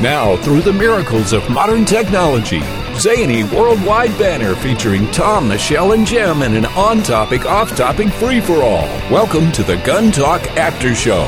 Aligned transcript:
Now, 0.00 0.34
through 0.38 0.62
the 0.62 0.72
miracles 0.72 1.34
of 1.34 1.50
modern 1.50 1.84
technology, 1.84 2.62
zany 2.94 3.44
worldwide 3.44 4.16
banner 4.18 4.54
featuring 4.54 5.10
Tom, 5.10 5.46
Michelle, 5.46 5.92
and 5.92 6.06
Jim 6.06 6.40
in 6.40 6.54
an 6.54 6.64
on 6.64 7.02
topic, 7.02 7.44
off 7.44 7.76
topic 7.76 8.08
free 8.14 8.40
for 8.40 8.62
all. 8.62 8.86
Welcome 9.10 9.52
to 9.52 9.62
the 9.62 9.76
Gun 9.84 10.10
Talk 10.10 10.40
After 10.56 10.94
Show. 10.94 11.20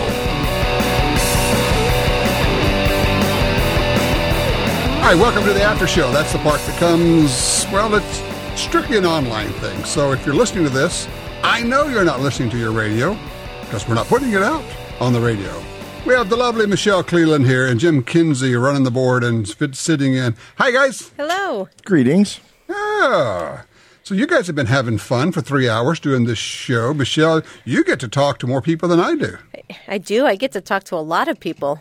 All 5.03 5.09
right, 5.09 5.17
welcome 5.17 5.45
to 5.45 5.53
the 5.53 5.63
after 5.63 5.87
show. 5.87 6.11
That's 6.11 6.33
the 6.33 6.39
part 6.39 6.63
that 6.63 6.79
comes, 6.79 7.67
well, 7.71 7.95
it's 7.95 8.23
strictly 8.59 8.97
an 8.97 9.05
online 9.05 9.51
thing. 9.51 9.85
So 9.85 10.13
if 10.13 10.25
you're 10.25 10.35
listening 10.35 10.65
to 10.65 10.71
this, 10.71 11.07
I 11.43 11.63
know 11.63 11.89
you're 11.89 12.07
not 12.07 12.21
listening 12.21 12.49
to 12.49 12.57
your 12.57 12.73
radio 12.73 13.19
because 13.61 13.87
we're 13.87 13.97
not 13.97 14.07
putting 14.07 14.33
it 14.33 14.43
out 14.43 14.65
on 14.99 15.13
the 15.13 15.21
radio. 15.21 15.63
We 16.05 16.15
have 16.15 16.29
the 16.29 16.37
lovely 16.37 16.67
Michelle 16.67 17.05
Cleland 17.05 17.47
here 17.47 17.67
and 17.67 17.79
Jim 17.79 18.03
Kinsey 18.03 18.57
running 18.57 18.83
the 18.83 18.91
board 18.91 19.23
and 19.23 19.47
sitting 19.77 20.15
in. 20.15 20.35
Hi, 20.59 20.73
guys. 20.73 21.13
Hello. 21.17 21.69
Greetings. 21.85 22.41
Ah. 22.69 23.65
So 24.03 24.15
you 24.15 24.27
guys 24.27 24.49
have 24.49 24.57
been 24.57 24.67
having 24.67 24.99
fun 24.99 25.31
for 25.31 25.41
three 25.41 25.69
hours 25.69 26.01
doing 26.01 26.25
this 26.25 26.39
show. 26.39 26.93
Michelle, 26.93 27.43
you 27.65 27.85
get 27.85 28.01
to 28.01 28.09
talk 28.09 28.41
to 28.41 28.49
more 28.49 28.61
people 28.61 28.89
than 28.89 28.99
I 28.99 29.15
do. 29.15 29.39
I 29.87 29.99
do. 29.99 30.27
I 30.27 30.35
get 30.35 30.51
to 30.53 30.61
talk 30.61 30.83
to 30.85 30.97
a 30.97 30.99
lot 30.99 31.29
of 31.29 31.39
people. 31.39 31.81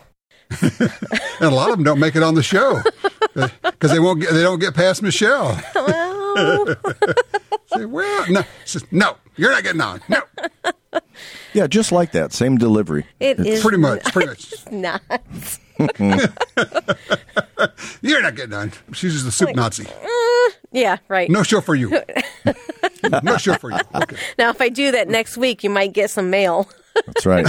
and 0.62 0.72
a 1.42 1.50
lot 1.50 1.72
of 1.72 1.78
them 1.78 1.84
don't 1.84 2.00
make 2.00 2.16
it 2.16 2.22
on 2.22 2.36
the 2.36 2.44
show 2.44 2.82
because 3.34 3.92
they 3.92 4.00
won't 4.00 4.22
get, 4.22 4.34
they 4.34 4.44
don't 4.44 4.60
get 4.60 4.76
past 4.76 5.02
Michelle. 5.02 5.60
Well, 6.34 6.76
Say, 7.74 7.84
well, 7.86 8.26
no, 8.32 8.44
says, 8.64 8.86
no, 8.90 9.18
you're 9.36 9.52
not 9.52 9.64
getting 9.64 9.82
on. 9.82 10.00
No, 10.08 10.22
Yeah, 11.54 11.68
just 11.68 11.92
like 11.92 12.14
that. 12.14 12.34
Same 12.34 12.58
delivery. 12.58 13.06
it 13.20 13.40
is 13.40 13.62
pretty 13.62 13.78
much, 13.78 14.04
pretty 14.06 14.30
much. 14.30 14.54
not. 14.72 15.02
You're 18.02 18.22
not 18.22 18.36
getting 18.36 18.54
on. 18.54 18.72
She's 18.94 19.14
just 19.14 19.28
a 19.28 19.32
soup 19.32 19.56
Nazi. 19.56 19.88
Uh, 19.88 20.50
yeah, 20.72 20.98
right. 21.08 21.30
No 21.30 21.44
show 21.44 21.62
for 21.62 21.76
you. 21.76 21.90
no 23.24 23.38
show 23.38 23.56
for 23.56 23.72
you. 23.72 23.80
Okay. 23.96 24.16
Now, 24.38 24.50
if 24.52 24.62
I 24.62 24.70
do 24.70 24.92
that 24.92 25.10
next 25.10 25.38
week, 25.38 25.64
you 25.64 25.70
might 25.70 25.94
get 25.94 26.10
some 26.12 26.30
mail. 26.30 26.70
That's 27.06 27.26
right. 27.26 27.48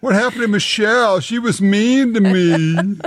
What 0.00 0.14
happened 0.14 0.42
to 0.42 0.48
Michelle? 0.48 1.20
She 1.20 1.38
was 1.38 1.60
mean 1.60 2.14
to 2.14 2.20
me. 2.20 2.98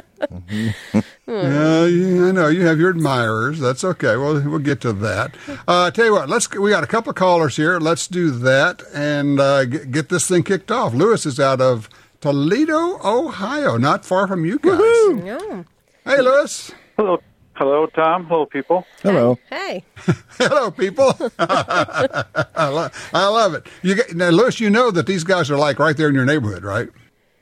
Yeah, 1.30 1.86
yeah, 1.86 2.28
I 2.28 2.32
know 2.32 2.48
you 2.48 2.66
have 2.66 2.80
your 2.80 2.90
admirers. 2.90 3.60
That's 3.60 3.84
okay. 3.84 4.18
Well, 4.18 4.42
we'll 4.42 4.60
get 4.60 4.82
to 4.82 4.94
that. 4.94 5.36
Uh, 5.68 5.92
tell 5.92 6.06
you 6.06 6.14
what, 6.14 6.30
let's. 6.30 6.50
We 6.52 6.70
got 6.72 6.84
a 6.84 6.88
couple 6.88 7.12
of 7.12 7.16
callers 7.16 7.56
here. 7.56 7.80
Let's 7.80 8.08
do 8.08 8.32
that 8.32 8.82
and 8.94 9.40
uh, 9.40 9.66
get, 9.66 9.92
get 9.92 10.10
this 10.10 10.28
thing 10.28 10.44
kicked 10.44 10.72
off. 10.72 10.94
Lewis 10.94 11.26
is 11.26 11.40
out 11.40 11.62
of 11.62 11.88
Toledo, 12.22 13.00
Ohio, 13.04 13.78
not 13.78 14.06
far 14.06 14.28
from 14.28 14.44
you 14.46 14.60
guys. 14.60 14.80
Oh. 14.82 15.66
Hey, 16.04 16.22
Lewis. 16.22 16.72
Hello, 16.98 17.22
hello, 17.56 17.86
Tom. 17.88 18.26
Hello, 18.26 18.46
people. 18.46 18.86
Hello. 19.04 19.38
Hey. 19.50 19.86
Hello, 20.38 20.72
people. 20.72 21.14
I, 21.40 22.26
lo- 22.68 22.90
I 23.14 23.28
love 23.28 23.54
it. 23.54 23.68
You 23.84 23.96
get, 23.96 24.16
now, 24.16 24.30
Lewis, 24.30 24.60
you 24.60 24.70
know 24.70 24.90
that 24.92 25.06
these 25.06 25.24
guys 25.24 25.52
are 25.52 25.58
like 25.58 25.80
right 25.80 25.96
there 25.96 26.10
in 26.10 26.16
your 26.16 26.26
neighborhood, 26.26 26.64
right? 26.64 26.90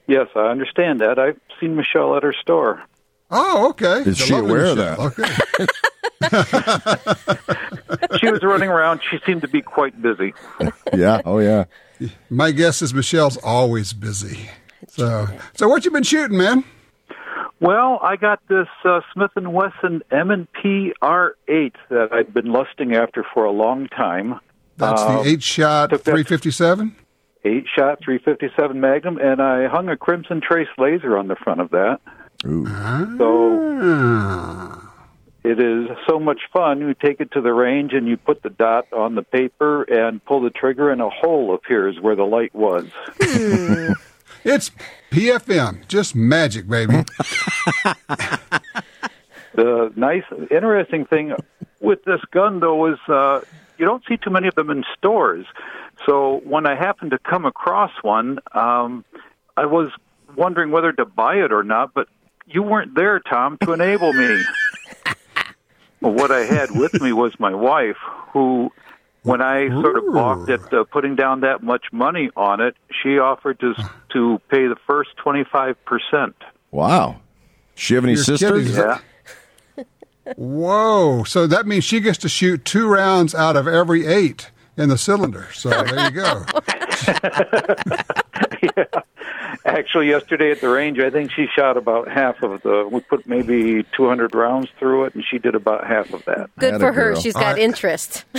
Yes, 0.07 0.27
I 0.35 0.47
understand 0.47 0.99
that. 1.01 1.17
I've 1.19 1.39
seen 1.59 1.75
Michelle 1.75 2.15
at 2.15 2.23
her 2.23 2.33
store. 2.33 2.83
Oh, 3.29 3.69
okay. 3.69 3.99
Is 4.09 4.17
The 4.17 4.25
she 4.25 4.33
aware 4.35 4.65
of 4.65 4.77
that? 4.77 4.99
Okay. 4.99 5.67
She 8.19 8.29
was 8.31 8.43
running 8.43 8.69
around. 8.69 9.01
She 9.09 9.19
seemed 9.25 9.41
to 9.41 9.47
be 9.47 9.61
quite 9.61 10.01
busy. 10.01 10.33
Yeah. 10.93 11.21
Oh, 11.25 11.39
yeah. 11.39 11.65
My 12.29 12.51
guess 12.51 12.81
is 12.81 12.93
Michelle's 12.93 13.37
always 13.37 13.93
busy. 13.93 14.49
So, 14.87 15.27
so 15.53 15.67
what 15.67 15.85
you 15.85 15.91
been 15.91 16.03
shooting, 16.03 16.37
man? 16.37 16.63
Well, 17.59 17.99
I 18.01 18.15
got 18.15 18.39
this 18.47 18.67
uh, 18.85 19.01
Smith 19.13 19.31
and 19.35 19.53
Wesson 19.53 20.01
M&P 20.11 20.93
R8 21.01 21.73
that 21.89 22.09
I've 22.11 22.33
been 22.33 22.51
lusting 22.51 22.95
after 22.95 23.25
for 23.33 23.45
a 23.45 23.51
long 23.51 23.87
time. 23.87 24.39
That's 24.77 25.01
Uh, 25.01 25.23
the 25.23 25.29
eight 25.29 25.43
shot 25.43 25.89
357. 25.89 26.95
Eight 27.45 27.65
shot 27.73 27.99
357 28.03 28.79
Magnum, 28.79 29.17
and 29.17 29.41
I 29.41 29.67
hung 29.67 29.89
a 29.89 29.97
Crimson 29.97 30.41
Trace 30.41 30.67
laser 30.77 31.17
on 31.17 31.27
the 31.27 31.35
front 31.35 31.61
of 31.61 31.71
that. 31.71 31.99
Ooh. 32.45 32.65
So 33.17 33.79
Ah. 33.79 34.91
it 35.43 35.59
is 35.59 35.87
so 36.07 36.19
much 36.19 36.41
fun. 36.51 36.79
You 36.79 36.93
take 36.93 37.19
it 37.19 37.31
to 37.31 37.41
the 37.41 37.53
range 37.53 37.93
and 37.93 38.07
you 38.07 38.17
put 38.17 38.41
the 38.43 38.49
dot 38.49 38.85
on 38.93 39.15
the 39.15 39.21
paper 39.23 39.83
and 39.83 40.23
pull 40.25 40.41
the 40.41 40.49
trigger, 40.49 40.89
and 40.91 41.01
a 41.01 41.09
hole 41.09 41.53
appears 41.53 41.99
where 41.99 42.15
the 42.15 42.25
light 42.25 42.53
was. 42.55 42.85
It's 44.43 44.71
PFM, 45.11 45.87
just 45.89 46.15
magic, 46.15 46.69
baby. 46.69 47.03
The 49.55 49.91
nice, 49.95 50.23
interesting 50.51 51.05
thing 51.05 51.33
with 51.81 52.03
this 52.05 52.21
gun, 52.31 52.59
though, 52.59 52.85
is 52.93 52.99
uh, 53.09 53.41
you 53.79 53.85
don't 53.85 54.03
see 54.07 54.15
too 54.17 54.29
many 54.29 54.47
of 54.47 54.53
them 54.55 54.69
in 54.69 54.83
stores. 54.95 55.45
So 56.05 56.41
when 56.43 56.67
I 56.67 56.75
happened 56.75 57.11
to 57.11 57.17
come 57.17 57.45
across 57.45 57.91
one, 58.03 58.37
um, 58.53 59.03
I 59.57 59.65
was 59.65 59.89
wondering 60.35 60.69
whether 60.69 60.91
to 60.93 61.05
buy 61.05 61.37
it 61.37 61.51
or 61.51 61.63
not, 61.63 61.93
but 61.95 62.07
you 62.47 62.63
weren't 62.63 62.95
there, 62.95 63.19
Tom, 63.19 63.57
to 63.63 63.73
enable 63.73 64.13
me. 64.13 64.43
well, 66.01 66.13
what 66.13 66.31
I 66.31 66.41
had 66.45 66.71
with 66.71 66.93
me 67.01 67.11
was 67.13 67.33
my 67.39 67.53
wife, 67.53 67.97
who, 68.31 68.71
when 69.23 69.41
I 69.41 69.69
sort 69.69 69.97
of 69.97 70.13
balked 70.13 70.49
at 70.49 70.73
uh, 70.73 70.85
putting 70.85 71.15
down 71.15 71.41
that 71.41 71.61
much 71.61 71.85
money 71.91 72.29
on 72.35 72.61
it, 72.61 72.75
she 73.03 73.19
offered 73.19 73.59
to 73.59 73.73
to 74.13 74.39
pay 74.49 74.67
the 74.67 74.77
first 74.87 75.09
twenty 75.17 75.43
five 75.43 75.75
percent. 75.85 76.35
Wow. 76.71 77.21
She 77.75 77.93
have 77.95 78.03
any 78.03 78.13
You're 78.13 78.23
sisters? 78.23 78.69
kidding. 78.69 78.75
Yeah. 78.75 78.99
Whoa. 80.35 81.23
So 81.23 81.47
that 81.47 81.67
means 81.67 81.83
she 81.83 81.99
gets 81.99 82.17
to 82.19 82.29
shoot 82.29 82.65
two 82.65 82.89
rounds 82.89 83.35
out 83.35 83.55
of 83.55 83.67
every 83.67 84.05
eight 84.05 84.51
in 84.75 84.89
the 84.89 84.97
cylinder. 84.97 85.47
So 85.53 85.69
there 85.69 86.05
you 86.05 86.11
go. 86.11 86.43
Actually, 89.67 90.07
yesterday 90.07 90.51
at 90.51 90.61
the 90.61 90.69
range, 90.69 90.97
I 90.97 91.09
think 91.09 91.29
she 91.31 91.45
shot 91.53 91.75
about 91.75 92.07
half 92.07 92.41
of 92.41 92.61
the. 92.63 92.87
We 92.89 93.01
put 93.01 93.27
maybe 93.27 93.83
200 93.95 94.33
rounds 94.33 94.69
through 94.79 95.05
it, 95.05 95.13
and 95.15 95.23
she 95.29 95.39
did 95.39 95.55
about 95.55 95.85
half 95.85 96.13
of 96.13 96.23
that. 96.25 96.49
Good 96.57 96.75
Atta 96.75 96.79
for 96.79 96.93
her. 96.93 97.11
girl. 97.11 97.19
She's 97.21 97.35
All 97.35 97.41
got 97.41 97.53
right. 97.55 97.61
interest. 97.61 98.25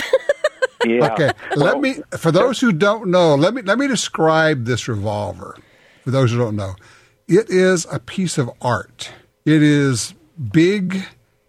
Yeah. 0.85 1.11
Okay. 1.13 1.31
Let 1.57 1.81
me 1.81 1.95
for 2.17 2.31
those 2.31 2.61
who 2.61 2.71
don't 2.71 3.09
know, 3.11 3.35
let 3.35 3.53
me 3.53 3.61
let 3.61 3.77
me 3.77 3.85
describe 3.87 4.63
this 4.63 4.87
revolver. 4.87 5.57
For 6.05 6.11
those 6.11 6.31
who 6.31 6.37
don't 6.37 6.55
know. 6.55 6.75
It 7.27 7.49
is 7.49 7.85
a 7.91 7.99
piece 7.99 8.37
of 8.37 8.49
art. 8.61 9.11
It 9.43 9.61
is 9.61 10.13
big 10.53 11.03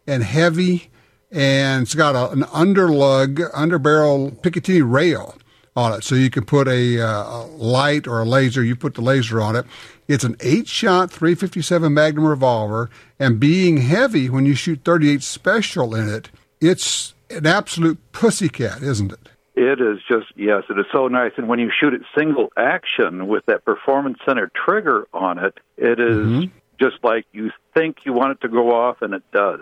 and 0.05 0.25
heavy 0.25 0.91
and 1.31 1.83
it's 1.85 1.95
got 1.95 2.17
a, 2.17 2.31
an 2.33 2.43
underlug, 2.43 3.37
underbarrel 3.53 4.37
Picatinny 4.43 4.83
rail 4.85 5.37
on 5.77 5.93
it. 5.93 6.05
So 6.05 6.15
you 6.15 6.31
can 6.31 6.45
put 6.45 6.69
a, 6.69 7.01
uh, 7.01 7.23
a 7.23 7.47
light 7.47 8.07
or 8.07 8.21
a 8.21 8.25
laser, 8.25 8.63
you 8.63 8.77
put 8.77 8.95
the 8.95 9.03
laser 9.03 9.41
on 9.41 9.57
it. 9.57 9.67
It's 10.09 10.25
an 10.25 10.37
eight 10.41 10.67
shot 10.67 11.11
357 11.11 11.93
Magnum 11.93 12.27
revolver. 12.27 12.91
And 13.19 13.39
being 13.39 13.79
heavy 13.79 14.29
when 14.29 14.47
you 14.47 14.55
shoot 14.55 14.81
38 14.85 15.23
special 15.23 15.95
in 15.95 16.09
it, 16.09 16.31
it's 16.61 17.15
an 17.31 17.47
absolute 17.47 17.99
pussycat, 18.13 18.83
isn't 18.83 19.13
it? 19.13 19.29
It 19.55 19.81
is 19.81 19.99
just 20.09 20.27
yes, 20.37 20.63
it 20.71 20.79
is 20.79 20.87
so 20.93 21.09
nice. 21.09 21.33
And 21.37 21.49
when 21.49 21.59
you 21.59 21.71
shoot 21.71 21.93
it 21.93 22.03
single 22.17 22.49
action 22.57 23.29
with 23.29 23.45
that 23.47 23.65
performance 23.65 24.19
center 24.27 24.51
trigger 24.55 25.07
on 25.13 25.39
it, 25.39 25.59
it 25.77 26.01
is 26.01 26.49
just 26.81 26.97
like 27.03 27.27
you 27.33 27.51
think 27.75 27.99
you 28.05 28.13
want 28.13 28.33
it 28.33 28.41
to 28.41 28.49
go 28.49 28.73
off, 28.75 29.03
and 29.03 29.13
it 29.13 29.23
does. 29.33 29.61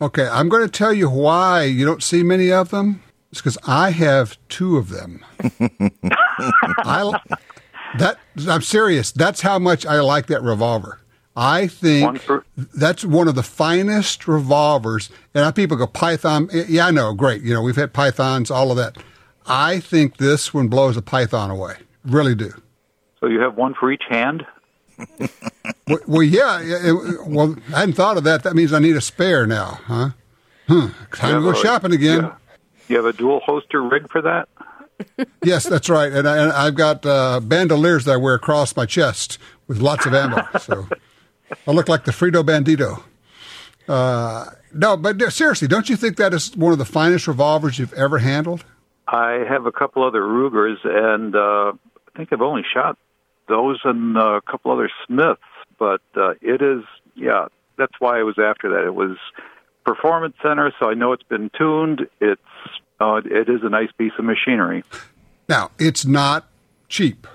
Okay, 0.00 0.26
I'm 0.26 0.48
going 0.48 0.64
to 0.64 0.70
tell 0.70 0.92
you 0.92 1.10
why 1.10 1.64
you 1.64 1.84
don't 1.84 2.02
see 2.02 2.22
many 2.22 2.50
of 2.50 2.70
them. 2.70 3.02
It's 3.32 3.40
because 3.40 3.56
I 3.66 3.90
have 3.90 4.36
two 4.50 4.76
of 4.76 4.90
them. 4.90 5.24
I 6.78 7.18
that 7.98 8.18
I'm 8.46 8.60
serious. 8.62 9.10
That's 9.10 9.40
how 9.40 9.58
much 9.58 9.84
I 9.86 10.00
like 10.00 10.26
that 10.26 10.42
revolver. 10.42 11.00
I 11.34 11.60
One 11.62 11.68
think 11.68 12.20
for 12.20 12.44
that's 12.74 13.04
one 13.06 13.28
of 13.28 13.34
the 13.34 13.42
finest 13.42 14.28
revolvers. 14.28 15.08
And 15.34 15.54
people 15.54 15.78
go 15.78 15.86
Python. 15.86 16.50
Yeah, 16.52 16.86
I 16.88 16.90
know, 16.90 17.14
great. 17.14 17.42
You 17.42 17.54
know, 17.54 17.62
we've 17.62 17.76
had 17.76 17.94
Pythons, 17.94 18.50
all 18.50 18.70
of 18.70 18.76
that. 18.76 18.98
I 19.46 19.80
think 19.80 20.18
this 20.18 20.52
one 20.52 20.68
blows 20.68 20.98
a 20.98 21.02
Python 21.02 21.50
away. 21.50 21.76
Really 22.04 22.34
do. 22.34 22.52
so 23.18 23.26
you 23.26 23.40
have 23.40 23.56
one 23.56 23.74
for 23.74 23.90
each 23.90 24.04
hand. 24.08 24.46
Well, 25.88 25.98
well 26.06 26.22
yeah. 26.22 26.60
it- 26.62 27.26
well, 27.26 27.56
I 27.74 27.80
hadn't 27.80 27.94
thought 27.94 28.16
of 28.16 28.24
that. 28.24 28.44
That 28.44 28.54
means 28.54 28.72
I 28.72 28.78
need 28.78 28.94
a 28.94 29.00
spare 29.00 29.46
now, 29.46 29.80
huh? 29.86 30.10
Hmm. 30.68 30.86
Time 31.12 31.34
to 31.34 31.40
go 31.40 31.54
shopping 31.54 31.92
again. 31.92 32.20
yeah. 32.22 32.34
You 32.88 32.96
have 32.96 33.06
a 33.06 33.12
dual 33.12 33.40
holster 33.40 33.82
rig 33.82 34.10
for 34.10 34.22
that. 34.22 34.48
Yes, 35.42 35.64
that's 35.64 35.88
right. 35.88 36.12
And, 36.12 36.28
I, 36.28 36.36
and 36.36 36.52
I've 36.52 36.74
got 36.74 37.04
uh, 37.04 37.40
bandoliers 37.40 38.04
that 38.04 38.12
I 38.12 38.16
wear 38.16 38.34
across 38.34 38.76
my 38.76 38.86
chest 38.86 39.38
with 39.66 39.78
lots 39.78 40.06
of 40.06 40.14
ammo. 40.14 40.46
So 40.60 40.86
I 41.66 41.72
look 41.72 41.88
like 41.88 42.04
the 42.04 42.12
Frito 42.12 42.44
Bandito. 42.44 43.02
Uh, 43.88 44.50
no, 44.72 44.96
but 44.96 45.20
seriously, 45.32 45.66
don't 45.66 45.88
you 45.88 45.96
think 45.96 46.16
that 46.18 46.32
is 46.32 46.56
one 46.56 46.72
of 46.72 46.78
the 46.78 46.84
finest 46.84 47.26
revolvers 47.26 47.78
you've 47.78 47.92
ever 47.94 48.18
handled? 48.18 48.64
I 49.08 49.44
have 49.48 49.66
a 49.66 49.72
couple 49.72 50.04
other 50.04 50.26
Rugers, 50.26 50.78
and 50.84 51.34
uh, 51.34 51.72
I 51.72 52.16
think 52.16 52.32
I've 52.32 52.42
only 52.42 52.62
shot 52.72 52.96
those 53.48 53.80
and 53.84 54.16
a 54.16 54.40
couple 54.42 54.70
other 54.70 54.90
Smiths. 55.06 55.40
but 55.78 56.02
uh, 56.16 56.34
it 56.40 56.62
is 56.62 56.84
yeah. 57.16 57.46
That's 57.76 57.94
why 57.98 58.20
I 58.20 58.22
was 58.22 58.36
after 58.38 58.68
that. 58.70 58.86
It 58.86 58.94
was 58.94 59.16
performance 59.84 60.36
center, 60.42 60.72
so 60.78 60.88
I 60.88 60.94
know 60.94 61.12
it's 61.12 61.24
been 61.24 61.50
tuned. 61.58 62.06
It's 62.20 62.40
uh, 63.02 63.20
it 63.24 63.48
is 63.48 63.60
a 63.62 63.68
nice 63.68 63.90
piece 63.98 64.12
of 64.18 64.24
machinery. 64.24 64.84
Now, 65.48 65.70
it's 65.78 66.06
not 66.06 66.46
cheap. 66.88 67.26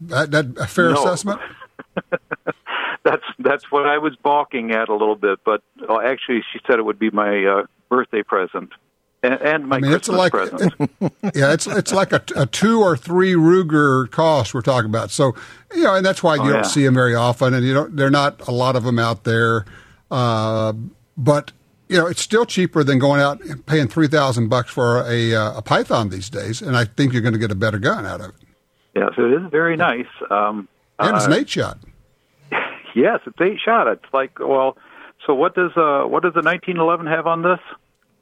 That, 0.00 0.30
that 0.30 0.46
a 0.58 0.66
fair 0.66 0.90
No. 0.90 1.02
assessment? 1.04 1.40
That's 3.04 3.22
that's 3.38 3.70
what 3.70 3.86
I 3.86 3.98
was 3.98 4.16
balking 4.16 4.72
at 4.72 4.88
a 4.88 4.92
little 4.92 5.14
bit, 5.14 5.38
but 5.44 5.62
uh, 5.88 6.00
actually, 6.00 6.42
she 6.52 6.58
said 6.66 6.80
it 6.80 6.84
would 6.84 6.98
be 6.98 7.10
my 7.10 7.44
uh, 7.44 7.66
birthday 7.88 8.24
present 8.24 8.72
and, 9.22 9.34
and 9.34 9.68
my 9.68 9.76
I 9.76 9.80
mean, 9.80 9.92
it's 9.92 10.08
Christmas 10.08 10.18
like 10.18 10.32
present. 10.32 10.74
yeah, 11.36 11.52
it's 11.52 11.68
it's 11.68 11.92
like 11.92 12.12
a, 12.12 12.20
a 12.34 12.46
two 12.46 12.80
or 12.80 12.96
three 12.96 13.34
Ruger 13.34 14.10
cost 14.10 14.54
we're 14.54 14.60
talking 14.60 14.90
about. 14.90 15.12
So 15.12 15.36
you 15.72 15.84
know, 15.84 15.94
and 15.94 16.04
that's 16.04 16.20
why 16.24 16.34
you 16.34 16.42
Oh, 16.42 16.46
don't 16.48 16.54
yeah. 16.56 16.62
see 16.62 16.84
them 16.84 16.94
very 16.94 17.14
often, 17.14 17.54
and 17.54 17.64
you 17.64 17.74
don't. 17.74 17.94
There 17.94 18.08
are 18.08 18.10
not 18.10 18.46
a 18.48 18.50
lot 18.52 18.74
of 18.74 18.82
them 18.82 18.98
out 18.98 19.22
there. 19.22 19.64
Uh, 20.10 20.72
but 21.16 21.52
you 21.88 21.96
know, 21.98 22.06
it's 22.06 22.20
still 22.22 22.44
cheaper 22.46 22.82
than 22.84 22.98
going 22.98 23.20
out 23.20 23.40
and 23.42 23.64
paying 23.66 23.88
three 23.88 24.08
thousand 24.08 24.48
bucks 24.48 24.70
for 24.70 25.02
a 25.08 25.34
uh, 25.34 25.58
a 25.58 25.62
Python 25.62 26.08
these 26.10 26.28
days, 26.30 26.60
and 26.62 26.76
I 26.76 26.84
think 26.84 27.12
you're 27.12 27.22
going 27.22 27.34
to 27.34 27.38
get 27.38 27.50
a 27.50 27.56
better 27.56 27.78
gun 27.78 28.04
out 28.06 28.20
of 28.20 28.30
it. 28.30 28.34
yeah, 28.94 29.08
so 29.14 29.24
it 29.26 29.32
is 29.42 29.50
very 29.50 29.76
nice. 29.76 30.06
Um, 30.30 30.68
And 30.98 31.16
it's 31.16 31.26
uh, 31.26 31.30
an 31.30 31.38
eight 31.38 31.48
shot. 31.48 31.78
Yes, 32.94 33.20
it's 33.26 33.38
eight 33.42 33.58
shot. 33.62 33.88
It's 33.88 34.12
like 34.14 34.38
well, 34.38 34.78
so 35.26 35.34
what 35.34 35.54
does 35.54 35.70
uh 35.76 36.04
what 36.08 36.22
does 36.22 36.32
the 36.32 36.40
1911 36.40 37.06
have 37.06 37.26
on 37.26 37.42
this? 37.42 37.60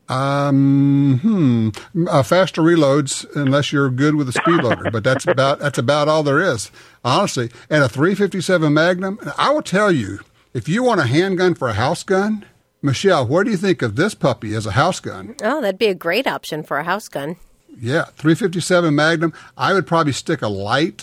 Um, 0.08 1.18
hmm, 1.22 1.68
uh, 2.08 2.22
faster 2.22 2.60
reloads 2.60 3.24
unless 3.36 3.72
you're 3.72 3.88
good 3.88 4.16
with 4.16 4.28
a 4.28 4.32
speed 4.32 4.62
loader, 4.62 4.90
but 4.90 5.02
that's 5.04 5.26
about 5.26 5.60
that's 5.60 5.78
about 5.78 6.08
all 6.08 6.22
there 6.22 6.40
is, 6.40 6.70
honestly. 7.04 7.50
And 7.70 7.82
a 7.84 7.88
357 7.88 8.74
Magnum. 8.74 9.18
I 9.38 9.50
will 9.50 9.62
tell 9.62 9.90
you, 9.90 10.18
if 10.52 10.68
you 10.68 10.82
want 10.82 11.00
a 11.00 11.06
handgun 11.06 11.54
for 11.54 11.68
a 11.68 11.74
house 11.74 12.02
gun, 12.02 12.44
Michelle, 12.84 13.26
what 13.26 13.44
do 13.44 13.50
you 13.50 13.56
think 13.56 13.80
of 13.80 13.96
this 13.96 14.14
puppy 14.14 14.54
as 14.54 14.66
a 14.66 14.72
house 14.72 15.00
gun? 15.00 15.34
Oh, 15.42 15.62
that'd 15.62 15.78
be 15.78 15.86
a 15.86 15.94
great 15.94 16.26
option 16.26 16.62
for 16.62 16.76
a 16.76 16.84
house 16.84 17.08
gun. 17.08 17.36
Yeah, 17.80 18.04
357 18.16 18.94
Magnum. 18.94 19.32
I 19.56 19.72
would 19.72 19.86
probably 19.86 20.12
stick 20.12 20.42
a 20.42 20.48
light. 20.48 21.02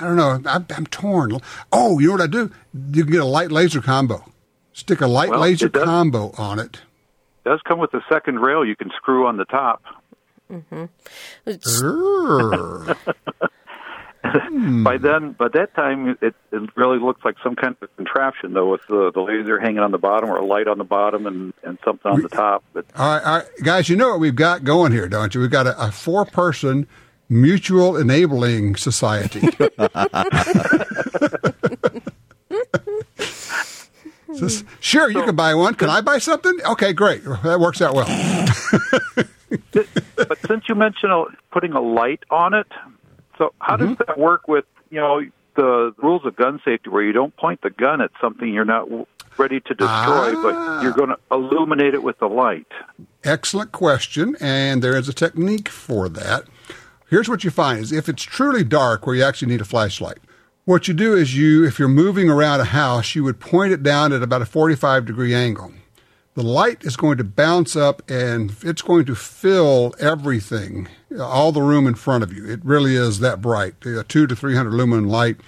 I 0.00 0.04
don't 0.04 0.14
know. 0.16 0.40
I'm, 0.48 0.64
I'm 0.70 0.86
torn. 0.86 1.38
Oh, 1.72 1.98
you 1.98 2.06
know 2.06 2.12
what 2.12 2.20
I 2.22 2.26
do? 2.28 2.52
You 2.92 3.02
can 3.02 3.12
get 3.12 3.20
a 3.20 3.24
light 3.26 3.50
laser 3.50 3.80
combo. 3.82 4.24
Stick 4.74 5.00
a 5.00 5.08
light 5.08 5.30
Well, 5.30 5.40
laser 5.40 5.68
does- 5.68 5.82
combo 5.84 6.30
on 6.38 6.60
it. 6.60 6.76
It 7.44 7.48
does 7.48 7.60
come 7.66 7.78
with 7.80 7.92
a 7.94 8.00
second 8.08 8.38
rail 8.40 8.64
you 8.64 8.76
can 8.76 8.90
screw 8.96 9.26
on 9.26 9.36
the 9.38 9.44
top. 9.44 9.82
Mm-hmm. 10.52 10.84
It's- 11.46 11.82
Hmm. 14.32 14.84
By 14.84 14.98
then, 14.98 15.32
by 15.32 15.48
that 15.48 15.74
time, 15.74 16.16
it, 16.20 16.34
it 16.52 16.70
really 16.76 16.98
looks 16.98 17.24
like 17.24 17.36
some 17.42 17.54
kind 17.56 17.76
of 17.80 17.96
contraption, 17.96 18.52
though, 18.52 18.70
with 18.70 18.80
the, 18.88 19.10
the 19.12 19.20
laser 19.20 19.58
hanging 19.58 19.80
on 19.80 19.90
the 19.90 19.98
bottom 19.98 20.30
or 20.30 20.36
a 20.36 20.44
light 20.44 20.68
on 20.68 20.78
the 20.78 20.84
bottom 20.84 21.26
and, 21.26 21.52
and 21.62 21.78
something 21.84 22.10
on 22.10 22.22
the 22.22 22.28
top. 22.28 22.64
But 22.72 22.86
All 22.96 23.14
right, 23.14 23.24
all 23.24 23.38
right, 23.38 23.46
guys, 23.62 23.88
you 23.88 23.96
know 23.96 24.10
what 24.10 24.20
we've 24.20 24.36
got 24.36 24.64
going 24.64 24.92
here, 24.92 25.08
don't 25.08 25.34
you? 25.34 25.40
We've 25.40 25.50
got 25.50 25.66
a, 25.66 25.78
a 25.80 25.90
four 25.90 26.24
person 26.24 26.86
mutual 27.28 27.96
enabling 27.96 28.76
society. 28.76 29.48
Sure, 34.80 35.10
you 35.10 35.22
can 35.22 35.34
buy 35.34 35.54
one. 35.54 35.74
Can 35.74 35.88
I 35.88 36.00
buy 36.00 36.18
something? 36.18 36.58
Okay, 36.64 36.92
great. 36.92 37.24
That 37.24 37.58
works 37.58 37.80
out 37.80 37.94
well. 37.94 38.06
but 40.16 40.38
since 40.46 40.68
you 40.68 40.74
mentioned 40.74 41.12
putting 41.50 41.72
a 41.72 41.80
light 41.80 42.20
on 42.30 42.54
it, 42.54 42.66
so 43.38 43.52
how 43.60 43.76
Mm-hmm. 43.76 43.94
does 43.94 44.06
that 44.06 44.18
work 44.18 44.48
with 44.48 44.64
you 44.90 45.00
know 45.00 45.20
the 45.56 45.94
rules 45.98 46.24
of 46.24 46.36
gun 46.36 46.60
safety, 46.64 46.90
where 46.90 47.02
you 47.02 47.12
don't 47.12 47.34
point 47.36 47.60
the 47.62 47.70
gun 47.70 48.00
at 48.00 48.10
something 48.20 48.52
you're 48.52 48.64
not 48.66 48.88
ready 49.38 49.60
to 49.60 49.74
destroy, 49.74 50.34
Ah. 50.34 50.40
but 50.42 50.82
you're 50.82 50.92
going 50.92 51.08
to 51.08 51.18
illuminate 51.30 51.94
it 51.94 52.02
with 52.02 52.18
the 52.18 52.26
light? 52.28 52.66
Excellent 53.24 53.72
question, 53.72 54.36
and 54.40 54.82
there 54.82 54.96
is 54.96 55.08
a 55.08 55.12
technique 55.14 55.68
for 55.68 56.08
that. 56.10 56.44
Here's 57.08 57.28
what 57.28 57.42
you 57.44 57.50
find 57.50 57.80
is 57.80 57.90
if 57.92 58.08
it's 58.08 58.22
truly 58.22 58.64
dark 58.64 59.06
where 59.06 59.14
you 59.16 59.22
actually 59.22 59.48
need 59.48 59.60
a 59.60 59.64
flashlight, 59.64 60.18
what 60.64 60.88
you 60.88 60.94
do 60.94 61.14
is 61.14 61.36
you, 61.36 61.64
if 61.64 61.78
you're 61.78 61.88
moving 61.88 62.28
around 62.28 62.60
a 62.60 62.64
house, 62.64 63.14
you 63.14 63.22
would 63.24 63.38
point 63.40 63.72
it 63.72 63.82
down 63.82 64.12
at 64.12 64.22
about 64.22 64.42
a 64.42 64.46
45 64.46 65.06
degree 65.06 65.34
angle. 65.34 65.72
The 66.36 66.42
light 66.42 66.84
is 66.84 66.96
going 66.96 67.16
to 67.16 67.24
bounce 67.24 67.76
up 67.76 68.02
and 68.10 68.54
it's 68.62 68.82
going 68.82 69.06
to 69.06 69.14
fill 69.14 69.94
everything, 69.98 70.86
all 71.18 71.50
the 71.50 71.62
room 71.62 71.86
in 71.86 71.94
front 71.94 72.22
of 72.22 72.30
you. 72.30 72.46
It 72.46 72.62
really 72.62 72.94
is 72.94 73.20
that 73.20 73.40
bright, 73.40 73.74
a 73.86 74.04
two 74.04 74.26
to 74.26 74.36
300 74.36 74.70
lumen 74.70 75.08
light. 75.08 75.38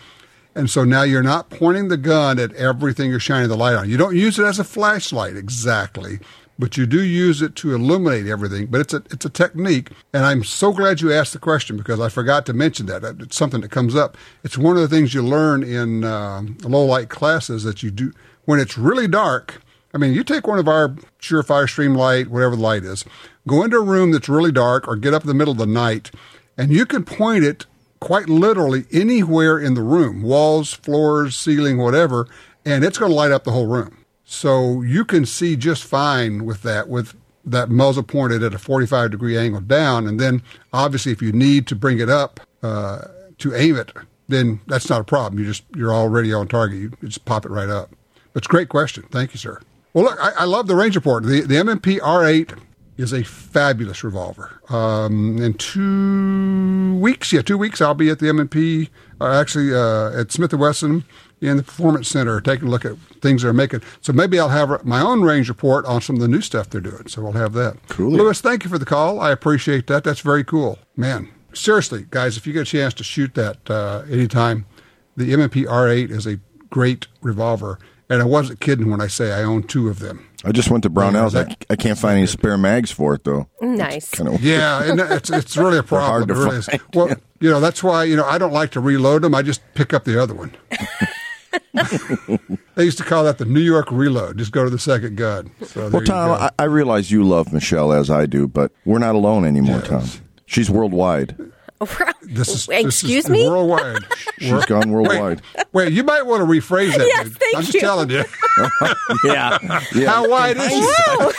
And 0.54 0.70
so 0.70 0.84
now 0.84 1.02
you're 1.02 1.22
not 1.22 1.50
pointing 1.50 1.88
the 1.88 1.98
gun 1.98 2.38
at 2.38 2.54
everything 2.54 3.10
you're 3.10 3.20
shining 3.20 3.50
the 3.50 3.56
light 3.56 3.74
on. 3.74 3.90
You 3.90 3.98
don't 3.98 4.16
use 4.16 4.38
it 4.38 4.44
as 4.44 4.58
a 4.58 4.64
flashlight 4.64 5.36
exactly, 5.36 6.20
but 6.58 6.78
you 6.78 6.86
do 6.86 7.02
use 7.02 7.42
it 7.42 7.54
to 7.56 7.74
illuminate 7.74 8.26
everything. 8.26 8.68
But 8.68 8.80
it's 8.80 8.94
a 8.94 9.02
it's 9.10 9.26
a 9.26 9.30
technique, 9.30 9.90
and 10.14 10.24
I'm 10.24 10.42
so 10.42 10.72
glad 10.72 11.02
you 11.02 11.12
asked 11.12 11.34
the 11.34 11.38
question 11.38 11.76
because 11.76 12.00
I 12.00 12.08
forgot 12.08 12.46
to 12.46 12.54
mention 12.54 12.86
that. 12.86 13.04
It's 13.20 13.36
something 13.36 13.60
that 13.60 13.70
comes 13.70 13.94
up. 13.94 14.16
It's 14.42 14.56
one 14.56 14.76
of 14.76 14.82
the 14.82 14.88
things 14.88 15.12
you 15.12 15.20
learn 15.20 15.62
in 15.62 16.02
uh, 16.02 16.44
low 16.62 16.86
light 16.86 17.10
classes 17.10 17.62
that 17.64 17.82
you 17.82 17.90
do 17.90 18.14
when 18.46 18.58
it's 18.58 18.78
really 18.78 19.06
dark. 19.06 19.60
I 19.94 19.98
mean, 19.98 20.12
you 20.12 20.22
take 20.22 20.46
one 20.46 20.58
of 20.58 20.68
our 20.68 20.90
Surefire 21.20 21.66
Streamlight, 21.66 22.28
whatever 22.28 22.56
the 22.56 22.62
light 22.62 22.84
is, 22.84 23.04
go 23.46 23.62
into 23.62 23.78
a 23.78 23.84
room 23.84 24.10
that's 24.10 24.28
really 24.28 24.52
dark, 24.52 24.86
or 24.86 24.96
get 24.96 25.14
up 25.14 25.22
in 25.22 25.28
the 25.28 25.34
middle 25.34 25.52
of 25.52 25.58
the 25.58 25.66
night, 25.66 26.10
and 26.56 26.70
you 26.72 26.84
can 26.84 27.04
point 27.04 27.44
it 27.44 27.66
quite 28.00 28.28
literally 28.28 28.84
anywhere 28.92 29.58
in 29.58 29.74
the 29.74 29.82
room 29.82 30.22
walls, 30.22 30.72
floors, 30.72 31.36
ceiling, 31.36 31.78
whatever 31.78 32.28
and 32.68 32.84
it's 32.84 32.98
going 32.98 33.10
to 33.10 33.16
light 33.16 33.30
up 33.30 33.44
the 33.44 33.50
whole 33.50 33.66
room. 33.66 34.04
So 34.24 34.82
you 34.82 35.04
can 35.04 35.24
see 35.24 35.56
just 35.56 35.84
fine 35.84 36.44
with 36.44 36.62
that, 36.62 36.88
with 36.88 37.16
that 37.44 37.70
muzzle 37.70 38.02
pointed 38.02 38.42
at 38.42 38.52
a 38.52 38.58
45 38.58 39.10
degree 39.10 39.38
angle 39.38 39.62
down. 39.62 40.06
And 40.06 40.20
then 40.20 40.42
obviously, 40.72 41.12
if 41.12 41.22
you 41.22 41.32
need 41.32 41.66
to 41.68 41.74
bring 41.74 41.98
it 41.98 42.10
up 42.10 42.40
uh, 42.62 43.06
to 43.38 43.54
aim 43.54 43.76
it, 43.76 43.92
then 44.28 44.60
that's 44.66 44.90
not 44.90 45.00
a 45.00 45.04
problem. 45.04 45.38
You 45.38 45.46
just, 45.46 45.64
you're 45.74 45.94
already 45.94 46.32
on 46.32 46.46
target. 46.46 46.78
You 46.78 46.92
just 47.04 47.24
pop 47.24 47.46
it 47.46 47.50
right 47.50 47.70
up. 47.70 47.90
It's 48.34 48.46
a 48.46 48.50
great 48.50 48.68
question. 48.68 49.04
Thank 49.10 49.32
you, 49.32 49.38
sir. 49.38 49.60
Well, 49.92 50.04
look, 50.04 50.18
I, 50.20 50.30
I 50.38 50.44
love 50.44 50.66
the 50.66 50.76
range 50.76 50.96
report. 50.96 51.24
The, 51.24 51.40
the 51.42 51.56
M&P 51.56 51.98
R8 51.98 52.58
is 52.98 53.12
a 53.12 53.22
fabulous 53.22 54.02
revolver. 54.02 54.60
Um, 54.68 55.38
in 55.40 55.54
two 55.54 56.96
weeks, 56.96 57.32
yeah, 57.32 57.42
two 57.42 57.56
weeks, 57.56 57.80
I'll 57.80 57.94
be 57.94 58.10
at 58.10 58.18
the 58.18 58.26
MMP, 58.26 58.90
uh, 59.20 59.40
actually 59.40 59.72
uh, 59.72 60.20
at 60.20 60.32
Smith 60.32 60.52
& 60.52 60.54
Wesson 60.54 61.04
in 61.40 61.56
the 61.56 61.62
Performance 61.62 62.08
Center 62.08 62.40
taking 62.40 62.66
a 62.66 62.70
look 62.70 62.84
at 62.84 62.98
things 63.22 63.42
they're 63.42 63.52
making. 63.52 63.82
So 64.00 64.12
maybe 64.12 64.38
I'll 64.38 64.48
have 64.48 64.84
my 64.84 65.00
own 65.00 65.22
range 65.22 65.48
report 65.48 65.86
on 65.86 66.00
some 66.00 66.16
of 66.16 66.22
the 66.22 66.28
new 66.28 66.40
stuff 66.40 66.68
they're 66.68 66.80
doing. 66.80 67.06
So 67.06 67.22
we'll 67.22 67.32
have 67.32 67.52
that. 67.52 67.76
Cool. 67.88 68.10
Lewis, 68.10 68.40
thank 68.40 68.64
you 68.64 68.70
for 68.70 68.78
the 68.78 68.84
call. 68.84 69.20
I 69.20 69.30
appreciate 69.30 69.86
that. 69.86 70.02
That's 70.02 70.20
very 70.20 70.42
cool. 70.42 70.80
Man, 70.96 71.28
seriously, 71.52 72.06
guys, 72.10 72.36
if 72.36 72.46
you 72.46 72.52
get 72.52 72.62
a 72.62 72.70
chance 72.70 72.94
to 72.94 73.04
shoot 73.04 73.34
that 73.34 73.70
uh, 73.70 74.02
anytime, 74.10 74.66
the 75.16 75.32
M&P 75.32 75.64
R8 75.64 76.10
is 76.10 76.26
a 76.26 76.40
great 76.70 77.06
revolver. 77.22 77.78
And 78.10 78.22
I 78.22 78.24
wasn't 78.24 78.60
kidding 78.60 78.90
when 78.90 79.02
I 79.02 79.06
say 79.06 79.32
I 79.32 79.42
own 79.42 79.64
two 79.64 79.88
of 79.88 79.98
them. 79.98 80.26
I 80.44 80.52
just 80.52 80.70
went 80.70 80.82
to 80.84 80.90
Brownells. 80.90 81.34
Yeah, 81.34 81.54
I, 81.70 81.74
I 81.74 81.76
can't 81.76 81.98
find 81.98 82.16
any 82.16 82.26
spare 82.26 82.56
mags 82.56 82.90
for 82.90 83.14
it 83.14 83.24
though. 83.24 83.48
Nice. 83.60 84.10
Kind 84.10 84.34
of 84.34 84.42
Yeah, 84.42 84.82
and 84.82 84.98
it's 85.00 85.28
it's 85.30 85.56
really 85.58 85.78
a 85.78 85.82
problem. 85.82 86.10
hard 86.10 86.28
to 86.28 86.34
It 86.34 86.38
really 86.38 86.56
is. 86.58 86.66
find, 86.66 86.80
Well, 86.94 87.08
you 87.40 87.50
know 87.50 87.60
that's 87.60 87.82
why 87.82 88.04
you 88.04 88.16
know 88.16 88.24
I 88.24 88.38
don't 88.38 88.52
like 88.52 88.70
to 88.72 88.80
reload 88.80 89.22
them. 89.22 89.34
I 89.34 89.42
just 89.42 89.60
pick 89.74 89.92
up 89.92 90.04
the 90.04 90.20
other 90.22 90.34
one. 90.34 90.52
they 92.76 92.84
used 92.84 92.98
to 92.98 93.04
call 93.04 93.24
that 93.24 93.38
the 93.38 93.44
New 93.44 93.60
York 93.60 93.90
reload. 93.90 94.38
Just 94.38 94.52
go 94.52 94.64
to 94.64 94.70
the 94.70 94.78
second 94.78 95.16
gun. 95.16 95.50
So 95.64 95.88
Well, 95.88 96.02
Tom. 96.02 96.30
I, 96.32 96.50
I 96.58 96.64
realize 96.64 97.10
you 97.10 97.24
love 97.24 97.52
Michelle 97.52 97.92
as 97.92 98.10
I 98.10 98.26
do, 98.26 98.46
but 98.48 98.72
we're 98.84 98.98
not 98.98 99.14
alone 99.14 99.44
anymore, 99.44 99.80
Tom. 99.82 100.04
She's 100.46 100.70
worldwide. 100.70 101.36
This 102.22 102.48
is 102.48 102.68
Excuse 102.68 103.24
this 103.24 103.24
is 103.24 103.30
me? 103.30 103.48
worldwide. 103.48 104.04
She's 104.38 104.64
gone 104.64 104.90
worldwide. 104.90 105.42
Wait, 105.72 105.92
you 105.92 106.02
might 106.02 106.22
want 106.22 106.40
to 106.40 106.46
rephrase 106.46 106.96
that. 106.96 107.06
Yes, 107.06 107.28
dude. 107.28 107.36
thank 107.38 107.56
I'm 107.56 107.62
just 107.62 107.74
you. 107.74 107.80
telling 107.80 108.10
you. 108.10 108.24
yeah. 109.24 109.58
yeah. 109.94 110.08
How 110.10 110.28
wide 110.28 110.56
is 110.56 110.66
it? 110.70 111.36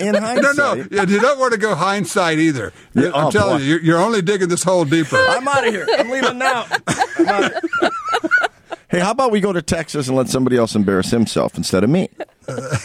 In 0.00 0.12
No, 0.12 0.20
hindsight, 0.20 0.56
no, 0.56 0.86
yeah, 0.90 1.02
you 1.04 1.20
don't 1.20 1.38
want 1.38 1.52
to 1.52 1.58
go 1.58 1.74
hindsight 1.74 2.38
either. 2.38 2.72
Yeah, 2.94 3.10
I'm 3.14 3.26
oh, 3.26 3.30
telling 3.30 3.58
boy. 3.58 3.62
you, 3.64 3.70
you're, 3.70 3.80
you're 3.82 3.98
only 3.98 4.22
digging 4.22 4.48
this 4.48 4.62
hole 4.62 4.84
deeper. 4.84 5.16
I'm 5.28 5.46
out 5.46 5.66
of 5.66 5.72
here. 5.72 5.86
I'm 5.98 6.10
leaving 6.10 6.38
now. 6.38 6.66
I'm 7.18 7.52
hey, 8.88 9.00
how 9.00 9.10
about 9.10 9.32
we 9.32 9.40
go 9.40 9.52
to 9.52 9.62
Texas 9.62 10.06
and 10.06 10.16
let 10.16 10.28
somebody 10.28 10.56
else 10.56 10.74
embarrass 10.74 11.10
himself 11.10 11.56
instead 11.56 11.82
of 11.82 11.90
me? 11.90 12.08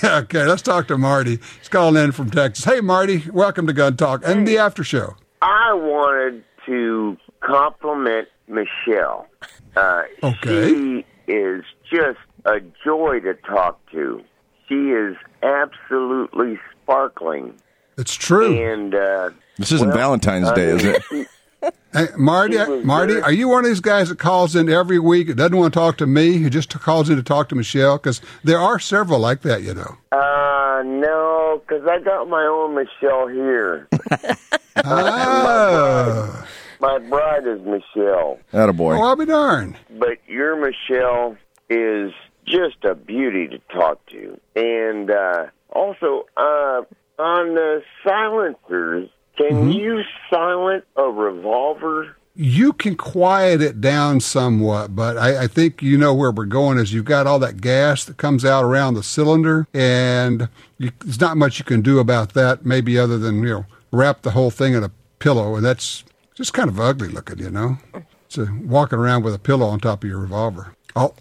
okay, 0.04 0.46
let's 0.46 0.62
talk 0.62 0.88
to 0.88 0.98
Marty. 0.98 1.39
He's 1.60 1.70
calling 1.70 2.01
in 2.01 2.12
from 2.12 2.30
Texas. 2.32 2.66
Hey, 2.66 2.82
Marty, 2.82 3.24
welcome 3.32 3.68
to 3.68 3.74
Gun 3.74 3.98
Talk 3.98 4.22
and 4.25 4.48
the 4.48 4.58
after 4.58 4.84
show. 4.84 5.16
I 5.42 5.74
wanted 5.74 6.44
to 6.68 7.18
compliment 7.42 8.28
Michelle. 8.48 9.28
Uh, 9.76 10.04
Okay. 10.24 10.70
She 10.70 11.06
is 11.28 11.64
just 11.92 12.20
a 12.46 12.60
joy 12.86 13.20
to 13.22 13.34
talk 13.34 13.80
to. 13.92 14.22
She 14.70 14.76
is 14.92 15.16
absolutely 15.44 16.60
sparkling. 16.84 17.56
It's 17.98 18.14
true. 18.14 18.54
And 18.56 18.94
uh, 18.94 19.32
This 19.58 19.72
isn't 19.72 19.88
well, 19.90 19.98
Valentine's 19.98 20.50
I 20.50 20.56
Day, 20.56 20.68
is 20.70 20.84
it? 20.86 21.28
She- 21.68 21.74
Hey, 22.00 22.08
Marty, 22.18 22.58
Marty, 22.84 23.14
very- 23.14 23.24
are 23.24 23.32
you 23.32 23.48
one 23.48 23.64
of 23.64 23.70
these 23.70 23.80
guys 23.80 24.10
that 24.10 24.20
calls 24.20 24.56
in 24.56 24.70
every 24.70 25.00
week 25.00 25.28
that 25.28 25.36
doesn't 25.36 25.58
want 25.58 25.74
to 25.74 25.80
talk 25.80 25.98
to 25.98 26.06
me, 26.06 26.38
who 26.38 26.50
just 26.50 26.70
calls 26.80 27.10
in 27.10 27.16
to 27.16 27.24
talk 27.24 27.50
to 27.50 27.56
Michelle? 27.56 27.98
Because 27.98 28.22
there 28.44 28.60
are 28.60 28.78
several 28.78 29.20
like 29.20 29.42
that, 29.42 29.64
you 29.64 29.74
know. 29.74 29.96
Uh, 30.12 30.84
no, 30.86 31.62
because 31.68 31.88
I 31.90 32.00
got 32.00 32.30
my 32.30 32.44
own 32.46 32.76
Michelle 32.76 33.28
here. 33.28 33.88
Oh, 34.86 36.46
My 36.80 37.00
bride 37.00 37.48
is 37.48 37.60
Michelle, 37.62 38.38
Attaboy. 38.54 39.00
oh, 39.00 39.04
I'll 39.04 39.16
be 39.16 39.26
darned. 39.26 39.76
but 39.98 40.18
your 40.28 40.56
Michelle 40.56 41.36
is 41.70 42.12
just 42.46 42.78
a 42.84 42.94
beauty 42.94 43.48
to 43.48 43.58
talk 43.76 44.06
to. 44.08 44.40
And 44.56 45.10
uh, 45.10 45.48
also, 45.72 46.26
uh, 46.38 46.82
on 47.20 47.56
the 47.56 47.82
silencers, 48.06 49.10
can 49.38 49.72
you 49.72 49.97
silent 49.97 49.97
a 49.97 49.97
revolver? 49.97 49.97
You 52.58 52.74
can 52.74 52.96
quiet 52.96 53.62
it 53.62 53.80
down 53.80 54.20
somewhat, 54.20 54.96
but 54.96 55.16
I, 55.16 55.44
I 55.44 55.48
think 55.48 55.84
you 55.84 55.96
know 55.96 56.12
where 56.12 56.32
we're 56.32 56.46
going. 56.46 56.80
Is 56.80 56.92
you've 56.92 57.06
got 57.06 57.28
all 57.28 57.38
that 57.38 57.62
gas 57.62 58.04
that 58.06 58.18
comes 58.18 58.44
out 58.44 58.66
around 58.66 58.96
the 58.96 59.04
cylinder, 59.04 59.68
and 59.76 60.50
you, 60.80 60.90
there's 61.02 61.22
not 61.22 61.38
much 61.38 61.60
you 61.60 61.66
can 61.66 61.84
do 61.84 62.00
about 62.00 62.34
that. 62.34 62.66
Maybe 62.66 62.98
other 62.98 63.20
than 63.20 63.44
you 63.44 63.50
know 63.50 63.66
wrap 63.92 64.24
the 64.24 64.32
whole 64.32 64.50
thing 64.50 64.74
in 64.74 64.84
a 64.84 64.90
pillow, 65.20 65.56
and 65.56 65.64
that's 65.64 66.04
just 66.34 66.54
kind 66.54 66.68
of 66.68 66.80
ugly 66.80 67.10
looking, 67.10 67.38
you 67.38 67.52
know. 67.52 67.78
So 68.28 68.48
walking 68.64 68.98
around 68.98 69.22
with 69.22 69.36
a 69.36 69.40
pillow 69.40 69.68
on 69.68 69.80
top 69.80 70.04
of 70.04 70.10
your 70.10 70.20
revolver. 70.20 70.74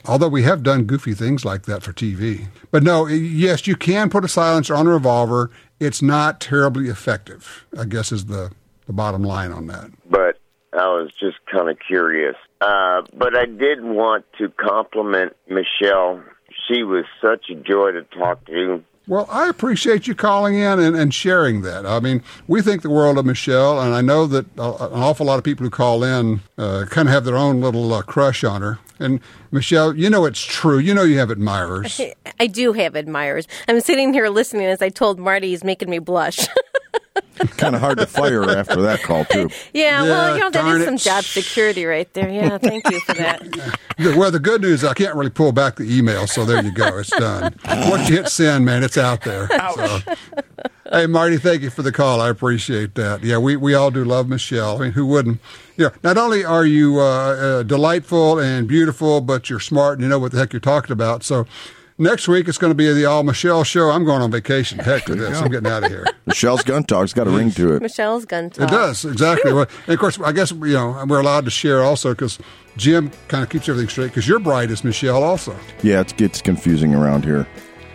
Although 0.06 0.28
we 0.28 0.44
have 0.44 0.62
done 0.62 0.84
goofy 0.84 1.12
things 1.12 1.44
like 1.44 1.64
that 1.64 1.82
for 1.82 1.92
TV, 1.92 2.48
but 2.70 2.82
no, 2.82 3.06
yes, 3.06 3.66
you 3.66 3.76
can 3.76 4.08
put 4.08 4.24
a 4.24 4.28
silencer 4.28 4.74
on 4.74 4.86
a 4.86 4.90
revolver. 4.90 5.50
It's 5.80 6.00
not 6.00 6.40
terribly 6.40 6.88
effective. 6.88 7.66
I 7.78 7.84
guess 7.84 8.10
is 8.10 8.24
the 8.24 8.52
the 8.86 8.94
bottom 8.94 9.22
line 9.22 9.52
on 9.52 9.66
that. 9.66 9.90
But 10.08 10.35
I 10.76 10.88
was 10.88 11.10
just 11.18 11.36
kind 11.50 11.68
of 11.68 11.78
curious. 11.78 12.36
Uh, 12.60 13.02
but 13.14 13.36
I 13.36 13.46
did 13.46 13.82
want 13.82 14.24
to 14.38 14.48
compliment 14.50 15.34
Michelle. 15.48 16.22
She 16.68 16.82
was 16.82 17.04
such 17.20 17.50
a 17.50 17.54
joy 17.54 17.92
to 17.92 18.02
talk 18.02 18.44
to. 18.46 18.82
Well, 19.08 19.28
I 19.30 19.48
appreciate 19.48 20.08
you 20.08 20.16
calling 20.16 20.56
in 20.56 20.80
and, 20.80 20.96
and 20.96 21.14
sharing 21.14 21.62
that. 21.62 21.86
I 21.86 22.00
mean, 22.00 22.24
we 22.48 22.60
think 22.60 22.82
the 22.82 22.90
world 22.90 23.18
of 23.18 23.24
Michelle, 23.24 23.80
and 23.80 23.94
I 23.94 24.00
know 24.00 24.26
that 24.26 24.46
a- 24.58 24.62
an 24.86 25.00
awful 25.00 25.26
lot 25.26 25.38
of 25.38 25.44
people 25.44 25.62
who 25.64 25.70
call 25.70 26.02
in 26.02 26.40
uh, 26.58 26.86
kind 26.90 27.06
of 27.06 27.14
have 27.14 27.24
their 27.24 27.36
own 27.36 27.60
little 27.60 27.92
uh, 27.94 28.02
crush 28.02 28.42
on 28.42 28.62
her. 28.62 28.80
And 28.98 29.20
Michelle, 29.52 29.94
you 29.94 30.10
know 30.10 30.24
it's 30.24 30.42
true. 30.42 30.78
You 30.78 30.92
know 30.92 31.04
you 31.04 31.18
have 31.18 31.30
admirers. 31.30 32.00
I 32.40 32.48
do 32.48 32.72
have 32.72 32.96
admirers. 32.96 33.46
I'm 33.68 33.80
sitting 33.80 34.12
here 34.12 34.28
listening 34.28 34.66
as 34.66 34.82
I 34.82 34.88
told 34.88 35.20
Marty 35.20 35.50
he's 35.50 35.62
making 35.62 35.88
me 35.88 36.00
blush. 36.00 36.40
kind 37.56 37.74
of 37.74 37.80
hard 37.80 37.98
to 37.98 38.06
fire 38.06 38.48
after 38.50 38.80
that 38.82 39.02
call, 39.02 39.24
too. 39.26 39.48
yeah, 39.72 40.02
well, 40.02 40.28
Yeah, 40.28 40.34
you 40.34 40.40
know, 40.40 40.50
that 40.50 40.62
darn 40.62 40.76
is 40.76 40.82
it. 40.82 40.84
some 40.86 40.96
job 40.98 41.24
security 41.24 41.84
right 41.84 42.12
there. 42.14 42.30
Yeah, 42.30 42.58
thank 42.62 42.88
you 42.90 43.00
for 43.00 43.14
that. 43.14 43.42
Well, 43.98 44.30
the 44.30 44.38
good 44.40 44.62
news, 44.62 44.84
I 44.84 44.94
can't 44.94 45.14
really 45.14 45.30
pull 45.30 45.52
back 45.52 45.76
the 45.76 45.84
email, 45.84 46.26
so 46.26 46.44
there 46.44 46.62
you 46.62 46.72
go. 46.72 46.98
It's 46.98 47.10
done. 47.10 47.54
Once 47.66 48.08
you 48.08 48.16
hit 48.16 48.28
send, 48.28 48.64
man, 48.64 48.82
it's 48.82 48.98
out 48.98 49.22
there. 49.22 49.48
So, 49.74 49.98
hey, 50.92 51.06
Marty, 51.06 51.38
thank 51.38 51.62
you 51.62 51.70
for 51.70 51.82
the 51.82 51.92
call. 51.92 52.20
I 52.20 52.28
appreciate 52.28 52.94
that. 52.96 53.22
Yeah, 53.24 53.38
we, 53.38 53.56
we 53.56 53.74
all 53.74 53.90
do 53.90 54.04
love 54.04 54.28
Michelle. 54.28 54.76
I 54.76 54.84
mean, 54.84 54.92
who 54.92 55.06
wouldn't? 55.06 55.40
You 55.76 55.84
know, 55.86 55.90
not 56.02 56.16
only 56.18 56.44
are 56.44 56.64
you 56.66 57.00
uh, 57.00 57.02
uh, 57.04 57.62
delightful 57.62 58.38
and 58.38 58.66
beautiful, 58.66 59.20
but 59.20 59.50
you're 59.50 59.60
smart 59.60 59.94
and 59.94 60.02
you 60.02 60.08
know 60.08 60.18
what 60.18 60.32
the 60.32 60.38
heck 60.38 60.52
you're 60.52 60.60
talking 60.60 60.92
about. 60.92 61.22
So 61.22 61.46
next 61.98 62.28
week 62.28 62.48
it's 62.48 62.58
going 62.58 62.70
to 62.70 62.74
be 62.74 62.92
the 62.92 63.04
All 63.06 63.22
Michelle 63.22 63.64
show. 63.64 63.90
I'm 63.90 64.04
going 64.04 64.22
on 64.22 64.30
vacation. 64.30 64.78
Heck 64.78 65.08
with 65.08 65.18
this. 65.18 65.40
I'm 65.40 65.50
getting 65.50 65.70
out 65.70 65.84
of 65.84 65.90
here. 65.90 66.06
Michelle's 66.26 66.62
gun 66.62 66.84
talk's 66.84 67.12
got 67.12 67.26
a 67.26 67.30
ring 67.30 67.50
to 67.52 67.74
it. 67.74 67.82
Michelle's 67.82 68.24
gun 68.24 68.50
talk. 68.50 68.68
It 68.68 68.72
does 68.72 69.04
exactly. 69.04 69.52
Well, 69.52 69.66
and 69.86 69.94
of 69.94 69.98
course, 69.98 70.18
I 70.20 70.32
guess 70.32 70.50
you 70.50 70.74
know 70.74 71.04
we're 71.08 71.20
allowed 71.20 71.44
to 71.44 71.50
share 71.50 71.82
also 71.82 72.12
because 72.12 72.38
Jim 72.76 73.10
kind 73.28 73.42
of 73.42 73.50
keeps 73.50 73.68
everything 73.68 73.88
straight. 73.88 74.08
Because 74.08 74.28
your 74.28 74.38
bride 74.38 74.70
is 74.70 74.84
Michelle 74.84 75.22
also. 75.22 75.56
Yeah, 75.82 76.00
it 76.00 76.16
gets 76.16 76.40
confusing 76.42 76.94
around 76.94 77.24
here. 77.24 77.46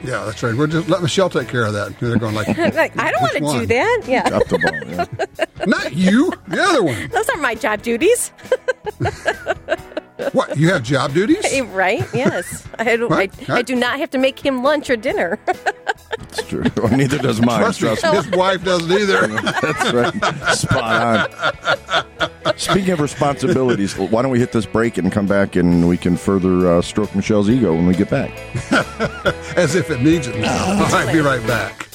Yeah, 0.03 0.25
that's 0.25 0.41
right. 0.41 0.55
We'll 0.55 0.65
just 0.67 0.89
let 0.89 1.03
Michelle 1.03 1.29
take 1.29 1.47
care 1.47 1.63
of 1.65 1.73
that. 1.73 1.99
They're 1.99 2.17
going 2.17 2.33
like, 2.33 2.47
Like, 2.57 2.97
I 2.99 3.11
don't 3.11 3.21
want 3.43 3.53
to 3.53 3.59
do 3.59 3.65
that. 3.67 4.01
Yeah, 4.07 4.27
Drop 4.29 4.47
the 4.47 4.57
ball. 4.57 4.89
Yeah. 5.37 5.65
not 5.67 5.93
you, 5.95 6.33
the 6.47 6.59
other 6.59 6.83
one. 6.83 7.07
those 7.09 7.29
aren't 7.29 7.41
my 7.43 7.53
job 7.53 7.83
duties. 7.83 8.31
What? 10.33 10.57
You 10.57 10.69
have 10.69 10.83
job 10.83 11.13
duties? 11.13 11.45
Right? 11.71 12.05
Yes. 12.13 12.67
I, 12.79 12.95
do, 12.97 13.09
I, 13.11 13.29
I 13.47 13.61
do 13.61 13.75
not 13.75 13.99
have 13.99 14.09
to 14.11 14.17
make 14.17 14.39
him 14.39 14.63
lunch 14.63 14.89
or 14.89 14.95
dinner. 14.95 15.39
It's 16.23 16.43
true. 16.47 16.63
Well, 16.77 16.95
neither 16.95 17.17
does 17.17 17.41
mine. 17.41 17.59
Trust 17.59 17.79
Trust 17.79 18.03
me. 18.03 18.11
his 18.11 18.29
wife 18.31 18.63
doesn't 18.63 18.91
either. 18.91 19.27
That's 19.27 19.93
right. 19.93 20.55
Spot 20.55 21.33
on. 22.45 22.57
Speaking 22.57 22.91
of 22.91 22.99
responsibilities, 22.99 23.97
why 23.97 24.21
don't 24.21 24.31
we 24.31 24.39
hit 24.39 24.51
this 24.51 24.65
break 24.65 24.97
and 24.97 25.11
come 25.11 25.25
back 25.25 25.55
and 25.55 25.87
we 25.87 25.97
can 25.97 26.15
further 26.17 26.67
uh, 26.71 26.81
stroke 26.81 27.13
Michelle's 27.15 27.49
ego 27.49 27.73
when 27.73 27.85
we 27.85 27.93
get 27.93 28.09
back? 28.09 28.31
As 29.57 29.75
if 29.75 29.89
it 29.89 30.01
needs 30.01 30.27
it 30.27 30.37
now. 30.37 30.83
All 30.83 30.89
right, 30.91 31.11
be 31.11 31.19
right 31.19 31.45
back. 31.47 31.87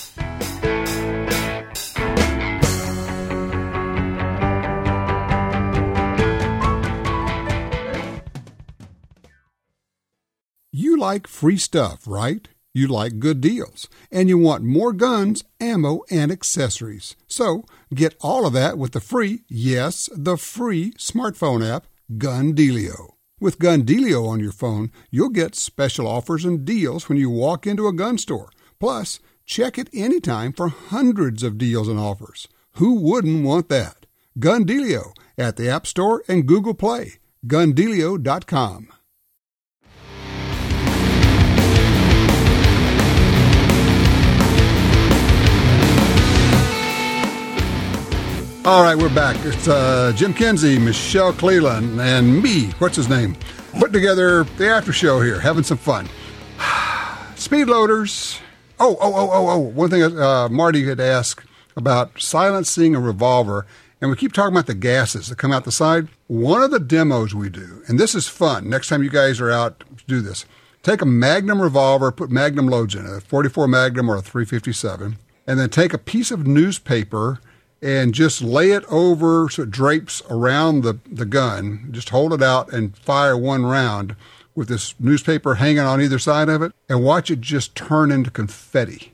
You 10.96 11.02
like 11.02 11.26
free 11.26 11.58
stuff, 11.58 12.04
right? 12.06 12.48
You 12.72 12.88
like 12.88 13.18
good 13.18 13.42
deals, 13.42 13.86
and 14.10 14.30
you 14.30 14.38
want 14.38 14.64
more 14.64 14.94
guns, 14.94 15.44
ammo, 15.60 16.00
and 16.10 16.32
accessories. 16.32 17.16
So 17.26 17.66
get 17.94 18.16
all 18.22 18.46
of 18.46 18.54
that 18.54 18.78
with 18.78 18.92
the 18.92 19.00
free, 19.00 19.42
yes, 19.46 20.08
the 20.16 20.38
free 20.38 20.92
smartphone 20.92 21.62
app, 21.62 21.86
Gun 22.16 22.54
Dealio. 22.54 23.10
With 23.38 23.58
Gun 23.58 23.82
Dealio 23.82 24.26
on 24.26 24.40
your 24.40 24.52
phone, 24.52 24.90
you'll 25.10 25.28
get 25.28 25.54
special 25.54 26.06
offers 26.06 26.46
and 26.46 26.64
deals 26.64 27.10
when 27.10 27.18
you 27.18 27.28
walk 27.28 27.66
into 27.66 27.88
a 27.88 27.92
gun 27.92 28.16
store. 28.16 28.48
Plus, 28.80 29.20
check 29.44 29.76
it 29.76 29.90
anytime 29.92 30.54
for 30.54 30.68
hundreds 30.68 31.42
of 31.42 31.58
deals 31.58 31.88
and 31.88 32.00
offers. 32.00 32.48
Who 32.76 32.94
wouldn't 32.94 33.44
want 33.44 33.68
that? 33.68 34.06
Gun 34.38 34.64
Dealio 34.64 35.12
at 35.36 35.56
the 35.56 35.68
App 35.68 35.86
Store 35.86 36.24
and 36.26 36.46
Google 36.46 36.72
Play. 36.72 37.18
GunDealio.com. 37.46 38.88
All 48.66 48.82
right, 48.82 48.98
we're 48.98 49.14
back. 49.14 49.36
It's 49.44 49.68
uh, 49.68 50.12
Jim 50.16 50.34
Kinsey, 50.34 50.76
Michelle 50.76 51.32
Cleland, 51.32 52.00
and 52.00 52.42
me. 52.42 52.72
What's 52.80 52.96
his 52.96 53.08
name? 53.08 53.36
Putting 53.78 53.92
together 53.92 54.42
the 54.42 54.68
after 54.68 54.92
show 54.92 55.20
here, 55.20 55.38
having 55.38 55.62
some 55.62 55.78
fun. 55.78 56.08
Speed 57.36 57.68
loaders. 57.68 58.40
Oh, 58.80 58.96
oh, 59.00 59.14
oh, 59.14 59.30
oh, 59.32 59.48
oh. 59.50 59.58
One 59.58 59.88
thing 59.88 60.02
uh, 60.02 60.48
Marty 60.48 60.84
had 60.84 60.98
asked 60.98 61.46
about 61.76 62.20
silencing 62.20 62.96
a 62.96 63.00
revolver, 63.00 63.66
and 64.00 64.10
we 64.10 64.16
keep 64.16 64.32
talking 64.32 64.52
about 64.52 64.66
the 64.66 64.74
gases 64.74 65.28
that 65.28 65.38
come 65.38 65.52
out 65.52 65.62
the 65.62 65.70
side. 65.70 66.08
One 66.26 66.60
of 66.60 66.72
the 66.72 66.80
demos 66.80 67.36
we 67.36 67.48
do, 67.48 67.84
and 67.86 68.00
this 68.00 68.16
is 68.16 68.26
fun. 68.26 68.68
Next 68.68 68.88
time 68.88 69.04
you 69.04 69.10
guys 69.10 69.40
are 69.40 69.52
out, 69.52 69.84
do 70.08 70.20
this. 70.20 70.44
Take 70.82 71.02
a 71.02 71.06
Magnum 71.06 71.62
revolver, 71.62 72.10
put 72.10 72.32
Magnum 72.32 72.66
loads 72.66 72.96
in 72.96 73.06
it, 73.06 73.16
a 73.16 73.20
44 73.20 73.68
Magnum 73.68 74.10
or 74.10 74.16
a 74.16 74.22
357, 74.22 75.18
and 75.46 75.56
then 75.60 75.70
take 75.70 75.94
a 75.94 75.98
piece 75.98 76.32
of 76.32 76.48
newspaper 76.48 77.38
and 77.82 78.14
just 78.14 78.42
lay 78.42 78.70
it 78.70 78.84
over 78.90 79.48
so 79.48 79.62
it 79.62 79.70
drapes 79.70 80.22
around 80.30 80.82
the, 80.82 80.98
the 81.10 81.26
gun. 81.26 81.88
Just 81.90 82.08
hold 82.10 82.32
it 82.32 82.42
out 82.42 82.72
and 82.72 82.96
fire 82.96 83.36
one 83.36 83.64
round 83.66 84.16
with 84.54 84.68
this 84.68 84.94
newspaper 84.98 85.56
hanging 85.56 85.80
on 85.80 86.00
either 86.00 86.18
side 86.18 86.48
of 86.48 86.62
it 86.62 86.72
and 86.88 87.04
watch 87.04 87.30
it 87.30 87.40
just 87.40 87.74
turn 87.74 88.10
into 88.10 88.30
confetti. 88.30 89.12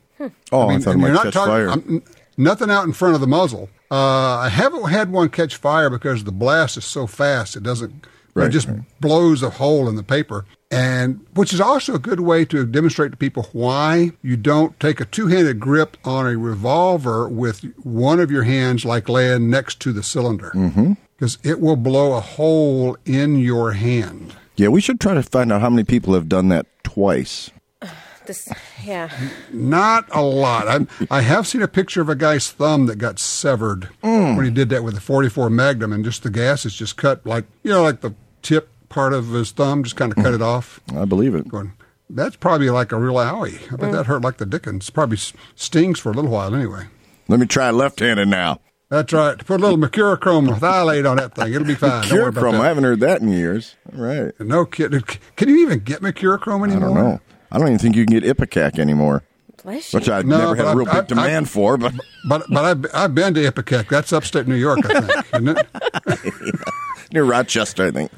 Oh, 0.53 0.69
I, 0.69 0.79
thought 0.79 0.91
it 0.91 0.93
and 0.93 1.01
might 1.01 1.07
you're 1.09 1.15
not 1.15 1.25
catch 1.25 1.35
talking- 1.35 1.53
fire. 1.53 1.69
I'm- 1.69 2.03
nothing 2.37 2.71
out 2.71 2.85
in 2.85 2.93
front 2.93 3.15
of 3.15 3.21
the 3.21 3.27
muzzle. 3.27 3.69
Uh, 3.91 4.37
I 4.39 4.49
haven't 4.49 4.89
had 4.89 5.11
one 5.13 5.29
catch 5.29 5.57
fire 5.57 5.91
because 5.91 6.25
the 6.25 6.33
blast 6.33 6.77
is 6.79 6.85
so 6.85 7.07
fast 7.07 7.57
it 7.57 7.63
doesn't. 7.63 8.07
Right, 8.35 8.47
it 8.47 8.51
just 8.51 8.69
right. 8.69 8.81
blows 9.01 9.43
a 9.43 9.51
hole 9.51 9.87
in 9.91 9.97
the 9.97 10.03
paper, 10.03 10.47
and 10.73 11.25
which 11.35 11.53
is 11.53 11.61
also 11.61 11.95
a 11.95 11.99
good 11.99 12.21
way 12.21 12.47
to 12.47 12.65
demonstrate 12.65 13.13
to 13.13 13.17
people 13.17 13.47
why 13.53 14.11
you 14.23 14.39
don't 14.39 14.81
take 14.81 15.01
a 15.01 15.05
two-handed 15.05 15.61
grip 15.61 15.99
on 16.03 16.27
a 16.27 16.37
revolver 16.37 17.29
with 17.29 17.61
one 17.85 18.19
of 18.19 18.31
your 18.31 18.45
hands 18.45 18.85
like 18.85 19.09
laying 19.09 19.51
next 19.51 19.81
to 19.81 19.93
the 19.93 20.03
cylinder, 20.03 20.51
mm-hmm. 20.55 20.95
because 21.15 21.39
it 21.45 21.61
will 21.61 21.77
blow 21.77 22.17
a 22.17 22.21
hole 22.21 22.97
in 23.05 23.39
your 23.39 23.73
hand. 23.73 24.35
yeah, 24.57 24.69
we 24.69 24.81
should 24.81 24.99
try 24.99 25.13
to 25.13 25.23
find 25.23 25.53
out 25.53 25.61
how 25.61 25.69
many 25.71 25.85
people 25.85 26.15
have 26.15 26.29
done 26.29 26.49
that 26.49 26.67
twice. 26.83 27.51
This, 28.25 28.49
yeah. 28.85 29.11
Not 29.53 30.07
a 30.13 30.23
lot. 30.23 30.69
I 30.69 30.87
I 31.11 31.23
have 31.23 31.49
seen 31.49 31.61
a 31.61 31.67
picture 31.67 32.01
of 32.01 32.09
a 32.09 32.15
guy's 32.15 32.53
thumb 32.53 32.87
that 32.87 32.95
got 32.95 33.19
severed 33.19 33.89
mm. 34.01 34.37
when 34.37 34.45
he 34.45 34.51
did 34.53 34.69
that 34.69 34.85
with 34.85 34.97
a 34.97 35.01
44 35.01 35.51
Magnum, 35.51 35.93
and 35.93 36.05
just 36.05 36.23
the 36.23 36.31
gas 36.31 36.65
is 36.65 36.73
just 36.73 36.97
cut 36.97 37.27
like 37.27 37.47
you 37.65 37.73
know, 37.73 37.83
like 37.83 38.01
the 38.01 38.15
tip 38.41 38.72
part 38.93 39.13
of 39.13 39.29
his 39.31 39.51
thumb, 39.51 39.83
just 39.83 39.97
kind 39.97 40.13
of 40.17 40.23
cut 40.23 40.35
it 40.35 40.43
off. 40.43 40.81
I 40.97 41.05
believe 41.05 41.35
it. 41.35 41.49
Going, 41.49 41.73
that's 42.11 42.37
probably 42.37 42.71
like 42.71 42.93
a 42.93 42.99
real 42.99 43.15
owie. 43.15 43.61
I 43.73 43.77
bet 43.77 43.93
that 43.93 44.07
hurt 44.07 44.23
like 44.23 44.37
the 44.37 44.47
dickens. 44.47 44.91
Probably 44.91 45.17
stings 45.57 45.99
for 45.99 46.11
a 46.11 46.15
little 46.15 46.31
while 46.31 46.55
anyway. 46.55 46.87
Let 47.29 47.41
me 47.41 47.47
try 47.47 47.71
left-handed 47.71 48.29
now. 48.29 48.61
That's 48.91 49.11
right. 49.15 49.39
Put 49.39 49.61
a 49.61 49.65
little 49.65 49.79
mercurochrome 49.79 50.49
thiolate 50.59 51.11
on 51.11 51.17
that 51.17 51.35
thing. 51.35 51.55
It'll 51.55 51.67
be 51.67 51.75
fine. 51.75 52.07
Don't 52.09 52.19
worry 52.19 52.29
about 52.29 52.45
Curochrome. 52.45 52.61
I 52.61 52.67
haven't 52.69 52.85
heard 52.85 53.01
that 53.01 53.23
in 53.23 53.29
years. 53.31 53.75
All 53.97 54.05
right. 54.05 54.33
No 54.39 54.67
kidding. 54.67 55.01
Can 55.37 55.49
you 55.49 55.61
even 55.63 55.79
get 55.79 56.03
mercurochrome 56.03 56.65
anymore? 56.71 56.91
I 56.91 56.95
don't 56.95 56.95
know. 57.13 57.21
I 57.51 57.59
don't 57.59 57.69
even 57.69 57.79
think 57.79 57.97
you 57.97 58.05
can 58.05 58.21
get 58.21 58.25
Ipecac 58.37 58.79
anymore, 58.79 59.23
Bless 59.63 59.93
you. 59.95 59.99
which 59.99 60.11
I 60.11 60.21
No, 60.23 60.37
never 60.39 60.57
had 60.57 60.65
but 60.65 60.73
a 60.73 60.77
real 60.77 60.89
I- 60.89 60.93
big 60.93 60.97
I- 61.19 61.23
I- 61.23 61.27
demand 61.27 61.49
for. 61.49 61.79
But 61.79 61.95
But 62.29 62.45
but 62.51 62.65
I've, 62.67 62.87
I've 62.95 63.15
been 63.15 63.33
to 63.35 63.41
Ipecac. 63.51 63.89
That's 63.89 64.13
upstate 64.13 64.47
New 64.47 64.57
York, 64.57 64.81
I 64.85 65.01
think, 65.01 65.27
isn't 65.35 65.49
it? 65.59 66.61
near 67.13 67.25
Rochester, 67.25 67.87
I 67.87 67.91
think. 67.93 68.13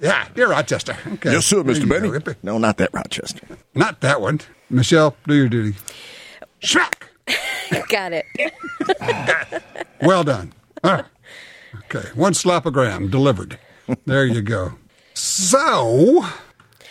Yeah, 0.00 0.28
near 0.36 0.48
Rochester. 0.50 0.96
Okay. 1.14 1.32
Yes, 1.32 1.46
sir, 1.46 1.62
Mr. 1.62 1.80
you 1.80 1.86
Benny. 1.86 2.18
go. 2.18 2.34
No, 2.42 2.58
not 2.58 2.76
that 2.78 2.90
Rochester. 2.92 3.46
Not 3.74 4.00
that 4.00 4.20
one. 4.20 4.40
Michelle, 4.70 5.16
do 5.26 5.34
your 5.34 5.48
duty. 5.48 5.76
Smack. 6.62 7.10
Got 7.88 8.12
it. 8.12 8.24
Well 10.00 10.22
done. 10.22 10.52
Ah. 10.84 11.06
Okay, 11.86 12.08
one 12.14 12.32
slopogram 12.32 13.10
delivered. 13.10 13.58
There 14.06 14.24
you 14.24 14.42
go. 14.42 14.74
So 15.14 16.24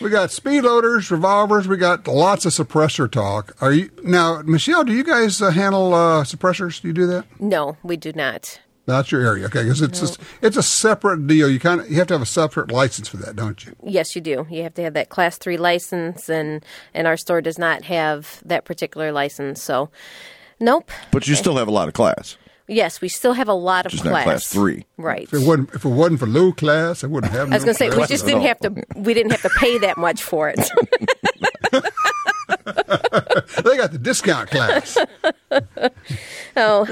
we 0.02 0.10
got 0.10 0.30
speed 0.32 0.62
loaders, 0.66 1.10
revolvers. 1.10 1.70
We 1.70 1.78
got 1.78 2.06
lots 2.06 2.46
of 2.46 2.52
suppressor 2.52 3.10
talk. 3.10 3.56
Are 3.62 3.72
you 3.72 3.90
now, 4.04 4.42
Michelle? 4.42 4.84
Do 4.84 4.92
you 4.92 5.06
guys 5.06 5.42
uh, 5.42 5.52
handle 5.52 5.94
uh, 5.94 6.24
suppressors? 6.26 6.82
Do 6.82 6.90
you 6.90 6.94
do 6.94 7.08
that? 7.08 7.26
No, 7.40 7.78
we 7.82 7.96
do 7.96 8.12
not. 8.12 8.60
That's 8.88 9.12
your 9.12 9.22
area, 9.22 9.46
okay? 9.48 9.64
Because 9.64 9.82
it's 9.82 10.00
just, 10.00 10.18
it's 10.42 10.56
a 10.56 10.64
separate 10.64 11.28
deal. 11.28 11.50
You 11.50 11.60
kind 11.60 11.82
of 11.82 11.90
you 11.90 11.98
have 11.98 12.08
to 12.08 12.14
have 12.14 12.22
a 12.22 12.26
separate 12.26 12.72
license 12.72 13.10
for 13.10 13.18
that, 13.18 13.36
don't 13.36 13.66
you? 13.66 13.76
Yes, 13.84 14.16
you 14.16 14.22
do. 14.22 14.48
You 14.50 14.64
have 14.64 14.74
to 14.76 14.82
have 14.82 14.94
that 14.94 15.10
class 15.10 15.38
three 15.38 15.58
license, 15.58 16.30
and 16.30 16.66
and 16.94 17.06
our 17.06 17.18
store 17.18 17.42
does 17.42 17.60
not 17.60 17.84
have 17.84 18.42
that 18.46 18.64
particular 18.64 19.12
license. 19.12 19.62
So, 19.62 19.90
nope. 20.62 20.90
But 21.12 21.28
you 21.28 21.36
still 21.36 21.58
have 21.58 21.68
a 21.68 21.72
lot 21.72 21.90
of 21.90 21.94
class. 21.94 22.38
Yes, 22.70 23.02
we 23.02 23.10
still 23.10 23.34
have 23.34 23.50
a 23.50 23.54
lot 23.54 23.86
of 23.86 23.92
Just 23.92 24.04
class. 24.04 24.14
not 24.14 24.24
class 24.24 24.48
three. 24.48 24.86
Right. 24.98 25.24
If 25.24 25.34
it 25.34 25.46
wasn't 25.46 25.74
if 25.74 25.84
it 25.84 25.90
wasn't 25.90 26.20
for 26.22 26.28
low 26.28 26.54
class, 26.54 27.04
I 27.04 27.08
wouldn't 27.08 27.34
have. 27.34 27.52
I 27.52 27.56
was 27.56 27.66
going 27.66 27.76
to 27.76 27.78
say 27.78 27.90
we 27.90 28.06
just 28.08 28.26
didn't 28.26 28.44
have 28.44 28.60
to. 28.60 28.84
We 28.96 29.14
didn't 29.14 29.32
have 29.32 29.42
to 29.42 29.50
pay 29.58 29.78
that 29.80 29.98
much 29.98 30.24
for 30.24 30.48
it. 30.56 30.60
They 33.64 33.78
got 33.78 33.92
the 33.92 34.00
discount 34.00 34.50
class. 34.50 34.98
Oh, 36.60 36.88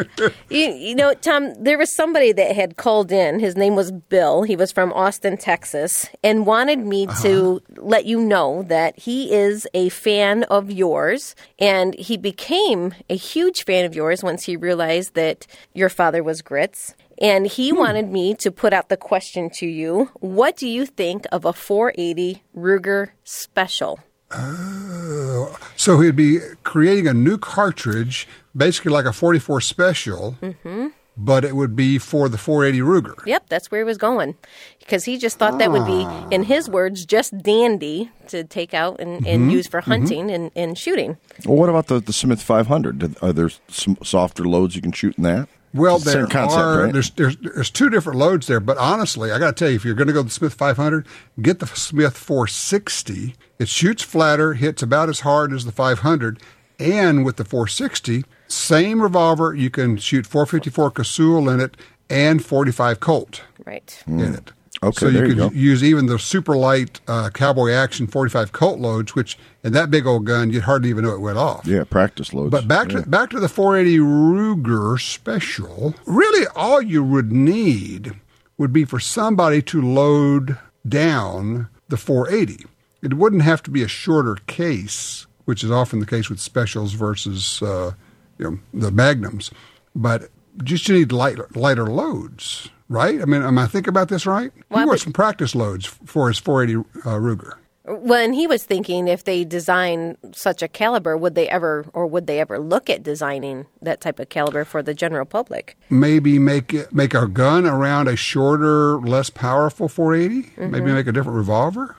you, 0.52 0.68
you 0.68 0.94
know, 0.94 1.16
Tom, 1.16 1.56
there 1.56 1.80
was 1.80 1.94
somebody 1.96 2.32
that 2.32 2.56
had 2.56 2.78
called 2.78 3.12
in. 3.12 3.40
His 3.40 3.56
name 3.56 3.76
was 3.76 3.92
Bill. 3.92 4.44
He 4.44 4.56
was 4.56 4.72
from 4.72 4.94
Austin, 4.94 5.38
Texas, 5.38 6.08
and 6.24 6.46
wanted 6.46 6.80
me 6.86 7.08
uh-huh. 7.08 7.24
to 7.24 7.62
let 7.78 8.06
you 8.06 8.22
know 8.22 8.62
that 8.68 9.00
he 9.00 9.34
is 9.34 9.68
a 9.74 9.90
fan 9.90 10.44
of 10.44 10.70
yours. 10.70 11.36
And 11.58 11.96
he 11.96 12.16
became 12.16 12.94
a 13.10 13.16
huge 13.16 13.64
fan 13.66 13.86
of 13.86 13.96
yours 13.96 14.22
once 14.22 14.44
he 14.44 14.56
realized 14.56 15.16
that 15.16 15.48
your 15.74 15.90
father 15.90 16.22
was 16.22 16.44
Grits. 16.44 16.94
And 17.20 17.48
he 17.48 17.72
hmm. 17.72 17.78
wanted 17.78 18.12
me 18.12 18.36
to 18.36 18.52
put 18.52 18.72
out 18.72 18.90
the 18.90 18.98
question 18.98 19.50
to 19.56 19.66
you 19.66 20.12
What 20.20 20.58
do 20.58 20.68
you 20.68 20.86
think 20.86 21.26
of 21.32 21.44
a 21.44 21.54
480 21.54 22.44
Ruger 22.56 23.10
Special? 23.24 24.00
Oh. 24.32 25.58
So 25.76 26.00
he'd 26.00 26.16
be 26.16 26.40
creating 26.64 27.08
a 27.08 27.14
new 27.14 27.38
cartridge, 27.38 28.28
basically 28.56 28.92
like 28.92 29.06
a 29.06 29.14
44 29.14 29.62
special, 29.62 30.36
mm-hmm. 30.42 30.88
but 31.16 31.46
it 31.46 31.56
would 31.56 31.76
be 31.76 31.98
for 32.00 32.28
the 32.28 32.38
480 32.38 32.84
Ruger. 32.84 33.26
Yep, 33.26 33.50
that's 33.50 33.72
where 33.72 33.82
he 33.82 33.86
was 33.86 33.98
going. 33.98 34.36
Because 34.80 35.06
he 35.06 35.18
just 35.18 35.38
thought 35.38 35.60
that 35.60 35.72
would 35.72 35.86
be, 35.86 36.04
ah. 36.06 36.28
in 36.30 36.44
his 36.44 36.70
words, 36.70 37.06
just 37.06 37.38
dandy 37.38 38.12
to 38.28 38.44
take 38.44 38.74
out 38.74 39.00
and, 39.00 39.26
and 39.28 39.44
mm-hmm. 39.44 39.50
use 39.52 39.68
for 39.68 39.82
mm-hmm. 39.82 39.92
hunting 39.92 40.32
and, 40.32 40.52
and 40.56 40.78
shooting. 40.78 41.18
Well, 41.46 41.58
what 41.58 41.70
about 41.70 41.88
the, 41.88 42.00
the 42.00 42.14
Smith 42.14 42.42
500? 42.42 43.18
Are 43.22 43.34
there 43.34 43.52
some 43.68 43.98
softer 44.04 44.46
loads 44.46 44.76
you 44.76 44.82
can 44.82 44.92
shoot 44.92 45.16
in 45.18 45.24
that? 45.24 45.48
Well, 45.76 45.98
It's 45.98 46.06
there 46.06 46.14
same 46.24 46.28
concept, 46.28 46.60
are 46.62 46.84
right? 46.86 46.94
there's, 46.94 47.12
there's 47.12 47.36
there's 47.38 47.70
two 47.70 47.90
different 47.90 48.18
loads 48.18 48.48
there, 48.48 48.60
but 48.60 48.78
honestly, 48.78 49.32
I 49.32 49.40
got 49.40 49.56
to 49.58 49.60
tell 49.64 49.70
you, 49.70 49.76
if 49.76 49.84
you're 49.86 49.94
going 49.94 50.08
to 50.08 50.14
go 50.14 50.24
the 50.24 50.30
Smith 50.30 50.54
500, 50.54 51.06
get 51.42 51.60
the 51.60 51.68
Smith 51.68 52.18
460. 52.18 53.36
It 53.60 53.68
shoots 53.68 54.02
flatter, 54.02 54.54
hits 54.54 54.82
about 54.82 55.10
as 55.10 55.20
hard 55.22 55.52
as 55.54 55.66
the 55.66 55.72
500, 55.72 56.40
and 56.80 57.26
with 57.26 57.36
the 57.38 57.46
460, 57.46 58.24
same 58.48 59.02
revolver, 59.02 59.54
you 59.54 59.70
can 59.70 59.98
shoot 59.98 60.26
454 60.26 60.92
Casull 60.92 61.50
in 61.50 61.60
it 61.60 61.76
and 62.10 62.44
45 62.44 63.00
Colt 63.00 63.42
Right. 63.66 64.02
in 64.08 64.22
it. 64.34 64.52
Okay, 64.86 65.00
so 65.00 65.08
you 65.08 65.36
could 65.36 65.56
use 65.56 65.84
even 65.84 66.06
the 66.06 66.20
super 66.20 66.56
light 66.56 67.02
uh, 67.08 67.32
Cowboy 67.32 67.72
Action 67.72 68.06
45 68.06 68.52
Colt 68.52 68.80
loads, 68.80 69.16
which 69.16 69.38
in 69.64 69.74
that 69.74 69.90
big 69.90 70.06
old 70.06 70.26
gun, 70.26 70.52
you'd 70.52 70.64
hardly 70.64 70.90
even 70.90 71.04
know 71.04 71.14
it 71.14 71.22
went 71.22 71.40
off. 71.40 71.66
Yeah, 71.66 71.86
practice 71.86 72.34
loads. 72.34 72.52
But 72.52 72.68
back 72.68 72.90
to 72.90 73.02
back 73.02 73.32
to 73.32 73.40
the 73.40 73.50
480 73.50 73.98
Ruger 73.98 75.02
Special. 75.02 75.96
Really, 76.06 76.46
all 76.56 76.82
you 76.82 77.04
would 77.04 77.32
need 77.32 78.14
would 78.60 78.72
be 78.72 78.86
for 78.86 79.00
somebody 79.00 79.62
to 79.64 79.82
load 79.82 80.58
down 80.88 81.68
the 81.90 81.98
480. 81.98 82.66
It 83.02 83.16
wouldn't 83.16 83.42
have 83.42 83.64
to 83.64 83.72
be 83.72 83.82
a 83.82 83.88
shorter 83.88 84.36
case, 84.48 85.26
which 85.46 85.64
is 85.64 85.72
often 85.72 86.00
the 86.00 86.06
case 86.06 86.30
with 86.30 86.40
specials 86.40 86.94
versus 86.94 87.62
uh, 87.62 87.94
you 88.38 88.52
know 88.52 88.60
the 88.72 88.92
magnums. 88.92 89.50
But 89.96 90.30
just 90.64 90.88
you 90.88 90.96
need 90.96 91.12
light, 91.12 91.38
lighter 91.56 91.88
loads, 91.88 92.70
right? 92.90 93.22
I 93.22 93.26
mean, 93.26 93.42
am 93.42 93.58
I 93.58 93.68
thinking 93.68 93.90
about 93.90 94.10
this 94.10 94.26
right? 94.26 94.52
Well, 94.70 94.80
he 94.82 94.86
wants 94.88 95.04
some 95.04 95.14
practice 95.14 95.56
loads 95.56 95.86
for 95.86 96.28
his 96.28 96.38
480 96.38 96.90
uh, 97.00 97.14
Ruger. 97.20 97.54
Well, 97.88 98.20
and 98.20 98.34
he 98.34 98.48
was 98.48 98.64
thinking 98.64 99.08
if 99.08 99.26
they 99.26 99.44
design 99.44 100.18
such 100.32 100.64
a 100.64 100.68
caliber, 100.68 101.16
would 101.16 101.36
they 101.36 101.48
ever, 101.48 101.86
or 101.94 102.08
would 102.08 102.26
they 102.26 102.40
ever 102.40 102.58
look 102.58 102.90
at 102.90 103.04
designing 103.04 103.68
that 103.80 104.02
type 104.02 104.20
of 104.20 104.30
caliber 104.30 104.66
for 104.66 104.82
the 104.82 104.96
general 104.96 105.26
public? 105.26 105.78
maybe 105.92 106.40
make 106.40 106.74
it, 106.74 106.92
make 106.92 107.14
our 107.14 107.28
gun 107.28 107.66
around 107.68 108.08
a 108.08 108.16
shorter, 108.16 108.98
less 108.98 109.30
powerful 109.30 109.88
480. 109.88 110.68
Maybe 110.68 110.92
make 110.92 111.06
a 111.06 111.12
different 111.12 111.38
revolver. 111.38 111.96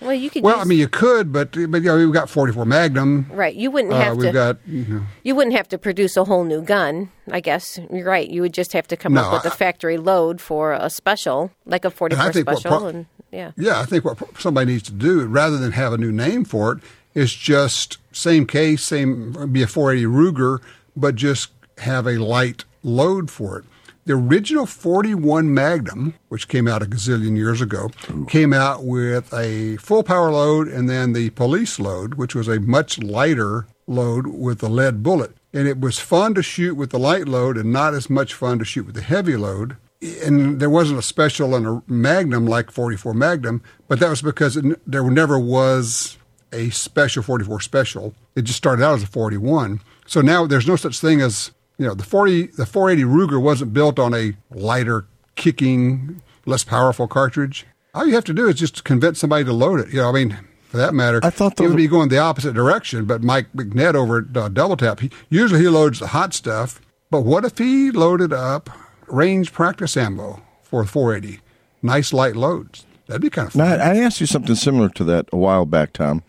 Well, 0.00 0.14
you 0.14 0.30
could. 0.30 0.42
Well, 0.42 0.56
use, 0.56 0.64
I 0.64 0.68
mean, 0.68 0.78
you 0.78 0.88
could, 0.88 1.32
but 1.32 1.52
but 1.52 1.58
you 1.82 1.88
know, 1.88 1.96
we've 1.98 2.12
got 2.12 2.30
44 2.30 2.64
Magnum. 2.64 3.26
right? 3.32 3.54
You 3.54 3.70
wouldn't 3.70 3.92
Uh, 3.92 4.00
have 4.00 4.16
we've 4.16 4.26
to. 4.28 4.32
got 4.32 4.56
you 4.66 4.84
know, 4.88 5.02
you 5.22 5.34
wouldn't 5.34 5.54
have 5.56 5.68
to 5.68 5.78
produce 5.78 6.16
a 6.16 6.24
whole 6.24 6.44
new 6.44 6.62
gun. 6.62 7.10
I 7.30 7.40
guess 7.40 7.78
you're 7.92 8.06
right. 8.06 8.28
You 8.28 8.40
would 8.42 8.54
just 8.54 8.72
have 8.72 8.88
to 8.88 8.96
come 8.96 9.12
No, 9.14 9.22
up 9.22 9.32
with 9.32 9.44
a 9.52 9.54
I- 9.54 9.56
factory 9.56 9.98
load 9.98 10.40
for 10.40 10.72
a 10.72 10.88
special, 10.90 11.50
like 11.66 11.84
a 11.84 11.90
44 11.90 12.32
think 12.32 12.46
what 12.46 12.58
special, 12.58 12.78
pro- 12.78 12.88
and 12.88 13.06
yeah. 13.30 13.52
yeah. 13.56 13.80
I 13.80 13.84
think 13.84 14.04
what 14.04 14.18
somebody 14.40 14.72
needs 14.72 14.84
to 14.84 14.92
do, 14.92 15.26
rather 15.26 15.58
than 15.58 15.72
have 15.72 15.92
a 15.92 15.98
new 15.98 16.12
name 16.12 16.44
for 16.44 16.72
it, 16.72 16.78
is 17.14 17.34
just 17.34 17.98
same 18.12 18.46
case, 18.46 18.82
same 18.84 19.32
be 19.52 19.62
a 19.62 19.66
480 19.66 20.06
Ruger, 20.06 20.60
but 20.96 21.14
just 21.14 21.50
have 21.78 22.06
a 22.06 22.18
light 22.18 22.64
load 22.82 23.30
for 23.30 23.58
it. 23.58 23.64
The 24.06 24.14
original 24.14 24.64
41 24.66 25.52
Magnum, 25.52 26.14
which 26.28 26.48
came 26.48 26.66
out 26.66 26.82
a 26.82 26.86
gazillion 26.86 27.36
years 27.36 27.60
ago, 27.60 27.90
came 28.28 28.52
out 28.52 28.82
with 28.84 29.32
a 29.32 29.76
full 29.76 30.02
power 30.02 30.32
load 30.32 30.68
and 30.68 30.88
then 30.88 31.12
the 31.12 31.30
police 31.30 31.78
load, 31.78 32.14
which 32.14 32.34
was 32.34 32.48
a 32.48 32.60
much 32.60 32.98
lighter 32.98 33.66
load 33.86 34.26
with 34.26 34.62
a 34.62 34.68
lead 34.68 35.02
bullet. 35.02 35.36
And 35.52 35.68
it 35.68 35.80
was 35.80 35.98
fun 35.98 36.34
to 36.34 36.42
shoot 36.42 36.74
with 36.74 36.90
the 36.90 36.98
light 36.98 37.28
load 37.28 37.58
and 37.58 37.72
not 37.72 37.92
as 37.92 38.08
much 38.08 38.32
fun 38.32 38.58
to 38.60 38.64
shoot 38.64 38.86
with 38.86 38.94
the 38.94 39.02
heavy 39.02 39.36
load. 39.36 39.76
And 40.00 40.60
there 40.60 40.70
wasn't 40.70 40.98
a 40.98 41.02
special 41.02 41.54
and 41.54 41.66
a 41.66 41.82
Magnum 41.86 42.46
like 42.46 42.70
44 42.70 43.12
Magnum, 43.12 43.62
but 43.86 44.00
that 44.00 44.08
was 44.08 44.22
because 44.22 44.56
it, 44.56 44.80
there 44.90 45.08
never 45.10 45.38
was 45.38 46.16
a 46.52 46.70
special 46.70 47.22
44 47.22 47.60
special. 47.60 48.14
It 48.34 48.42
just 48.42 48.58
started 48.58 48.82
out 48.82 48.94
as 48.94 49.02
a 49.02 49.06
41. 49.06 49.80
So 50.06 50.20
now 50.20 50.46
there's 50.46 50.66
no 50.66 50.76
such 50.76 51.00
thing 51.00 51.20
as 51.20 51.50
you 51.80 51.86
know 51.86 51.94
the 51.94 52.04
40 52.04 52.48
the 52.58 52.66
480 52.66 53.08
Ruger 53.08 53.42
wasn't 53.42 53.72
built 53.72 53.98
on 53.98 54.12
a 54.14 54.34
lighter 54.50 55.06
kicking 55.34 56.20
less 56.44 56.62
powerful 56.62 57.08
cartridge. 57.08 57.66
All 57.94 58.06
you 58.06 58.14
have 58.14 58.24
to 58.24 58.34
do 58.34 58.46
is 58.48 58.56
just 58.56 58.84
convince 58.84 59.18
somebody 59.18 59.44
to 59.44 59.52
load 59.52 59.80
it. 59.80 59.88
You 59.88 60.00
know, 60.02 60.10
I 60.10 60.12
mean, 60.12 60.38
for 60.68 60.76
that 60.76 60.92
matter, 60.94 61.20
I 61.22 61.30
thought 61.30 61.58
it 61.58 61.66
would 61.66 61.76
be 61.76 61.88
going 61.88 62.10
the 62.10 62.18
opposite 62.18 62.52
direction. 62.52 63.06
But 63.06 63.22
Mike 63.22 63.52
McNett 63.54 63.94
over 63.94 64.18
at 64.30 64.36
uh, 64.36 64.48
Double 64.50 64.76
Tap, 64.76 65.00
he, 65.00 65.10
usually 65.30 65.60
he 65.62 65.68
loads 65.68 65.98
the 66.00 66.08
hot 66.08 66.34
stuff. 66.34 66.80
But 67.10 67.22
what 67.22 67.44
if 67.46 67.56
he 67.58 67.90
loaded 67.90 68.32
up 68.32 68.68
range 69.08 69.52
practice 69.52 69.96
ammo 69.96 70.42
for 70.62 70.84
480? 70.84 71.40
Nice 71.82 72.12
light 72.12 72.36
loads. 72.36 72.84
That'd 73.06 73.22
be 73.22 73.30
kind 73.30 73.48
of 73.48 73.56
Now, 73.56 73.70
fun. 73.70 73.80
I 73.80 73.94
I 73.94 73.96
asked 73.96 74.20
you 74.20 74.26
something 74.26 74.54
similar 74.54 74.90
to 74.90 75.04
that 75.04 75.28
a 75.32 75.36
while 75.38 75.64
back, 75.66 75.94
Tom, 75.94 76.22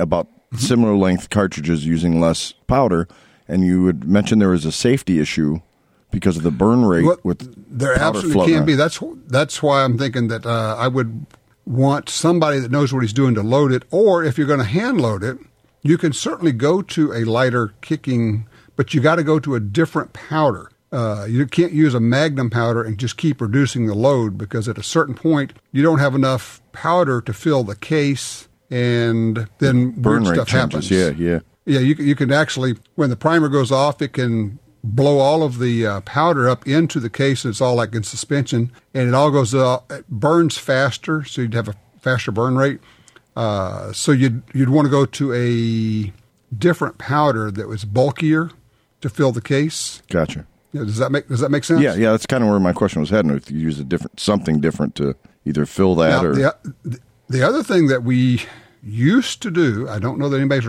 about 0.00 0.28
Mm-hmm. 0.54 0.66
similar 0.66 0.94
length 0.94 1.30
cartridges 1.30 1.84
using 1.84 2.20
less 2.20 2.52
powder, 2.68 3.08
and 3.48 3.64
you 3.64 3.82
would 3.82 4.04
mention 4.04 4.38
there 4.38 4.48
was 4.48 4.64
a 4.64 4.72
safety 4.72 5.20
issue 5.20 5.60
because 6.10 6.36
of 6.36 6.42
the 6.42 6.50
burn 6.50 6.84
rate 6.84 7.04
Well, 7.04 7.18
with 7.24 7.54
there 7.78 7.94
absolutely 7.98 8.52
can 8.52 8.64
be. 8.64 8.74
That's 8.74 9.00
that's 9.26 9.62
why 9.62 9.84
I'm 9.84 9.98
thinking 9.98 10.28
that 10.28 10.46
uh, 10.46 10.76
I 10.78 10.88
would 10.88 11.26
want 11.66 12.08
somebody 12.08 12.58
that 12.60 12.70
knows 12.70 12.92
what 12.92 13.02
he's 13.02 13.12
doing 13.12 13.34
to 13.34 13.42
load 13.42 13.72
it. 13.72 13.82
Or 13.90 14.24
if 14.24 14.38
you're 14.38 14.46
going 14.46 14.60
to 14.60 14.64
hand 14.64 15.00
load 15.00 15.22
it, 15.22 15.38
you 15.82 15.98
can 15.98 16.12
certainly 16.12 16.52
go 16.52 16.82
to 16.82 17.12
a 17.12 17.24
lighter 17.24 17.74
kicking, 17.80 18.46
but 18.76 18.94
you 18.94 19.00
got 19.00 19.16
to 19.16 19.22
go 19.22 19.38
to 19.40 19.54
a 19.54 19.60
different 19.60 20.12
powder. 20.12 20.70
Uh, 20.92 21.26
you 21.28 21.44
can't 21.46 21.72
use 21.72 21.92
a 21.92 22.00
Magnum 22.00 22.50
powder 22.50 22.82
and 22.82 22.98
just 22.98 23.16
keep 23.16 23.40
reducing 23.40 23.86
the 23.86 23.94
load 23.94 24.38
because 24.38 24.68
at 24.68 24.78
a 24.78 24.82
certain 24.82 25.14
point 25.14 25.52
you 25.72 25.82
don't 25.82 25.98
have 25.98 26.14
enough 26.14 26.62
powder 26.72 27.20
to 27.20 27.32
fill 27.32 27.64
the 27.64 27.74
case, 27.74 28.48
and 28.70 29.48
then 29.58 29.90
burn 29.90 30.22
weird 30.22 30.38
rate 30.38 30.46
stuff 30.46 30.48
changes. 30.48 30.88
happens. 30.88 31.18
Yeah, 31.18 31.32
yeah. 31.32 31.40
Yeah, 31.66 31.80
you 31.80 31.94
can, 31.94 32.06
you 32.06 32.14
can 32.14 32.30
actually 32.30 32.76
when 32.94 33.10
the 33.10 33.16
primer 33.16 33.48
goes 33.48 33.72
off, 33.72 34.02
it 34.02 34.12
can 34.12 34.58
blow 34.82 35.18
all 35.18 35.42
of 35.42 35.58
the 35.58 35.86
uh, 35.86 36.00
powder 36.02 36.48
up 36.48 36.66
into 36.66 37.00
the 37.00 37.08
case, 37.08 37.44
and 37.44 37.52
it's 37.52 37.60
all 37.60 37.74
like 37.74 37.94
in 37.94 38.02
suspension, 38.02 38.70
and 38.92 39.08
it 39.08 39.14
all 39.14 39.30
goes 39.30 39.54
uh, 39.54 39.80
it 39.90 40.08
burns 40.08 40.58
faster, 40.58 41.24
so 41.24 41.40
you'd 41.40 41.54
have 41.54 41.68
a 41.68 41.74
faster 42.00 42.30
burn 42.30 42.56
rate. 42.56 42.80
Uh, 43.34 43.92
so 43.92 44.12
you'd 44.12 44.42
you'd 44.52 44.68
want 44.68 44.86
to 44.86 44.90
go 44.90 45.06
to 45.06 45.32
a 45.32 46.12
different 46.56 46.98
powder 46.98 47.50
that 47.50 47.66
was 47.66 47.84
bulkier 47.84 48.50
to 49.00 49.08
fill 49.08 49.32
the 49.32 49.40
case. 49.40 50.02
Gotcha. 50.08 50.46
Know, 50.72 50.84
does 50.84 50.98
that 50.98 51.10
make 51.10 51.28
does 51.28 51.40
that 51.40 51.50
make 51.50 51.64
sense? 51.64 51.80
Yeah, 51.80 51.94
yeah, 51.94 52.10
that's 52.10 52.26
kind 52.26 52.44
of 52.44 52.50
where 52.50 52.60
my 52.60 52.72
question 52.72 53.00
was 53.00 53.10
heading. 53.10 53.30
If 53.30 53.50
you 53.50 53.58
use 53.58 53.78
a 53.78 53.84
different 53.84 54.20
something 54.20 54.60
different 54.60 54.94
to 54.96 55.16
either 55.44 55.66
fill 55.66 55.94
that 55.96 56.22
Now, 56.22 56.28
or 56.28 56.34
the, 56.34 56.98
the 57.28 57.42
other 57.46 57.62
thing 57.62 57.86
that 57.88 58.02
we 58.02 58.42
used 58.82 59.40
to 59.42 59.50
do, 59.50 59.88
I 59.88 59.98
don't 59.98 60.18
know 60.18 60.28
that 60.28 60.38
anybody's 60.38 60.66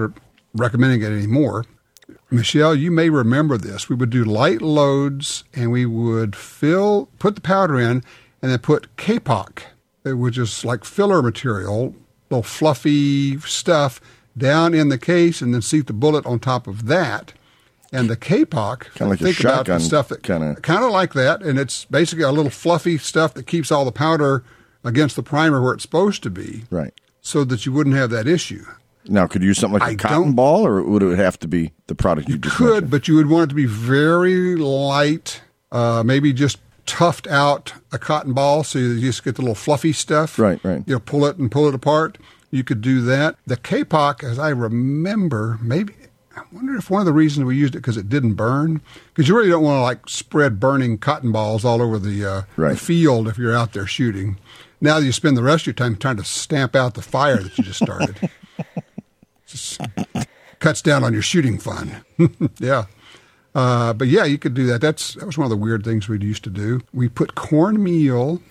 recommending 0.55 1.01
it 1.01 1.15
anymore. 1.15 1.65
Michelle, 2.29 2.75
you 2.75 2.91
may 2.91 3.09
remember 3.09 3.57
this. 3.57 3.89
We 3.89 3.95
would 3.95 4.09
do 4.09 4.23
light 4.23 4.61
loads 4.61 5.43
and 5.53 5.71
we 5.71 5.85
would 5.85 6.35
fill, 6.35 7.09
put 7.19 7.35
the 7.35 7.41
powder 7.41 7.79
in, 7.79 8.03
and 8.41 8.51
then 8.51 8.59
put 8.59 8.95
Kapok, 8.95 9.61
which 10.03 10.37
is 10.37 10.63
like 10.63 10.83
filler 10.85 11.21
material, 11.21 11.95
little 12.29 12.43
fluffy 12.43 13.39
stuff, 13.39 13.99
down 14.37 14.73
in 14.73 14.89
the 14.89 14.97
case, 14.97 15.41
and 15.41 15.53
then 15.53 15.61
seat 15.61 15.87
the 15.87 15.93
bullet 15.93 16.25
on 16.25 16.39
top 16.39 16.67
of 16.67 16.87
that. 16.87 17.33
And 17.91 18.09
the 18.09 18.17
Kapok, 18.17 18.93
Kinda 18.93 19.11
like 19.11 19.21
a 19.21 19.23
think 19.23 19.39
about 19.39 19.49
the 19.49 19.57
shotgun 19.57 19.79
stuff 19.79 20.09
that 20.09 20.23
kinda- 20.23 20.55
kind 20.61 20.83
of 20.83 20.91
like 20.91 21.13
that, 21.13 21.41
and 21.41 21.57
it's 21.57 21.85
basically 21.85 22.25
a 22.25 22.31
little 22.31 22.51
fluffy 22.51 22.97
stuff 22.97 23.33
that 23.35 23.47
keeps 23.47 23.71
all 23.71 23.85
the 23.85 23.91
powder 23.91 24.43
against 24.83 25.15
the 25.15 25.23
primer 25.23 25.61
where 25.61 25.73
it's 25.73 25.83
supposed 25.83 26.21
to 26.23 26.29
be, 26.29 26.65
right. 26.69 26.93
so 27.21 27.43
that 27.45 27.65
you 27.65 27.71
wouldn't 27.71 27.95
have 27.95 28.09
that 28.09 28.27
issue. 28.27 28.65
Now, 29.07 29.27
could 29.27 29.41
you 29.41 29.49
use 29.49 29.59
something 29.59 29.79
like 29.79 29.89
a 29.89 29.91
I 29.91 29.95
cotton 29.95 30.33
ball, 30.33 30.65
or 30.65 30.81
would 30.83 31.03
it 31.03 31.17
have 31.17 31.37
to 31.39 31.47
be 31.47 31.73
the 31.87 31.95
product 31.95 32.27
you, 32.29 32.37
just 32.37 32.55
Could, 32.55 32.65
mentioned? 32.71 32.91
but 32.91 33.07
you 33.07 33.15
would 33.15 33.29
want 33.29 33.45
it 33.45 33.49
to 33.49 33.55
be 33.55 33.65
very 33.65 34.55
light, 34.55 35.41
uh, 35.71 36.03
maybe 36.05 36.33
just 36.33 36.57
toughed 36.85 37.27
out 37.27 37.73
a 37.91 37.97
cotton 37.97 38.33
ball 38.33 38.63
so 38.63 38.79
you 38.79 38.99
just 38.99 39.23
get 39.23 39.35
the 39.35 39.41
little 39.41 39.55
fluffy 39.55 39.93
stuff. 39.93 40.37
Right, 40.37 40.63
right. 40.63 40.83
You 40.85 40.95
know, 40.95 40.99
pull 40.99 41.25
it 41.25 41.37
and 41.37 41.51
pull 41.51 41.67
it 41.67 41.75
apart. 41.75 42.17
You 42.51 42.63
could 42.63 42.81
do 42.81 43.01
that. 43.01 43.35
The 43.45 43.57
Kapok, 43.57 44.23
as 44.23 44.39
I 44.39 44.49
remember, 44.49 45.59
maybe 45.61 45.93
I 46.35 46.43
wonder 46.51 46.75
if 46.75 46.89
one 46.89 47.01
of 47.01 47.05
the 47.05 47.13
reasons 47.13 47.45
we 47.45 47.55
used 47.55 47.75
it 47.75 47.79
because 47.79 47.97
it 47.97 48.09
didn't 48.09 48.33
burn. 48.35 48.81
Because 49.07 49.27
you 49.27 49.35
really 49.35 49.49
don't 49.49 49.63
want 49.63 49.77
to 49.77 49.81
like 49.81 50.07
spread 50.09 50.59
burning 50.59 50.97
cotton 50.97 51.31
balls 51.31 51.65
all 51.65 51.81
over 51.81 51.97
the, 51.97 52.25
uh, 52.25 52.41
the 52.55 52.75
field 52.77 53.27
if 53.27 53.37
you're 53.37 53.55
out 53.55 53.73
there 53.73 53.87
shooting. 53.87 54.37
Now 54.81 54.97
you 54.97 55.11
spend 55.11 55.37
the 55.37 55.43
rest 55.43 55.63
of 55.63 55.67
your 55.67 55.73
time 55.73 55.95
trying 55.95 56.17
to 56.17 56.23
stamp 56.23 56.75
out 56.75 56.93
the 56.93 57.01
fire 57.01 57.37
that 57.41 57.57
you 57.57 57.63
just 57.63 57.81
started. 57.81 58.29
just 59.45 59.79
cuts 60.59 60.81
down 60.81 61.03
on 61.03 61.13
your 61.13 61.21
shooting 61.21 61.57
fun. 61.57 62.03
yeah. 62.59 62.85
Uh, 63.53 63.93
but 63.93 64.07
yeah, 64.07 64.25
you 64.25 64.37
could 64.37 64.53
do 64.53 64.65
that. 64.67 64.81
That's 64.81 65.13
that 65.15 65.25
was 65.25 65.37
one 65.37 65.45
of 65.45 65.49
the 65.49 65.55
weird 65.57 65.83
things 65.83 66.09
we 66.09 66.19
used 66.19 66.43
to 66.43 66.49
do. 66.49 66.81
We 66.93 67.07
put 67.07 67.35
cornmeal. 67.35 68.41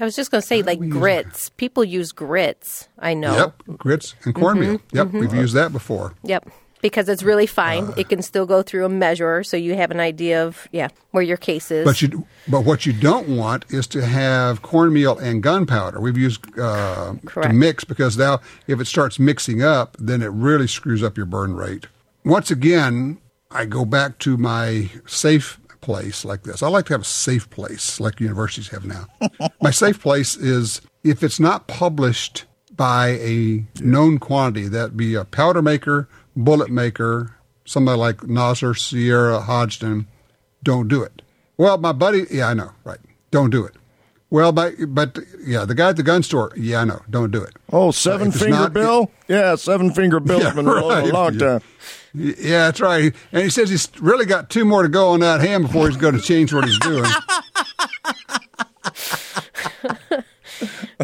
I 0.00 0.04
was 0.04 0.16
just 0.16 0.30
going 0.30 0.40
to 0.42 0.46
say, 0.46 0.62
like 0.62 0.80
grits. 0.88 1.50
People 1.50 1.84
use 1.84 2.10
grits. 2.12 2.88
I 2.98 3.14
know. 3.14 3.36
Yep, 3.36 3.78
grits 3.78 4.14
and 4.24 4.34
cornmeal. 4.34 4.78
Mm-hmm, 4.78 4.96
Yep, 4.96 5.12
we've 5.12 5.34
used 5.34 5.54
that 5.54 5.72
before. 5.72 6.14
Yep. 6.24 6.48
Because 6.84 7.08
it's 7.08 7.22
really 7.22 7.46
fine. 7.46 7.84
Uh. 7.84 7.94
it 7.96 8.10
can 8.10 8.20
still 8.20 8.44
go 8.44 8.62
through 8.62 8.84
a 8.84 8.90
measure, 8.90 9.42
so 9.42 9.56
you 9.56 9.74
have 9.74 9.90
an 9.90 10.00
idea 10.00 10.44
of 10.44 10.68
yeah 10.70 10.88
where 11.12 11.22
your 11.22 11.38
case 11.38 11.70
is. 11.70 11.86
But 11.86 12.02
you, 12.02 12.26
but 12.46 12.60
what 12.66 12.84
you 12.84 12.92
don't 12.92 13.26
want 13.26 13.64
is 13.70 13.86
to 13.88 14.04
have 14.04 14.60
cornmeal 14.60 15.16
and 15.16 15.42
gunpowder. 15.42 15.98
We've 15.98 16.18
used 16.18 16.46
uh, 16.58 17.14
to 17.40 17.52
mix 17.54 17.84
because 17.84 18.18
now 18.18 18.40
if 18.66 18.80
it 18.80 18.84
starts 18.84 19.18
mixing 19.18 19.62
up, 19.62 19.96
then 19.98 20.20
it 20.20 20.28
really 20.28 20.66
screws 20.66 21.02
up 21.02 21.16
your 21.16 21.24
burn 21.24 21.54
rate. 21.54 21.86
Once 22.22 22.50
again, 22.50 23.16
I 23.50 23.64
go 23.64 23.86
back 23.86 24.18
to 24.18 24.36
my 24.36 24.90
safe 25.06 25.58
place 25.80 26.22
like 26.22 26.42
this. 26.42 26.62
I 26.62 26.68
like 26.68 26.84
to 26.86 26.92
have 26.92 27.02
a 27.02 27.04
safe 27.04 27.48
place 27.48 27.98
like 27.98 28.20
universities 28.20 28.68
have 28.68 28.84
now. 28.84 29.06
my 29.62 29.70
safe 29.70 30.02
place 30.02 30.36
is 30.36 30.82
if 31.02 31.22
it's 31.22 31.40
not 31.40 31.66
published 31.66 32.44
by 32.76 33.18
a 33.20 33.64
known 33.80 34.18
quantity, 34.18 34.68
that 34.68 34.96
be 34.96 35.14
a 35.14 35.24
powder 35.24 35.62
maker, 35.62 36.08
bullet 36.36 36.70
maker, 36.70 37.34
somebody 37.64 37.98
like 37.98 38.18
Nosler, 38.18 38.76
Sierra, 38.78 39.40
Hodgdon, 39.40 40.06
don't 40.62 40.88
do 40.88 41.02
it. 41.02 41.22
Well, 41.56 41.78
my 41.78 41.92
buddy, 41.92 42.26
yeah, 42.30 42.48
I 42.48 42.54
know, 42.54 42.70
right. 42.84 42.98
Don't 43.30 43.50
do 43.50 43.64
it. 43.64 43.74
Well, 44.30 44.50
but, 44.50 44.74
but 44.88 45.18
yeah, 45.46 45.64
the 45.64 45.74
guy 45.76 45.90
at 45.90 45.96
the 45.96 46.02
gun 46.02 46.22
store, 46.24 46.50
yeah, 46.56 46.80
I 46.80 46.84
know, 46.84 47.02
don't 47.08 47.30
do 47.30 47.40
it. 47.42 47.54
Oh, 47.72 47.92
seven 47.92 48.28
If 48.28 48.34
finger 48.36 48.50
not- 48.56 48.72
Bill? 48.72 49.10
Yeah, 49.28 49.54
seven 49.54 49.92
finger 49.92 50.18
Bill's 50.18 50.42
Yeah, 50.42 50.54
been 50.54 50.66
rolling 50.66 50.88
right. 51.04 51.08
a 51.10 51.12
long 51.12 51.34
Yeah. 51.34 51.38
time. 51.40 51.60
Y- 52.14 52.34
Yeah, 52.40 52.58
that's 52.66 52.80
right. 52.80 53.14
And 53.32 53.42
he 53.42 53.50
says 53.50 53.70
he's 53.70 53.88
really 54.00 54.26
got 54.26 54.50
two 54.50 54.64
more 54.64 54.82
to 54.82 54.88
go 54.88 55.10
on 55.10 55.20
that 55.20 55.40
hand 55.40 55.66
before 55.66 55.86
he's 55.88 55.96
going 55.96 56.14
to 56.16 56.20
change 56.20 56.52
what 56.52 56.64
he's 56.64 56.78
doing. 56.80 57.04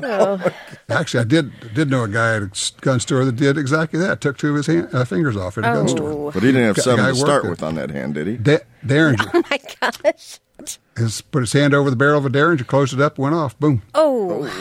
Oh, 0.03 0.41
oh, 0.43 0.51
Actually, 0.91 1.21
I 1.21 1.25
did 1.25 1.75
did 1.75 1.91
know 1.91 2.05
a 2.05 2.09
guy 2.09 2.37
at 2.37 2.43
a 2.43 2.51
gun 2.81 3.01
store 3.01 3.25
that 3.25 3.37
did 3.37 3.57
exactly 3.57 3.99
that. 4.01 4.21
Took 4.21 4.39
two 4.39 4.51
of 4.51 4.57
his 4.57 4.67
hand, 4.67 4.89
uh, 4.93 5.05
fingers 5.05 5.37
off 5.37 5.57
at 5.59 5.65
a 5.65 5.73
gun 5.75 5.89
store. 5.89 6.11
Oh. 6.11 6.31
But 6.33 6.43
he 6.43 6.49
didn't 6.53 6.65
have 6.67 6.77
Guy- 6.77 6.83
seven 6.83 7.05
to 7.07 7.15
start 7.15 7.45
with 7.49 7.63
it. 7.63 7.65
on 7.65 7.75
that 7.77 7.91
hand, 7.91 8.15
did 8.15 8.27
he? 8.27 8.37
Da- 8.37 8.59
Derringer. 8.85 9.25
oh 9.35 9.43
my 9.51 9.59
gosh. 9.81 10.41
His, 10.97 11.23
put 11.23 11.41
his 11.41 11.53
hand 11.53 11.73
over 11.73 11.89
the 11.89 11.97
barrel 11.97 12.19
of 12.19 12.27
a 12.27 12.29
Derringer, 12.29 12.65
closed 12.65 12.93
it 12.93 13.01
up, 13.01 13.19
went 13.19 13.35
off. 13.35 13.59
Boom. 13.59 13.83
Oh, 13.95 14.53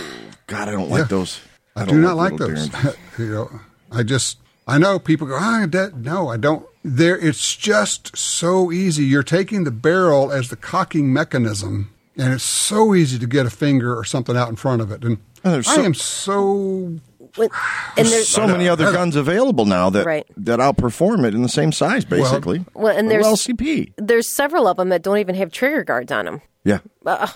God, 0.48 0.70
I 0.70 0.72
don't 0.72 0.90
like 0.90 1.00
Yeah. 1.02 1.06
those. 1.08 1.42
I, 1.76 1.86
don't 1.86 1.96
do 1.96 2.02
not 2.02 2.16
like 2.16 2.34
little 2.34 2.56
those. 2.56 2.96
You 3.18 3.26
know, 3.32 3.60
I 3.92 4.04
just 4.04 4.38
I 4.68 4.78
know 4.78 5.00
people 5.00 5.28
go, 5.28 5.36
ah, 5.38 5.66
that, 5.70 5.96
no, 5.96 6.30
I 6.30 6.38
don't. 6.38 6.66
There, 6.84 7.18
it's 7.18 7.56
just 7.58 8.16
so 8.18 8.72
easy. 8.72 9.04
You're 9.04 9.24
taking 9.24 9.64
the 9.66 9.72
barrel 9.72 10.32
as 10.32 10.50
the 10.50 10.56
cocking 10.56 11.12
mechanism, 11.12 11.92
and 12.20 12.34
it's 12.34 12.44
so 12.44 12.94
easy 12.94 13.18
to 13.20 13.28
get 13.28 13.46
a 13.46 13.50
finger 13.50 13.98
or 13.98 14.04
something 14.04 14.36
out 14.38 14.50
in 14.50 14.56
front 14.56 14.82
of 14.82 14.92
it. 14.92 15.04
And 15.04 15.18
Oh, 15.46 15.52
there's 15.52 15.68
I 15.70 15.82
am 15.84 15.94
so 15.94 16.98
When- 17.38 17.50
and 17.96 18.08
there's 18.08 18.28
so 18.28 18.46
many 18.46 18.68
other 18.68 18.92
guns 18.92 19.16
available 19.16 19.66
now 19.66 19.90
that 19.92 20.06
Right. 20.06 20.26
that 20.36 20.60
outperform 20.60 21.26
it 21.26 21.34
in 21.34 21.44
the 21.44 21.50
same 21.50 21.72
size, 21.72 22.04
basically. 22.04 22.66
Well, 22.74 22.96
and 22.98 23.10
there's- 23.10 23.24
little 23.24 23.38
LCP. 23.38 23.94
there's 23.98 24.28
several 24.28 24.68
of 24.68 24.78
them 24.78 24.90
that 24.90 25.02
don't 25.02 25.18
even 25.20 25.36
have 25.36 25.52
trigger 25.52 25.84
guards 25.84 26.12
on 26.12 26.26
them. 26.26 26.42
Yeah. 26.66 26.80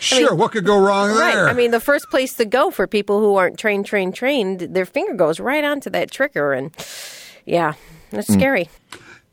sure. 0.00 0.34
what 0.34 0.52
could 0.52 0.64
go 0.64 0.78
wrong 0.78 1.10
Right. 1.10 1.34
there? 1.34 1.48
I 1.48 1.52
mean, 1.52 1.72
the 1.72 1.80
first 1.80 2.08
place 2.10 2.34
to 2.34 2.44
go 2.44 2.70
for 2.70 2.86
people 2.86 3.20
who 3.20 3.34
aren't 3.36 3.58
trained, 3.58 3.86
trained, 3.86 4.14
trained, 4.14 4.60
their 4.60 4.86
finger 4.86 5.14
goes 5.14 5.40
right 5.40 5.64
onto 5.64 5.90
that 5.90 6.10
trigger, 6.10 6.52
and 6.52 6.70
yeah, 7.44 7.74
that's 8.10 8.28
hmm. 8.28 8.34
scary. 8.34 8.68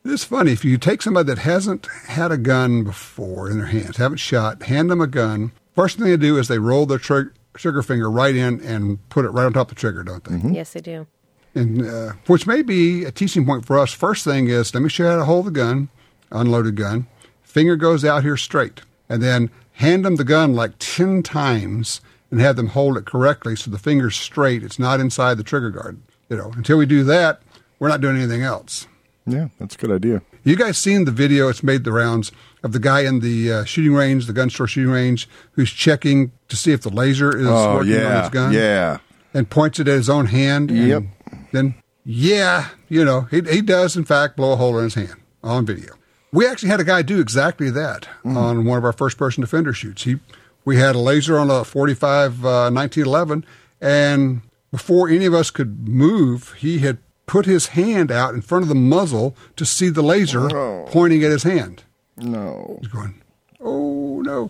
It's 0.07 0.23
funny 0.23 0.51
if 0.51 0.63
you 0.63 0.77
take 0.77 1.01
somebody 1.01 1.25
that 1.27 1.39
hasn't 1.39 1.87
had 2.07 2.31
a 2.31 2.37
gun 2.37 2.83
before 2.83 3.49
in 3.49 3.57
their 3.57 3.67
hands, 3.67 3.97
haven't 3.97 4.17
shot, 4.19 4.63
hand 4.63 4.89
them 4.91 5.01
a 5.01 5.07
gun. 5.07 5.51
First 5.73 5.97
thing 5.97 6.05
they 6.07 6.15
do 6.17 6.37
is 6.37 6.47
they 6.47 6.59
roll 6.59 6.85
their 6.85 6.99
trig- 6.99 7.33
trigger 7.55 7.81
finger 7.81 8.09
right 8.09 8.35
in 8.35 8.61
and 8.61 9.07
put 9.09 9.25
it 9.25 9.29
right 9.29 9.45
on 9.45 9.53
top 9.53 9.71
of 9.71 9.75
the 9.75 9.79
trigger, 9.81 10.03
don't 10.03 10.23
they? 10.23 10.49
Yes, 10.51 10.73
they 10.73 10.81
do. 10.81 11.07
and 11.55 11.81
uh, 11.87 12.13
which 12.27 12.45
may 12.45 12.61
be 12.61 13.03
a 13.03 13.11
teaching 13.11 13.45
point 13.45 13.65
for 13.65 13.79
us. 13.79 13.91
First 13.93 14.23
thing 14.23 14.47
is, 14.47 14.73
let 14.75 14.83
me 14.83 14.89
show 14.89 15.03
you 15.05 15.09
how 15.09 15.17
to 15.17 15.25
hold 15.25 15.47
the 15.47 15.51
gun, 15.51 15.89
unloaded 16.31 16.75
gun. 16.75 17.07
Finger 17.41 17.75
goes 17.75 18.05
out 18.05 18.23
here 18.23 18.37
straight, 18.37 18.81
and 19.09 19.23
then 19.23 19.49
hand 19.73 20.05
them 20.05 20.17
the 20.17 20.23
gun 20.23 20.53
like 20.55 20.73
ten 20.77 21.23
times 21.23 21.99
and 22.29 22.39
have 22.41 22.57
them 22.57 22.67
hold 22.67 22.95
it 22.97 23.05
correctly 23.05 23.55
so 23.55 23.71
the 23.71 23.79
finger's 23.79 24.15
straight. 24.15 24.63
It's 24.63 24.79
not 24.79 24.99
inside 24.99 25.37
the 25.37 25.43
trigger 25.43 25.71
guard. 25.71 25.99
You 26.29 26.37
know, 26.37 26.51
until 26.55 26.77
we 26.77 26.85
do 26.85 27.03
that, 27.05 27.41
we're 27.79 27.87
not 27.89 28.01
doing 28.01 28.17
anything 28.17 28.43
else. 28.43 28.87
Yeah, 29.27 29.47
that's 29.59 29.75
a 29.75 29.77
good 29.77 29.91
idea. 29.91 30.21
You 30.43 30.55
guys 30.55 30.77
seen 30.77 31.05
the 31.05 31.11
video? 31.11 31.49
It's 31.49 31.63
made 31.63 31.83
the 31.83 31.91
rounds 31.91 32.31
of 32.63 32.71
the 32.73 32.79
guy 32.79 33.01
in 33.01 33.21
the 33.21 33.51
uh, 33.51 33.63
shooting 33.63 33.93
range, 33.95 34.27
the 34.27 34.33
gun 34.33 34.49
store 34.51 34.67
shooting 34.67 34.91
range, 34.91 35.27
who's 35.53 35.71
checking 35.71 36.31
to 36.49 36.55
see 36.55 36.71
if 36.71 36.81
the 36.81 36.89
laser 36.89 37.35
is 37.35 37.47
Oh, 37.47 37.75
working 37.75 37.95
on 38.03 38.21
his 38.21 38.29
gun 38.29 38.53
Yeah. 38.53 38.99
and 39.33 39.49
points 39.49 39.79
it 39.79 39.87
at 39.87 39.95
his 39.95 40.09
own 40.09 40.27
hand. 40.27 40.69
and 40.69 40.87
Yep. 40.87 41.03
Then, 41.51 41.73
yeah, 42.03 42.67
you 42.87 43.03
know, 43.03 43.21
he, 43.31 43.41
he 43.41 43.61
does, 43.61 43.97
in 43.97 44.05
fact, 44.05 44.35
blow 44.37 44.51
a 44.53 44.55
hole 44.57 44.77
in 44.77 44.83
his 44.83 44.93
hand 44.93 45.15
on 45.43 45.65
video. 45.65 45.93
We 46.31 46.45
actually 46.45 46.69
had 46.69 46.79
a 46.81 46.83
guy 46.83 47.01
do 47.01 47.19
exactly 47.19 47.69
that 47.71 48.03
Mm-hmm. 48.23 48.37
on 48.37 48.65
one 48.65 48.77
of 48.77 48.85
our 48.85 48.93
first 48.93 49.17
person 49.17 49.41
defender 49.41 49.73
shoots. 49.73 50.03
He, 50.03 50.17
we 50.65 50.77
had 50.77 50.93
a 50.95 50.99
laser 50.99 51.39
on 51.39 51.49
a 51.49 51.63
45 51.63 52.45
uh, 52.45 52.69
1911, 52.71 53.43
and 53.81 54.41
before 54.71 55.09
any 55.09 55.25
of 55.25 55.33
us 55.33 55.49
could 55.49 55.87
move, 55.87 56.53
he 56.59 56.79
had 56.79 56.97
put 57.25 57.45
his 57.45 57.67
hand 57.67 58.11
out 58.11 58.33
in 58.33 58.41
front 58.41 58.63
of 58.63 58.69
the 58.69 58.75
muzzle 58.75 59.35
to 59.55 59.65
see 59.65 59.89
the 59.89 60.03
laser 60.03 60.47
pointing 60.87 61.23
at 61.23 61.31
his 61.31 61.43
hand. 61.43 61.83
No. 62.17 62.77
He's 62.81 62.91
going, 62.91 63.21
oh 63.59 64.21
no. 64.21 64.49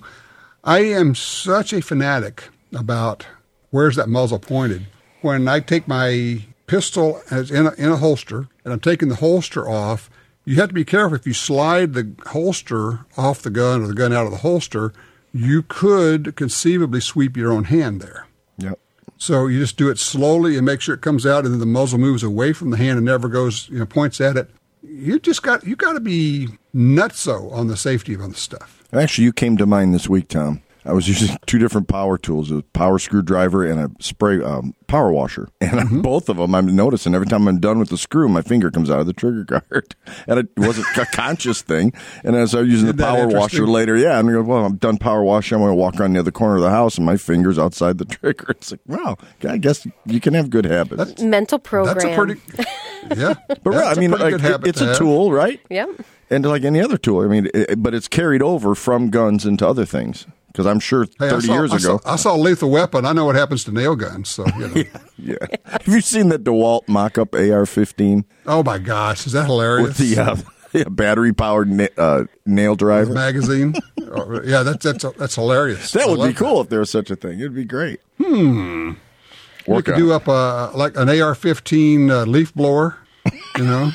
I 0.63 0.79
am 0.79 1.15
such 1.15 1.73
a 1.73 1.81
fanatic 1.81 2.49
about 2.73 3.25
where's 3.69 3.95
that 3.95 4.09
muzzle 4.09 4.39
pointed. 4.39 4.87
When 5.21 5.47
I 5.47 5.59
take 5.59 5.87
my 5.87 6.43
pistol 6.67 7.21
as 7.29 7.51
in 7.51 7.67
a, 7.67 7.73
in 7.73 7.91
a 7.91 7.97
holster 7.97 8.47
and 8.63 8.73
I'm 8.73 8.79
taking 8.79 9.09
the 9.09 9.15
holster 9.15 9.67
off, 9.69 10.09
you 10.43 10.55
have 10.57 10.69
to 10.69 10.75
be 10.75 10.85
careful. 10.85 11.15
If 11.15 11.25
you 11.25 11.33
slide 11.33 11.93
the 11.93 12.11
holster 12.27 13.05
off 13.17 13.41
the 13.41 13.49
gun 13.49 13.83
or 13.83 13.87
the 13.87 13.93
gun 13.93 14.13
out 14.13 14.25
of 14.25 14.31
the 14.31 14.39
holster, 14.39 14.93
you 15.33 15.63
could 15.63 16.35
conceivably 16.35 17.01
sweep 17.01 17.35
your 17.35 17.51
own 17.51 17.65
hand 17.65 18.01
there. 18.01 18.27
So 19.17 19.47
you 19.47 19.59
just 19.59 19.77
do 19.77 19.89
it 19.89 19.97
slowly 19.97 20.57
and 20.57 20.65
make 20.65 20.81
sure 20.81 20.95
it 20.95 21.01
comes 21.01 21.25
out, 21.25 21.45
and 21.45 21.53
then 21.53 21.59
the 21.59 21.65
muzzle 21.65 21.99
moves 21.99 22.23
away 22.23 22.53
from 22.53 22.69
the 22.71 22.77
hand 22.77 22.97
and 22.97 23.05
never 23.05 23.29
goes, 23.29 23.69
you 23.69 23.79
know, 23.79 23.85
points 23.85 24.19
at 24.19 24.37
it. 24.37 24.49
you 24.81 25.19
just 25.19 25.41
got 25.41 25.65
you 25.65 25.75
got 25.75 25.93
to 25.93 25.99
be 25.99 26.49
nutso 26.73 27.51
on 27.51 27.67
the 27.67 27.77
safety 27.77 28.13
of 28.13 28.21
this 28.21 28.39
stuff. 28.39 28.83
Actually, 28.93 29.25
you 29.25 29.33
came 29.33 29.57
to 29.57 29.65
mind 29.65 29.93
this 29.93 30.07
week, 30.07 30.27
Tom. 30.27 30.61
I 30.85 30.93
was 30.93 31.07
using 31.07 31.35
two 31.45 31.57
different 31.57 31.87
power 31.87 32.17
tools: 32.17 32.51
a 32.51 32.61
power 32.73 32.99
screwdriver 32.99 33.65
and 33.65 33.79
a 33.79 33.91
spray 34.03 34.41
um, 34.43 34.73
power 34.87 35.11
washer. 35.11 35.49
And 35.61 35.79
Mm-hmm. 35.85 36.01
both 36.01 36.29
of 36.29 36.37
them, 36.37 36.55
I'm 36.55 36.73
noticing 36.75 37.13
every 37.13 37.27
time 37.27 37.47
I'm 37.47 37.59
done 37.59 37.79
with 37.79 37.89
the 37.89 37.97
screw, 37.97 38.27
my 38.29 38.41
finger 38.41 38.71
comes 38.71 38.89
out 38.89 38.99
of 38.99 39.05
the 39.07 39.13
trigger 39.13 39.43
guard, 39.43 39.95
and 40.27 40.39
it 40.39 40.47
wasn't 40.57 40.87
a 40.97 41.05
conscious 41.07 41.61
thing. 41.61 41.91
And 42.23 42.35
as 42.35 42.55
I 42.55 42.61
was 42.61 42.69
using 42.69 42.87
Isn't 42.87 42.97
the 42.97 43.03
power 43.03 43.27
washer 43.27 43.67
later, 43.67 43.95
yeah, 43.97 44.17
I'm 44.17 44.27
going, 44.27 44.45
well, 44.47 44.65
I'm 44.65 44.77
done 44.77 44.97
power 44.97 45.23
washing. 45.23 45.55
I'm 45.55 45.61
going 45.61 45.71
to 45.71 45.75
walk 45.75 45.99
around 45.99 46.13
the 46.13 46.19
other 46.19 46.31
corner 46.31 46.55
of 46.57 46.61
the 46.61 46.69
house, 46.69 46.97
and 46.97 47.05
my 47.05 47.17
finger's 47.17 47.59
outside 47.59 47.97
the 47.97 48.05
trigger. 48.05 48.45
It's 48.51 48.71
like, 48.71 48.79
wow, 48.87 49.17
I 49.47 49.57
guess 49.57 49.85
you 50.05 50.19
can 50.19 50.33
have 50.33 50.49
good 50.49 50.65
habits. 50.65 51.21
Mental 51.21 51.59
program. 51.59 51.95
That's 51.97 52.05
a 52.05 52.15
pretty 52.15 52.41
yeah. 53.15 53.33
but 53.47 53.63
that's 53.63 53.65
right, 53.65 53.87
I 53.87 53.91
a 53.93 53.95
mean, 53.99 54.11
like, 54.11 54.31
good 54.31 54.41
habit 54.41 54.67
it's 54.69 54.81
a 54.81 54.85
have. 54.87 54.97
tool, 54.97 55.31
right? 55.31 55.59
Yep. 55.69 55.89
And 56.29 56.45
like 56.45 56.63
any 56.63 56.81
other 56.81 56.97
tool, 56.97 57.21
I 57.21 57.27
mean, 57.27 57.49
it, 57.53 57.81
but 57.83 57.93
it's 57.93 58.07
carried 58.07 58.41
over 58.41 58.73
from 58.75 59.09
guns 59.11 59.45
into 59.45 59.67
other 59.67 59.85
things. 59.85 60.25
Because 60.55 60.67
I'm 60.67 60.79
sure 60.79 61.03
Hey, 61.19 61.29
30 61.29 61.47
saw- 61.47 61.53
years 61.53 61.71
I 61.73 61.75
ago. 61.75 61.99
Saw, 62.01 62.13
I 62.13 62.15
saw 62.15 62.35
Lethal 62.35 62.69
Weapon. 62.69 63.05
I 63.05 63.11
know 63.11 63.25
what 63.25 63.35
happens 63.35 63.65
to 63.65 63.73
nail 63.73 63.95
guns. 63.97 64.29
So 64.29 64.45
you 64.57 64.67
know. 64.69 64.83
yeah. 65.17 65.35
Have 65.65 65.85
you 65.87 65.99
seen 65.99 66.29
the 66.29 66.39
DeWalt 66.39 66.87
mock-up 66.87 67.33
AR-15 67.33 68.23
oh 68.45 68.63
my 68.63 68.77
gosh, 68.77 69.27
is 69.27 69.33
that 69.33 69.47
hilarious? 69.47 69.87
with 69.89 69.97
the 69.97 70.21
uh, 70.21 70.35
yeah, 70.73 70.83
battery-powered 70.89 71.69
na- 71.69 71.87
uh, 71.97 72.23
nail 72.45 72.75
driver? 72.75 73.13
magazine. 73.13 73.75
Oh, 74.17 74.39
yeah, 74.45 74.63
that's 74.63 74.83
that's 74.85 75.03
that's 75.17 75.35
hilarious. 75.35 75.91
That 75.91 76.03
I 76.03 76.05
would 76.05 76.15
be 76.17 76.21
love 76.21 76.35
cool 76.35 76.61
if 76.61 76.69
there 76.69 76.79
was 76.79 76.89
such 76.89 77.11
a 77.11 77.17
thing. 77.17 77.39
It'd 77.39 77.53
be 77.55 77.65
great. 77.65 77.99
We 78.19 78.95
Work 79.67 79.85
could 79.85 79.95
on 79.95 79.99
do 79.99 80.13
up 80.13 80.27
a 80.29 80.71
like 80.73 80.95
an 80.95 81.09
AR-15 81.09 82.09
uh, 82.11 82.23
leaf 82.23 82.53
blower. 82.53 82.97
You 83.57 83.65
know, 83.65 83.91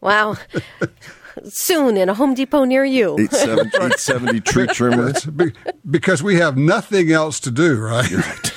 Wow. 0.00 0.36
Soon 1.44 1.96
in 1.96 2.08
a 2.08 2.14
Home 2.14 2.34
Depot 2.34 2.64
near 2.64 2.84
you. 2.84 3.14
870, 3.18 3.68
870 3.76 4.40
tree 4.40 4.66
trimmer. 4.68 5.12
Be- 5.34 5.52
because 5.90 6.22
we 6.22 6.36
have 6.36 6.56
nothing 6.56 7.12
else 7.12 7.40
to 7.40 7.50
do, 7.50 7.76
right? 7.78 8.08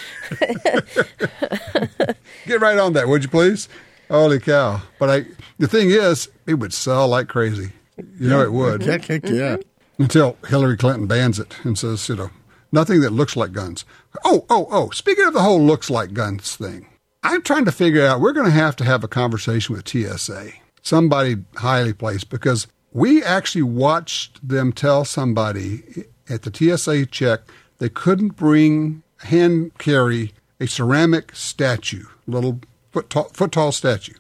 Get 2.46 2.62
right 2.62 2.78
on 2.78 2.94
that, 2.94 3.08
would 3.08 3.24
you 3.24 3.30
please? 3.30 3.68
Holy 4.10 4.40
cow! 4.40 4.82
But 4.98 5.10
I, 5.10 5.26
the 5.60 5.68
thing 5.68 5.90
is, 5.92 6.30
it 6.48 6.56
would 6.56 6.74
sell 6.74 7.08
like 7.08 7.28
crazy. 7.28 7.72
You 7.98 8.30
know, 8.30 8.42
it 8.42 8.52
would 8.52 8.82
Heck, 8.82 9.06
heck, 9.06 9.26
yeah. 9.30 9.58
until 10.00 10.38
Hillary 10.48 10.78
Clinton 10.78 11.06
bans 11.06 11.38
it 11.40 11.58
and 11.64 11.78
says, 11.78 12.08
you 12.10 12.16
know, 12.16 12.30
nothing 12.72 13.02
that 13.02 13.12
looks 13.12 13.36
like 13.36 13.52
guns. 13.52 13.86
Oh, 14.24 14.46
oh, 14.50 14.68
oh! 14.72 14.90
Speaking 14.92 15.26
of 15.26 15.34
the 15.34 15.42
whole 15.42 15.62
looks 15.62 15.90
like 15.92 16.14
guns 16.14 16.56
thing, 16.56 16.88
I'm 17.24 17.42
trying 17.44 17.66
to 17.66 17.72
figure 17.72 18.06
out. 18.06 18.20
We're 18.20 18.34
going 18.34 18.46
to 18.48 18.52
have 18.52 18.76
to 18.78 18.86
have 18.86 19.04
a 19.04 19.08
conversation 19.08 19.76
with 19.76 19.88
TSA, 19.88 20.52
somebody 20.90 21.38
highly 21.56 21.94
placed, 21.94 22.30
because 22.30 22.68
we 22.92 23.24
actually 23.24 23.62
watched 23.62 24.46
them 24.48 24.74
tell 24.74 25.06
somebody 25.06 26.06
at 26.28 26.42
the 26.42 26.52
TSA 26.54 27.06
check 27.06 27.42
they 27.78 27.90
couldn't 27.90 28.36
bring 28.36 29.04
hand 29.20 29.78
carry 29.78 30.34
a 30.60 30.68
ceramic 30.68 31.34
statue, 31.34 32.04
little 32.28 32.60
foot 32.92 33.10
tall, 33.10 33.30
foot 33.34 33.52
tall 33.52 33.72
statue, 33.72 34.16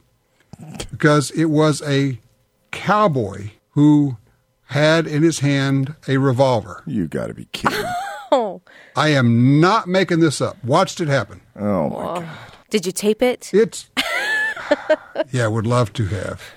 because 0.89 1.31
it 1.31 1.45
was 1.45 1.81
a 1.81 2.19
cowboy 2.71 3.49
who 3.71 4.17
had 4.67 5.07
in 5.07 5.23
his 5.23 5.39
hand 5.39 5.95
a 6.07 6.17
revolver. 6.17 6.83
You 6.85 7.07
got 7.07 7.27
to 7.27 7.33
be 7.33 7.45
kidding. 7.51 7.85
Oh. 8.31 8.61
I 8.95 9.09
am 9.09 9.59
not 9.59 9.87
making 9.87 10.19
this 10.19 10.39
up. 10.39 10.63
Watched 10.63 11.01
it 11.01 11.07
happen. 11.07 11.41
Oh, 11.55 11.89
my 11.89 12.21
God. 12.21 12.29
Did 12.69 12.85
you 12.85 12.91
tape 12.91 13.21
it? 13.21 13.49
It's 13.53 13.89
yeah, 15.31 15.47
would 15.47 15.65
love 15.65 15.91
to 15.93 16.05
have. 16.05 16.53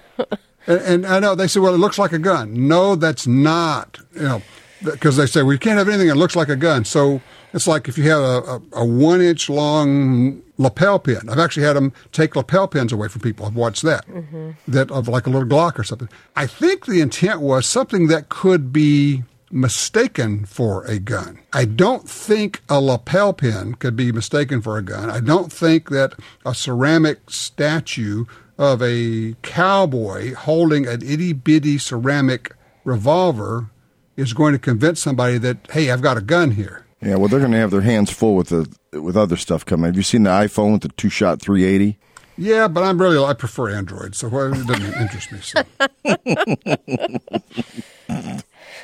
And, 0.67 0.81
and 0.81 1.07
I 1.07 1.19
know 1.19 1.35
they 1.35 1.49
say, 1.49 1.61
well, 1.61 1.75
it 1.75 1.79
looks 1.79 1.99
like 1.99 2.13
a 2.13 2.19
gun. 2.19 2.69
No, 2.69 2.95
that's 2.95 3.27
not. 3.27 3.99
You 4.15 4.23
know, 4.23 4.43
because 4.85 5.17
they 5.17 5.27
say 5.27 5.43
we 5.43 5.59
can't 5.59 5.79
have 5.79 5.89
anything 5.89 6.09
that 6.09 6.17
looks 6.17 6.37
like 6.37 6.49
a 6.49 6.57
gun. 6.57 6.85
So 6.85 7.21
it's 7.53 7.67
like 7.67 7.89
if 7.89 7.99
you 7.99 8.09
have 8.11 8.21
a, 8.21 8.25
a, 8.25 8.63
a 8.73 8.85
one 8.85 9.21
inch 9.21 9.51
long 9.51 10.43
lapel 10.59 10.99
pin. 10.99 11.29
I've 11.29 11.39
actually 11.39 11.65
had 11.65 11.75
them 11.75 11.93
take 12.13 12.37
lapel 12.37 12.69
pins 12.69 12.93
away 12.93 13.09
from 13.09 13.21
people. 13.21 13.47
I've 13.47 13.57
watched 13.57 13.83
that. 13.83 14.07
Mm-hmm. 14.07 14.51
That 14.69 14.91
of 14.91 15.09
like 15.09 15.27
a 15.27 15.31
little 15.31 15.49
Glock 15.49 15.79
or 15.79 15.85
something. 15.85 16.09
I 16.37 16.47
think 16.47 16.87
the 16.87 17.01
intent 17.01 17.41
was 17.41 17.67
something 17.67 18.07
that 18.09 18.29
could 18.29 18.73
be 18.73 19.25
mistaken 19.51 20.47
for 20.47 20.83
a 20.85 20.99
gun. 20.99 21.39
I 21.53 21.67
don't 21.67 22.09
think 22.09 22.63
a 22.71 22.81
lapel 22.81 23.35
pin 23.35 23.75
could 23.75 23.97
be 23.97 24.11
mistaken 24.11 24.63
for 24.63 24.79
a 24.79 24.83
gun. 24.83 25.11
I 25.11 25.21
don't 25.21 25.53
think 25.53 25.91
that 25.91 26.15
a 26.47 26.55
ceramic 26.55 27.29
statue 27.29 28.25
of 28.63 28.81
a 28.81 29.35
cowboy 29.43 30.35
holding 30.35 30.87
an 30.87 31.03
itty 31.03 31.33
bitty 31.33 31.79
ceramic 31.79 32.55
revolver 32.85 33.71
is 34.17 34.33
going 34.33 34.53
to 34.53 34.59
convince 34.59 35.01
somebody 35.01 35.37
that, 35.39 35.69
hey, 35.73 35.91
I've 35.91 36.01
got 36.01 36.17
a 36.17 36.21
gun 36.21 36.53
here. 36.53 36.87
Yeah, 37.01 37.17
well, 37.17 37.27
they're 37.27 37.41
going 37.41 37.51
to 37.51 37.59
have 37.59 37.73
their 37.73 37.81
hands 37.81 38.13
full 38.13 38.37
with 38.37 38.51
the 38.51 38.73
with 39.01 39.17
other 39.17 39.37
stuff 39.37 39.67
coming. 39.67 39.87
Have 39.87 39.97
you 39.97 40.05
seen 40.05 40.23
the 40.23 40.31
iPhone 40.31 40.75
with 40.75 40.83
the 40.83 40.91
two 40.91 41.09
shot 41.09 41.41
380? 41.41 41.99
Yeah, 42.39 42.69
but 42.69 42.85
I'm 42.85 43.03
really, 43.03 43.23
I 43.23 43.33
prefer 43.33 43.71
Android, 43.71 44.15
so 44.15 44.29
it 44.29 44.67
doesn't 44.67 44.95
interest 44.95 45.33
me. 45.33 45.41
So. 45.41 45.65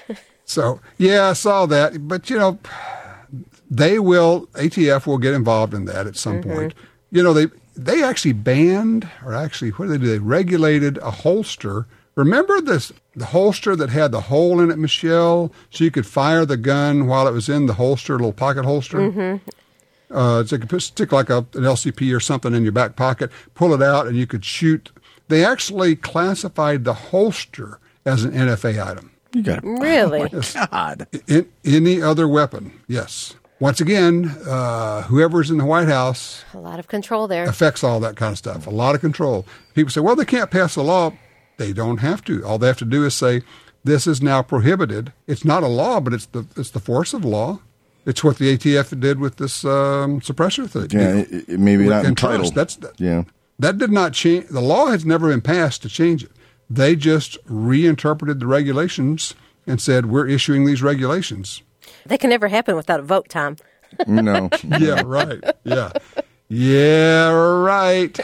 so, 0.45 0.81
yeah, 0.99 1.29
I 1.29 1.33
saw 1.35 1.67
that. 1.67 2.09
But, 2.09 2.29
you 2.31 2.39
know, 2.39 2.59
they 3.71 4.01
will, 4.01 4.49
ATF 4.55 5.07
will 5.07 5.19
get 5.19 5.35
involved 5.35 5.73
in 5.73 5.85
that 5.85 6.09
at 6.09 6.17
some 6.17 6.41
mm-hmm. 6.41 6.53
point. 6.53 6.75
You 7.13 7.23
know, 7.23 7.33
they 7.33 7.47
they 7.79 8.03
actually 8.03 8.33
banned, 8.33 9.09
or 9.25 9.35
actually, 9.35 9.71
what 9.71 9.87
did 9.89 10.01
they 10.01 10.05
do? 10.05 10.11
They 10.11 10.19
regulated 10.19 10.99
a 10.99 11.11
holster. 11.11 11.87
Remember 12.17 12.61
this 12.61 12.93
the 13.15 13.27
holster 13.27 13.77
that 13.77 13.91
had 13.91 14.11
the 14.11 14.23
hole 14.23 14.61
in 14.61 14.71
it, 14.71 14.79
Michelle, 14.79 15.53
so 15.71 15.85
you 15.85 15.91
could 15.91 16.07
fire 16.07 16.45
the 16.45 16.57
gun 16.57 17.07
while 17.07 17.29
it 17.29 17.33
was 17.33 17.49
in 17.49 17.67
the 17.67 17.75
holster, 17.75 18.15
a 18.15 18.17
little 18.17 18.33
pocket 18.33 18.65
holster. 18.65 19.41
Uh, 20.11 20.43
so 20.45 20.57
you 20.57 20.61
could 20.61 20.71
put, 20.71 20.83
stick 20.83 21.13
like 21.13 21.31
a, 21.31 21.39
an 21.39 21.65
LCP 21.65 22.17
or 22.17 22.21
something 22.21 22.55
in 22.55 22.63
your 22.63 22.73
back 22.73 22.97
pocket, 22.97 23.31
pull 23.55 23.75
it 23.75 23.83
out, 23.83 24.07
and 24.07 24.17
you 24.17 24.27
could 24.27 24.45
shoot. 24.45 24.91
They 25.29 25.45
actually 25.45 25.97
classified 25.97 26.85
the 26.85 26.95
holster 26.95 27.79
as 28.05 28.25
an 28.25 28.33
NFA 28.33 28.85
item. 28.85 29.13
You 29.35 29.43
got 29.43 29.59
it. 29.59 29.65
Really? 29.65 30.29
God. 30.55 31.07
In, 31.27 31.49
any 31.65 32.01
other 32.01 32.27
weapon, 32.27 32.81
yes. 32.89 33.35
Once 33.61 33.81
again, 33.81 34.27
uh, 34.47 35.03
whoever's 35.03 35.51
in 35.51 35.59
the 35.59 35.65
White 35.65 35.89
House 35.89 36.45
A 36.55 36.59
lot 36.59 36.79
of 36.79 36.87
control 36.87 37.27
there. 37.27 37.45
affects 37.49 37.83
all 37.83 37.99
that 38.01 38.15
kind 38.17 38.33
of 38.33 38.39
stuff. 38.39 38.67
A 38.67 38.71
lot 38.71 38.95
of 38.95 39.01
control. 39.01 39.45
People 39.75 39.91
say, 39.91 40.01
well, 40.01 40.15
they 40.15 40.25
can't 40.25 40.51
pass 40.51 40.77
a 40.77 40.83
law. 40.83 41.13
They 41.57 41.73
don't 41.73 41.99
have 41.99 42.23
to. 42.27 42.45
All 42.45 42.59
they 42.59 42.69
have 42.69 42.77
to 42.79 42.85
do 42.85 43.05
is 43.05 43.15
say, 43.15 43.43
this 43.83 44.07
is 44.07 44.23
now 44.23 44.43
prohibited. 44.43 45.13
It's 45.27 45.45
not 45.45 45.65
a 45.65 45.67
law, 45.69 45.99
but 45.99 46.13
it's 46.13 46.27
the 46.27 46.47
it's 46.57 46.71
the 46.71 46.79
force 46.81 47.13
of 47.15 47.25
law. 47.25 47.61
It's 48.07 48.23
what 48.23 48.39
the 48.39 48.57
ATF 48.57 48.99
did 49.01 49.19
with 49.19 49.37
this 49.37 49.65
um, 49.65 50.21
suppressor 50.21 50.69
thing. 50.71 50.89
Yeah, 50.99 51.17
it, 51.17 51.49
it 51.49 51.61
maybe 51.61 51.85
With 51.85 51.91
not 51.93 52.05
interest. 52.05 52.25
entitled. 52.33 52.55
That's 52.55 52.77
that, 52.77 53.01
yeah. 53.01 53.25
that 53.59 53.77
did 53.79 53.91
not 53.91 54.13
change. 54.13 54.47
The 54.49 54.61
law 54.61 54.87
has 54.87 55.05
never 55.05 55.29
been 55.31 55.41
passed 55.41 55.83
to 55.83 55.89
change 55.89 56.23
it. 56.25 56.31
They 56.71 56.95
just 56.97 57.37
reinterpreted 57.47 58.41
the 58.41 58.47
regulations 58.47 59.35
and 59.67 59.81
said 59.81 60.07
we're 60.07 60.27
issuing 60.29 60.65
these 60.65 60.83
regulations. 60.83 61.63
That 62.09 62.21
can 62.21 62.31
never 62.31 62.49
happen 62.49 62.75
without 62.75 63.01
a 63.01 63.03
vote, 63.03 63.29
Tom. 63.29 63.57
No. 64.07 64.51
Yeah, 64.79 65.03
right. 65.05 65.43
Yeah. 65.65 65.93
Yeah, 66.49 67.31
right. 67.31 68.19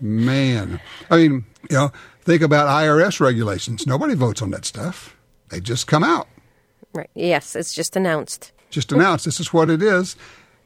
Man. 0.00 0.80
I 1.10 1.16
mean, 1.16 1.44
you 1.70 1.76
know, 1.76 1.92
think 2.22 2.42
about 2.42 2.66
IRS 2.68 3.20
regulations. 3.20 3.86
Nobody 3.86 4.14
votes 4.14 4.42
on 4.42 4.50
that 4.50 4.64
stuff. 4.64 5.16
They 5.50 5.60
just 5.60 5.86
come 5.86 6.02
out. 6.02 6.28
Right. 6.92 7.10
Yes, 7.14 7.56
it's 7.56 7.74
just 7.74 7.96
announced. 7.96 8.52
Just 8.70 8.92
announced. 8.92 9.24
this 9.24 9.38
is 9.38 9.52
what 9.52 9.70
it 9.70 9.82
is 9.82 10.16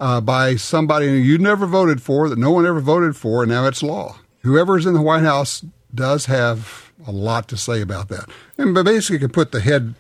uh, 0.01 0.21
by 0.21 0.57
somebody 0.57 1.21
you 1.21 1.39
never 1.39 1.67
voted 1.67 2.03
for, 2.03 2.29
that 2.29 2.39
no 2.39 2.51
one 2.51 2.67
ever 2.67 2.81
voted 2.81 3.17
for, 3.17 3.43
and 3.43 3.51
now 3.53 3.67
it's 3.67 3.83
law. 3.83 4.17
Whoever's 4.43 4.87
in 4.87 4.95
the 4.95 5.03
White 5.03 5.23
House 5.23 5.65
does 5.95 6.27
have 6.27 6.93
a 7.07 7.13
lot 7.13 7.49
to 7.49 7.57
say 7.57 7.81
about 7.81 8.09
that. 8.09 8.29
And 8.59 8.75
but 8.75 8.85
basically 8.85 9.19
can 9.19 9.31
put 9.31 9.53
the 9.53 9.61
head 9.61 9.95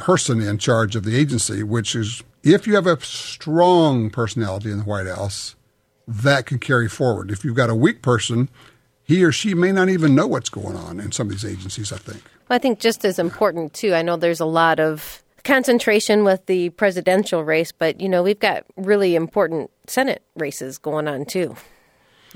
person 0.00 0.40
in 0.40 0.58
charge 0.58 0.96
of 0.96 1.04
the 1.04 1.16
agency, 1.16 1.62
which 1.62 1.94
is 1.94 2.22
if 2.42 2.66
you 2.66 2.74
have 2.74 2.86
a 2.86 3.00
strong 3.00 4.10
personality 4.10 4.70
in 4.70 4.78
the 4.78 4.84
White 4.84 5.06
House, 5.06 5.56
that 6.06 6.46
can 6.46 6.58
carry 6.58 6.88
forward. 6.88 7.30
If 7.30 7.44
you've 7.44 7.54
got 7.54 7.70
a 7.70 7.74
weak 7.74 8.02
person, 8.02 8.48
he 9.02 9.22
or 9.24 9.32
she 9.32 9.54
may 9.54 9.72
not 9.72 9.88
even 9.88 10.14
know 10.14 10.26
what's 10.26 10.48
going 10.48 10.76
on 10.76 10.98
in 11.00 11.12
some 11.12 11.28
of 11.28 11.32
these 11.32 11.44
agencies, 11.44 11.92
I 11.92 11.98
think. 11.98 12.22
Well, 12.48 12.56
I 12.56 12.58
think 12.58 12.80
just 12.80 13.04
as 13.04 13.18
important 13.18 13.74
too. 13.74 13.94
I 13.94 14.02
know 14.02 14.16
there's 14.16 14.40
a 14.40 14.44
lot 14.46 14.80
of 14.80 15.22
concentration 15.44 16.24
with 16.24 16.44
the 16.46 16.70
presidential 16.70 17.44
race, 17.44 17.72
but 17.72 18.00
you 18.00 18.08
know 18.08 18.22
we've 18.22 18.40
got 18.40 18.64
really 18.76 19.14
important 19.14 19.70
Senate 19.86 20.22
races 20.36 20.78
going 20.78 21.06
on 21.08 21.24
too, 21.24 21.56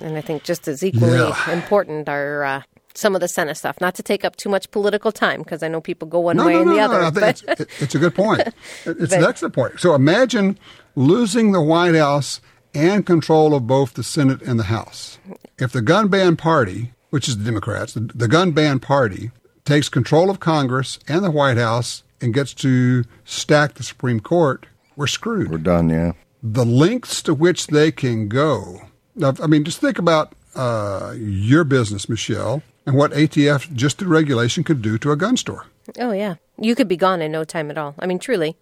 and 0.00 0.16
I 0.16 0.20
think 0.20 0.42
just 0.44 0.68
as 0.68 0.83
equally 0.85 1.18
Yeah. 1.18 1.53
important 1.53 2.09
are 2.09 2.44
uh, 2.44 2.62
some 2.94 3.14
of 3.14 3.20
the 3.20 3.28
Senate 3.28 3.57
stuff. 3.57 3.80
Not 3.80 3.94
to 3.96 4.02
take 4.02 4.24
up 4.24 4.37
too 4.37 4.48
much 4.48 4.70
political 4.70 5.12
time 5.12 5.42
because 5.42 5.62
I 5.62 5.68
know 5.68 5.80
people 5.80 6.07
go 6.09 6.20
one 6.20 6.37
way 6.44 6.54
and 6.57 6.70
the 6.70 6.78
other. 6.80 7.00
I 7.00 7.11
think 7.11 7.14
but 7.20 7.28
it's, 7.30 7.61
it- 7.61 7.68
it's 7.80 7.94
a 7.94 7.98
good 7.98 8.14
point. 8.14 8.40
It- 8.40 8.54
It's 8.87 9.12
an 9.12 9.24
excellent 9.24 9.54
point. 9.54 9.80
So 9.80 9.94
imagine 9.94 10.59
losing 10.94 11.52
the 11.52 11.61
White 11.62 11.94
House 11.94 12.40
and 12.74 13.04
control 13.07 13.54
of 13.54 13.66
both 13.66 13.94
the 13.94 14.02
Senate 14.04 14.42
and 14.42 14.59
the 14.59 14.64
House. 14.64 15.18
If 15.59 15.72
the 15.72 15.83
gun 15.83 16.09
ban 16.09 16.37
party, 16.37 16.92
which 17.11 17.28
is 17.28 17.38
the 17.38 17.44
Democrats, 17.44 17.94
the, 17.94 18.00
the 18.00 18.28
gun 18.28 18.52
ban 18.52 18.80
party, 18.80 19.30
takes 19.64 19.88
control 19.88 20.30
of 20.30 20.40
Congress 20.40 20.98
and 21.09 21.24
the 21.24 21.30
White 21.30 21.57
House 21.57 22.02
and 22.20 22.35
gets 22.35 22.52
to 22.54 23.04
stack 23.24 23.74
the 23.74 23.83
Supreme 23.83 24.20
Court, 24.20 24.66
we're 24.96 25.07
screwed. 25.07 25.50
We're 25.50 25.59
done, 25.59 25.88
yeah. 25.88 26.12
The 26.42 26.64
lengths 26.64 27.22
to 27.22 27.35
which 27.35 27.68
they 27.68 27.90
can 27.90 28.28
go. 28.28 28.83
Now, 29.16 29.35
I 29.42 29.46
mean, 29.46 29.64
just 29.64 29.80
think 29.80 29.98
about 29.98 30.35
uh, 30.54 31.14
your 31.16 31.64
business, 31.64 32.09
Michelle, 32.09 32.62
and 32.86 32.96
what 32.96 33.12
ATF, 33.12 33.72
just 33.72 33.98
the 33.98 34.06
regulation, 34.06 34.64
could 34.64 34.82
do 34.82 34.98
to 34.98 35.12
a 35.12 35.16
gun 35.16 35.36
store. 35.36 35.66
Oh, 35.98 36.12
yeah. 36.12 36.36
You 36.58 36.74
could 36.74 36.88
be 36.88 36.96
gone 36.96 37.20
in 37.20 37.32
no 37.32 37.44
time 37.44 37.70
at 37.70 37.78
all. 37.78 37.94
I 37.98 38.06
mean, 38.06 38.18
truly. 38.18 38.56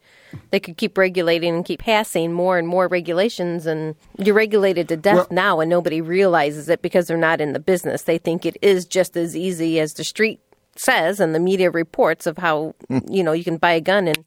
They 0.50 0.60
could 0.60 0.76
keep 0.76 0.96
regulating 0.96 1.54
and 1.54 1.64
keep 1.64 1.80
passing 1.80 2.32
more 2.32 2.58
and 2.58 2.66
more 2.66 2.88
regulations, 2.88 3.66
and 3.66 3.94
you're 4.18 4.34
regulated 4.34 4.88
to 4.88 4.96
death 4.96 5.16
Well- 5.16 5.28
now, 5.30 5.60
and 5.60 5.68
nobody 5.68 6.00
realizes 6.00 6.68
it 6.68 6.82
because 6.82 7.06
they're 7.06 7.16
not 7.18 7.40
in 7.40 7.52
the 7.52 7.60
business. 7.60 8.02
They 8.02 8.18
think 8.18 8.46
it 8.46 8.56
is 8.62 8.86
just 8.86 9.16
as 9.16 9.36
easy 9.36 9.78
as 9.78 9.94
the 9.94 10.04
street 10.04 10.40
says 10.74 11.20
and 11.20 11.34
the 11.34 11.40
media 11.40 11.70
reports 11.70 12.26
of 12.26 12.38
how, 12.38 12.74
hmm. 12.88 12.98
you 13.08 13.22
know, 13.22 13.32
you 13.32 13.44
can 13.44 13.58
buy 13.58 13.72
a 13.72 13.80
gun 13.80 14.08
in 14.08 14.24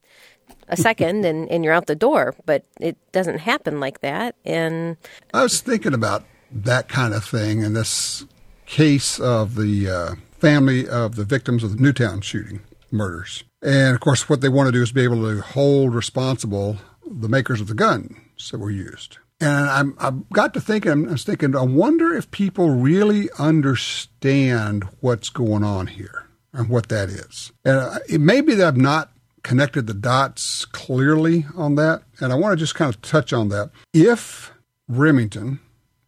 a 0.68 0.78
second 0.78 1.26
and, 1.26 1.50
and 1.50 1.64
you're 1.64 1.74
out 1.74 1.88
the 1.88 1.96
door, 1.96 2.36
but 2.46 2.64
it 2.80 2.98
doesn't 3.12 3.40
happen 3.40 3.80
like 3.80 4.02
that. 4.02 4.36
And 4.46 4.98
I 5.34 5.44
was 5.44 5.62
thinking 5.62 5.94
about 5.94 6.24
that 6.52 6.88
kind 6.88 7.14
of 7.14 7.24
thing 7.24 7.64
and 7.64 7.76
this 7.76 8.26
case 8.66 9.20
of 9.20 9.56
the 9.56 9.90
uh, 9.90 10.16
family 10.40 10.88
of 10.88 11.16
the 11.16 11.26
victims 11.26 11.64
of 11.64 11.76
the 11.76 11.82
Newtown 11.82 12.22
shooting 12.22 12.62
murders. 12.92 13.44
And 13.62 13.96
of 13.96 14.02
course, 14.02 14.30
what 14.30 14.42
they 14.42 14.50
want 14.50 14.68
to 14.68 14.72
do 14.72 14.82
is 14.82 14.92
be 14.92 15.04
able 15.04 15.22
to 15.24 15.42
hold 15.42 15.94
responsible 15.94 16.78
the 17.06 17.30
makers 17.30 17.62
of 17.62 17.68
the 17.68 17.74
guns 17.74 18.50
that 18.52 18.60
were 18.60 18.72
used. 18.72 19.18
And 19.40 19.70
I'm, 19.70 19.98
I've 20.00 20.30
got 20.30 20.54
to 20.54 20.62
thinking, 20.62 21.08
I 21.08 21.12
was 21.12 21.24
thinking, 21.24 21.56
I 21.56 21.64
wonder 21.64 22.14
if 22.14 22.32
people 22.32 22.70
really 22.70 23.30
understand 23.38 24.86
what's 25.02 25.30
going 25.30 25.64
on 25.64 25.88
here 25.88 26.28
and 26.54 26.70
what 26.70 26.90
that 26.90 27.10
is. 27.10 27.52
And 27.66 27.78
uh, 27.78 28.00
it 28.08 28.22
may 28.22 28.42
be 28.42 28.56
that 28.56 28.68
I've 28.68 28.78
not 28.78 29.12
connected 29.44 29.88
the 29.88 29.94
dots 29.94 30.66
clearly 30.66 31.46
on 31.56 31.76
that. 31.76 32.04
And 32.20 32.32
I 32.32 32.36
want 32.36 32.54
to 32.54 32.58
just 32.58 32.76
kind 32.76 32.94
of 32.94 33.02
touch 33.02 33.34
on 33.34 33.50
that. 33.50 33.72
If 33.94 34.54
Remington 34.88 35.60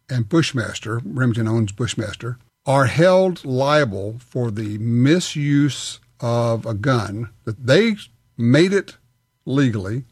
and 0.08 0.28
Bushmaster, 0.28 1.00
Remington 1.04 1.46
owns 1.46 1.72
Bushmaster, 1.72 2.38
are 2.68 2.84
held 2.84 3.46
liable 3.46 4.18
for 4.18 4.50
the 4.50 4.76
misuse 4.76 6.00
of 6.20 6.66
a 6.66 6.74
gun 6.74 7.30
that 7.44 7.66
they 7.66 7.96
made 8.36 8.74
it 8.74 8.98
legally. 9.46 10.04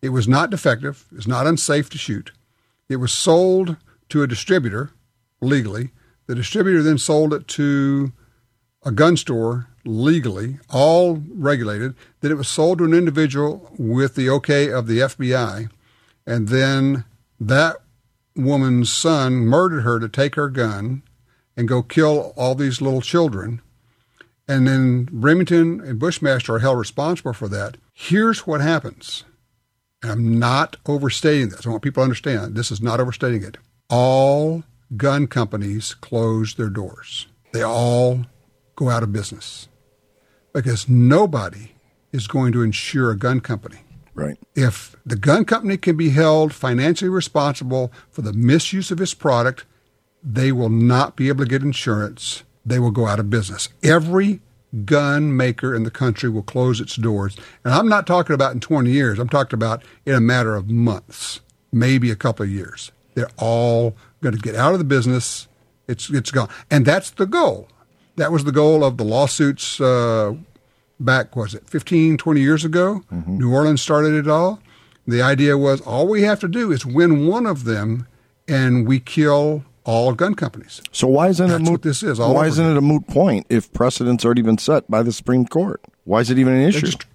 It 0.00 0.10
was 0.10 0.28
not 0.28 0.48
defective. 0.48 1.06
It's 1.16 1.26
not 1.26 1.48
unsafe 1.48 1.90
to 1.90 1.98
shoot. 1.98 2.30
It 2.88 2.96
was 2.96 3.12
sold 3.12 3.76
to 4.10 4.22
a 4.22 4.28
distributor 4.28 4.92
legally. 5.40 5.90
The 6.28 6.36
distributor 6.36 6.84
then 6.84 6.98
sold 6.98 7.34
it 7.34 7.48
to 7.48 8.12
a 8.84 8.92
gun 8.92 9.16
store 9.16 9.66
legally, 9.84 10.60
all 10.70 11.20
regulated. 11.34 11.96
Then 12.20 12.30
it 12.30 12.36
was 12.36 12.46
sold 12.46 12.78
to 12.78 12.84
an 12.84 12.94
individual 12.94 13.74
with 13.76 14.14
the 14.14 14.30
okay 14.30 14.70
of 14.70 14.86
the 14.86 15.00
FBI. 15.00 15.68
And 16.24 16.46
then 16.46 17.04
that 17.40 17.78
woman's 18.36 18.92
son 18.92 19.34
murdered 19.34 19.80
her 19.80 19.98
to 19.98 20.08
take 20.08 20.36
her 20.36 20.48
gun 20.48 21.02
and 21.58 21.66
go 21.66 21.82
kill 21.82 22.32
all 22.36 22.54
these 22.54 22.80
little 22.80 23.02
children. 23.02 23.60
And 24.46 24.66
then 24.66 25.08
Remington 25.12 25.80
and 25.80 25.98
Bushmaster 25.98 26.54
are 26.54 26.58
held 26.60 26.78
responsible 26.78 27.32
for 27.32 27.48
that. 27.48 27.76
Here's 27.92 28.46
what 28.46 28.60
happens. 28.60 29.24
And 30.00 30.12
I'm 30.12 30.38
not 30.38 30.76
overstating 30.86 31.48
this. 31.48 31.66
I 31.66 31.70
want 31.70 31.82
people 31.82 32.00
to 32.00 32.04
understand 32.04 32.54
this 32.54 32.70
is 32.70 32.80
not 32.80 33.00
overstating 33.00 33.42
it. 33.42 33.58
All 33.90 34.62
gun 34.96 35.26
companies 35.26 35.94
close 35.94 36.54
their 36.54 36.70
doors. 36.70 37.26
They 37.52 37.62
all 37.62 38.26
go 38.76 38.88
out 38.88 39.02
of 39.02 39.12
business 39.12 39.68
because 40.54 40.88
nobody 40.88 41.72
is 42.12 42.28
going 42.28 42.52
to 42.52 42.62
insure 42.62 43.10
a 43.10 43.18
gun 43.18 43.40
company. 43.40 43.80
Right. 44.14 44.38
If 44.54 44.96
the 45.04 45.16
gun 45.16 45.44
company 45.44 45.76
can 45.76 45.96
be 45.96 46.10
held 46.10 46.54
financially 46.54 47.08
responsible 47.08 47.92
for 48.10 48.22
the 48.22 48.32
misuse 48.32 48.90
of 48.92 49.00
its 49.00 49.14
product, 49.14 49.64
they 50.22 50.52
will 50.52 50.68
not 50.68 51.16
be 51.16 51.28
able 51.28 51.44
to 51.44 51.50
get 51.50 51.62
insurance. 51.62 52.42
They 52.64 52.78
will 52.78 52.90
go 52.90 53.06
out 53.06 53.20
of 53.20 53.30
business. 53.30 53.68
Every 53.82 54.40
gun 54.84 55.36
maker 55.36 55.74
in 55.74 55.84
the 55.84 55.90
country 55.90 56.28
will 56.28 56.42
close 56.42 56.80
its 56.80 56.96
doors. 56.96 57.36
And 57.64 57.72
I'm 57.72 57.88
not 57.88 58.06
talking 58.06 58.34
about 58.34 58.52
in 58.52 58.60
20 58.60 58.90
years, 58.90 59.18
I'm 59.18 59.28
talking 59.28 59.56
about 59.56 59.82
in 60.04 60.14
a 60.14 60.20
matter 60.20 60.54
of 60.56 60.68
months, 60.68 61.40
maybe 61.72 62.10
a 62.10 62.16
couple 62.16 62.44
of 62.44 62.50
years. 62.50 62.92
They're 63.14 63.30
all 63.38 63.96
going 64.20 64.34
to 64.34 64.40
get 64.40 64.54
out 64.54 64.72
of 64.72 64.78
the 64.78 64.84
business. 64.84 65.48
It's, 65.86 66.10
it's 66.10 66.30
gone. 66.30 66.48
And 66.70 66.84
that's 66.84 67.10
the 67.10 67.26
goal. 67.26 67.68
That 68.16 68.32
was 68.32 68.44
the 68.44 68.52
goal 68.52 68.84
of 68.84 68.96
the 68.96 69.04
lawsuits 69.04 69.80
uh, 69.80 70.34
back, 71.00 71.34
was 71.36 71.54
it 71.54 71.68
15, 71.68 72.18
20 72.18 72.40
years 72.40 72.64
ago? 72.64 73.02
New 73.10 73.52
Orleans 73.52 73.80
started 73.80 74.12
it 74.14 74.28
all. 74.28 74.60
The 75.06 75.22
idea 75.22 75.56
was 75.56 75.80
all 75.80 76.06
we 76.06 76.22
have 76.22 76.40
to 76.40 76.48
do 76.48 76.70
is 76.70 76.84
win 76.84 77.26
one 77.26 77.46
of 77.46 77.64
them 77.64 78.06
and 78.46 78.86
we 78.86 79.00
kill 79.00 79.64
all 79.88 80.12
gun 80.12 80.34
companies. 80.34 80.82
So 80.92 81.06
why 81.08 81.28
isn't 81.28 81.46
it 81.46 81.58
That's 81.58 81.70
moot? 81.70 81.82
this 81.82 82.02
is, 82.02 82.18
why 82.20 82.46
isn't 82.46 82.62
again. 82.62 82.76
it 82.76 82.78
a 82.78 82.82
moot 82.82 83.06
point 83.06 83.46
if 83.48 83.72
precedent's 83.72 84.22
already 84.24 84.42
been 84.42 84.58
set 84.58 84.88
by 84.90 85.02
the 85.02 85.12
Supreme 85.12 85.46
Court? 85.46 85.80
Why 86.04 86.20
is 86.20 86.30
it 86.30 86.38
even 86.38 86.52
an 86.52 86.60
They 86.60 86.68
issue? 86.68 86.80
just 86.86 87.06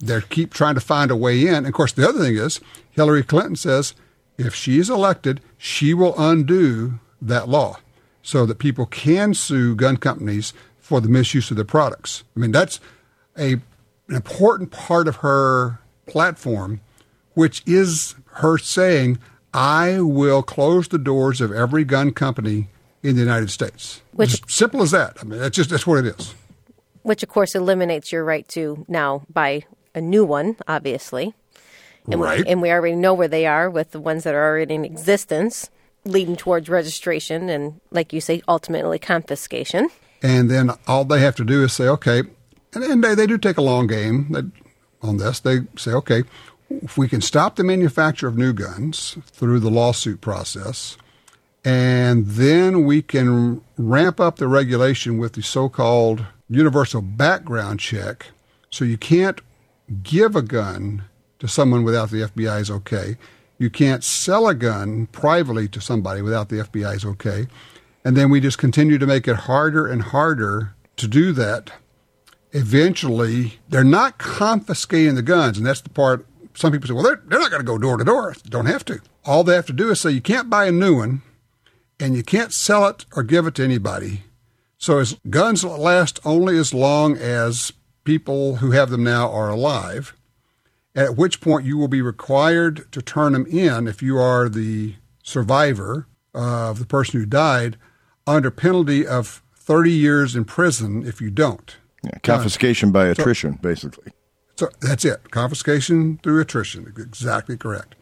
they 0.00 0.20
keep 0.22 0.52
trying 0.54 0.74
to 0.76 0.80
find 0.80 1.10
a 1.10 1.16
way 1.16 1.46
in. 1.46 1.54
And 1.54 1.66
of 1.66 1.72
course, 1.74 1.92
the 1.92 2.08
other 2.08 2.18
thing 2.24 2.36
is 2.36 2.60
Hillary 2.90 3.22
Clinton 3.22 3.54
says 3.56 3.94
if 4.38 4.54
she's 4.54 4.88
elected, 4.88 5.40
she 5.58 5.92
will 5.94 6.14
undo 6.18 6.98
that 7.20 7.48
law 7.48 7.78
so 8.22 8.46
that 8.46 8.58
people 8.58 8.86
can 8.86 9.34
sue 9.34 9.74
gun 9.74 9.96
companies 9.98 10.52
for 10.78 11.00
the 11.02 11.08
misuse 11.08 11.50
of 11.50 11.56
their 11.56 11.64
products. 11.66 12.24
I 12.34 12.40
mean, 12.40 12.52
that's 12.52 12.80
a 13.38 13.52
an 14.08 14.14
important 14.14 14.70
part 14.70 15.06
of 15.08 15.16
her 15.16 15.80
platform, 16.06 16.80
which 17.34 17.62
is 17.66 18.14
her 18.34 18.56
saying, 18.56 19.18
"I 19.56 20.00
will 20.00 20.42
close 20.42 20.88
the 20.88 20.98
doors 20.98 21.40
of 21.40 21.50
every 21.52 21.84
gun 21.84 22.12
company 22.12 22.68
in 23.02 23.14
the 23.16 23.22
United 23.22 23.50
States." 23.50 24.02
Which- 24.12 24.30
Just 24.30 24.50
simple 24.50 24.82
as 24.82 24.90
that. 24.92 25.16
I 25.20 25.24
mean, 25.24 25.40
that's 25.40 25.56
just 25.56 25.70
that's 25.70 25.86
what 25.86 26.04
it 26.04 26.14
is. 26.18 26.34
which 27.02 27.22
of 27.22 27.28
course 27.28 27.54
eliminates 27.54 28.10
your 28.12 28.24
right 28.24 28.46
to 28.48 28.84
now 28.88 29.22
buy 29.32 29.64
a 29.94 30.00
new 30.00 30.24
one, 30.24 30.56
obviously. 30.68 31.34
And 32.10 32.20
Right. 32.20 32.44
We, 32.44 32.50
and 32.50 32.60
we 32.62 32.70
already 32.70 32.96
know 32.96 33.14
where 33.14 33.28
they 33.28 33.46
are 33.46 33.70
with 33.70 33.92
the 33.92 34.00
ones 34.00 34.24
that 34.24 34.34
are 34.34 34.44
already 34.44 34.74
in 34.74 34.84
existence, 34.84 35.70
leading 36.04 36.36
towards 36.36 36.68
registration 36.68 37.48
and, 37.48 37.80
like 37.90 38.12
you 38.12 38.20
say, 38.20 38.42
ultimately 38.48 38.98
confiscation. 38.98 39.88
and 40.22 40.50
then 40.50 40.70
all 40.88 41.04
they 41.04 41.20
have 41.20 41.36
to 41.36 41.44
do 41.44 41.62
is 41.64 41.72
say, 41.72 41.86
okay, 41.88 42.22
and, 42.74 42.82
and 42.84 43.04
they, 43.04 43.14
they 43.14 43.26
do 43.26 43.38
take 43.38 43.56
a 43.56 43.62
long 43.62 43.86
game 43.86 44.52
on 45.02 45.16
this. 45.18 45.38
They 45.40 45.60
say, 45.76 45.92
okay, 45.92 46.24
if 46.70 46.98
we 46.98 47.08
can 47.08 47.20
stop 47.20 47.56
the 47.56 47.64
manufacture 47.64 48.26
of 48.26 48.36
new 48.36 48.52
guns 48.52 49.16
through 49.26 49.60
the 49.60 49.70
lawsuit 49.70 50.20
process, 50.20 50.96
and 51.64 52.26
then 52.26 52.84
we 52.84 53.02
can 53.02 53.60
ramp 53.76 54.20
up 54.20 54.36
the 54.36 54.48
regulation 54.48 55.18
with 55.18 55.32
the 55.32 55.42
so-called 55.42 56.24
universal 56.48 57.02
background 57.02 57.80
check, 57.80 58.26
so 58.70 58.84
you 58.84 58.96
can't 58.96 59.40
give 60.02 60.36
a 60.36 60.42
gun 60.42 61.04
to 61.38 61.48
someone 61.48 61.84
without 61.84 62.10
the 62.10 62.22
FBI's 62.22 62.70
okay. 62.70 63.16
You 63.58 63.70
can't 63.70 64.04
sell 64.04 64.48
a 64.48 64.54
gun 64.54 65.06
privately 65.08 65.68
to 65.68 65.80
somebody 65.80 66.22
without 66.22 66.48
the 66.48 66.56
FBI's 66.56 67.04
okay. 67.04 67.46
And 68.04 68.16
then 68.16 68.30
we 68.30 68.40
just 68.40 68.58
continue 68.58 68.98
to 68.98 69.06
make 69.06 69.26
it 69.26 69.36
harder 69.36 69.86
and 69.86 70.02
harder 70.02 70.74
to 70.96 71.08
do 71.08 71.32
that. 71.32 71.72
Eventually, 72.52 73.58
they're 73.68 73.84
not 73.84 74.18
confiscating 74.18 75.14
the 75.14 75.22
guns, 75.22 75.58
and 75.58 75.66
that's 75.66 75.80
the 75.80 75.90
part 75.90 76.26
some 76.56 76.72
people 76.72 76.88
say, 76.88 76.94
well, 76.94 77.04
they're, 77.04 77.22
they're 77.26 77.38
not 77.38 77.50
going 77.50 77.60
to 77.60 77.66
go 77.66 77.78
door 77.78 77.96
to 77.98 78.04
door. 78.04 78.34
Don't 78.48 78.66
have 78.66 78.84
to. 78.86 79.00
All 79.24 79.44
they 79.44 79.54
have 79.54 79.66
to 79.66 79.72
do 79.72 79.90
is 79.90 80.00
say, 80.00 80.10
you 80.10 80.20
can't 80.20 80.50
buy 80.50 80.66
a 80.66 80.72
new 80.72 80.96
one, 80.96 81.22
and 82.00 82.16
you 82.16 82.22
can't 82.22 82.52
sell 82.52 82.86
it 82.86 83.04
or 83.14 83.22
give 83.22 83.46
it 83.46 83.54
to 83.56 83.64
anybody. 83.64 84.22
So 84.78 84.98
as 84.98 85.18
guns 85.28 85.64
last 85.64 86.18
only 86.24 86.58
as 86.58 86.72
long 86.72 87.16
as 87.16 87.72
people 88.04 88.56
who 88.56 88.70
have 88.70 88.90
them 88.90 89.04
now 89.04 89.30
are 89.30 89.50
alive, 89.50 90.14
at 90.94 91.16
which 91.16 91.40
point 91.40 91.66
you 91.66 91.76
will 91.76 91.88
be 91.88 92.02
required 92.02 92.90
to 92.92 93.02
turn 93.02 93.34
them 93.34 93.46
in 93.46 93.86
if 93.86 94.02
you 94.02 94.18
are 94.18 94.48
the 94.48 94.94
survivor 95.22 96.06
of 96.34 96.78
the 96.78 96.86
person 96.86 97.20
who 97.20 97.26
died 97.26 97.76
under 98.26 98.50
penalty 98.50 99.06
of 99.06 99.42
30 99.56 99.90
years 99.90 100.34
in 100.34 100.44
prison 100.44 101.06
if 101.06 101.20
you 101.20 101.30
don't. 101.30 101.76
Yeah, 102.02 102.18
confiscation 102.22 102.92
by 102.92 103.06
attrition, 103.06 103.58
basically. 103.60 104.12
So 104.58 104.68
that's 104.80 105.04
it. 105.04 105.30
Confiscation 105.30 106.18
through 106.22 106.40
attrition. 106.40 106.92
Exactly 106.96 107.56
correct. 107.56 107.94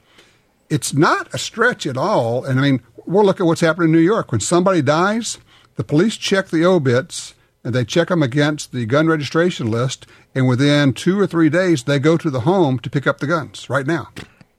It's 0.70 0.94
not 0.94 1.32
a 1.34 1.38
stretch 1.38 1.86
at 1.86 1.96
all. 1.96 2.44
And 2.44 2.58
I 2.58 2.62
mean, 2.62 2.82
we'll 3.06 3.24
look 3.24 3.40
at 3.40 3.46
what's 3.46 3.60
happening 3.60 3.88
in 3.88 3.92
New 3.92 3.98
York. 3.98 4.30
When 4.32 4.40
somebody 4.40 4.80
dies, 4.82 5.38
the 5.76 5.84
police 5.84 6.16
check 6.16 6.48
the 6.48 6.64
obits 6.64 7.34
and 7.64 7.74
they 7.74 7.84
check 7.84 8.08
them 8.08 8.22
against 8.22 8.72
the 8.72 8.86
gun 8.86 9.08
registration 9.08 9.70
list. 9.70 10.06
And 10.34 10.46
within 10.48 10.92
two 10.92 11.18
or 11.18 11.26
three 11.26 11.48
days, 11.48 11.84
they 11.84 11.98
go 11.98 12.16
to 12.16 12.30
the 12.30 12.40
home 12.40 12.78
to 12.80 12.90
pick 12.90 13.06
up 13.06 13.18
the 13.18 13.26
guns 13.26 13.68
right 13.68 13.86
now. 13.86 14.08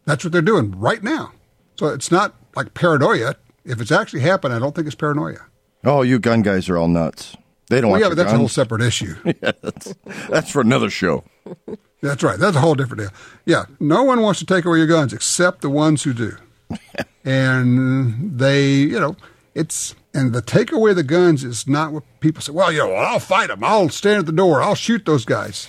That's 0.05 0.23
what 0.23 0.33
they're 0.33 0.41
doing 0.41 0.77
right 0.79 1.01
now. 1.01 1.31
So 1.79 1.87
it's 1.87 2.11
not 2.11 2.35
like 2.55 2.73
paranoia. 2.73 3.35
If 3.63 3.81
it's 3.81 3.91
actually 3.91 4.21
happened, 4.21 4.53
I 4.53 4.59
don't 4.59 4.75
think 4.75 4.87
it's 4.87 4.95
paranoia. 4.95 5.39
Oh, 5.83 6.01
you 6.01 6.19
gun 6.19 6.41
guys 6.41 6.69
are 6.69 6.77
all 6.77 6.87
nuts. 6.87 7.35
They 7.69 7.81
don't 7.81 7.89
Well, 7.89 7.99
want 7.99 8.03
yeah, 8.03 8.09
but 8.09 8.15
that's 8.17 8.33
a 8.33 8.37
whole 8.37 8.47
separate 8.47 8.81
issue. 8.81 9.15
yeah, 9.25 9.51
that's, 9.61 9.93
That's 10.29 10.51
for 10.51 10.61
another 10.61 10.89
show. 10.89 11.23
That's 12.05 12.23
right. 12.23 12.37
That's 12.37 12.55
a 12.55 12.59
whole 12.59 12.75
different 12.75 13.01
deal. 13.01 13.09
Yeah, 13.45 13.65
no 13.79 14.03
one 14.03 14.21
wants 14.21 14.39
to 14.39 14.45
take 14.45 14.65
away 14.65 14.77
your 14.77 14.87
guns 14.87 15.11
except 15.13 15.61
the 15.61 15.69
ones 15.69 16.03
who 16.03 16.13
do. 16.13 16.37
and 17.25 18.39
they, 18.39 18.73
you 18.73 18.99
know, 18.99 19.15
it's 19.53 19.95
and 20.13 20.33
the 20.33 20.41
take 20.41 20.71
away 20.71 20.93
the 20.93 21.03
guns 21.03 21.43
is 21.43 21.67
not 21.67 21.91
what 21.91 22.03
people 22.19 22.41
say. 22.41 22.51
Well, 22.51 22.71
you 22.71 22.79
know, 22.79 22.89
well, 22.89 23.05
I'll 23.05 23.19
fight 23.19 23.47
them. 23.47 23.63
I'll 23.63 23.89
stand 23.89 24.19
at 24.19 24.25
the 24.25 24.31
door. 24.31 24.61
I'll 24.61 24.75
shoot 24.75 25.05
those 25.05 25.25
guys. 25.25 25.67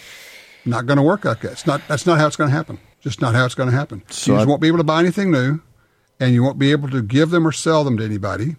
Not 0.65 0.87
going 0.87 0.97
to 0.99 1.03
work 1.03 1.25
like 1.25 1.41
that. 1.41 1.53
It's 1.53 1.67
not. 1.67 1.81
That's 1.89 2.07
not 2.07 2.19
how 2.19 2.27
it's 2.27 2.37
going 2.37 2.51
to 2.51 2.57
happen. 2.57 2.79
Just 3.01 3.21
not 3.21 3.35
how 3.35 3.45
it's 3.45 3.55
going 3.55 3.71
to 3.71 3.77
happen. 3.77 4.03
So 4.11 4.33
you 4.33 4.37
just 4.39 4.47
I- 4.47 4.49
won't 4.49 4.61
be 4.61 4.69
able 4.69 4.79
to 4.79 4.85
buy 4.85 5.01
anything 5.01 5.31
new, 5.31 5.61
and 6.21 6.35
you 6.35 6.43
won't 6.43 6.59
be 6.59 6.71
able 6.73 6.91
to 6.91 7.03
give 7.03 7.31
them 7.31 7.47
or 7.47 7.53
sell 7.53 7.85
them 7.85 7.97
to 7.99 8.05
anybody. 8.05 8.57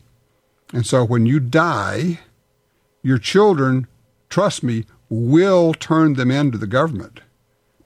And 0.73 0.85
so 0.85 1.05
when 1.05 1.25
you 1.25 1.39
die, 1.39 2.19
your 3.03 3.17
children, 3.17 3.87
trust 4.29 4.63
me, 4.63 4.85
will 5.09 5.73
turn 5.73 6.13
them 6.13 6.31
into 6.31 6.57
the 6.57 6.67
government. 6.67 7.21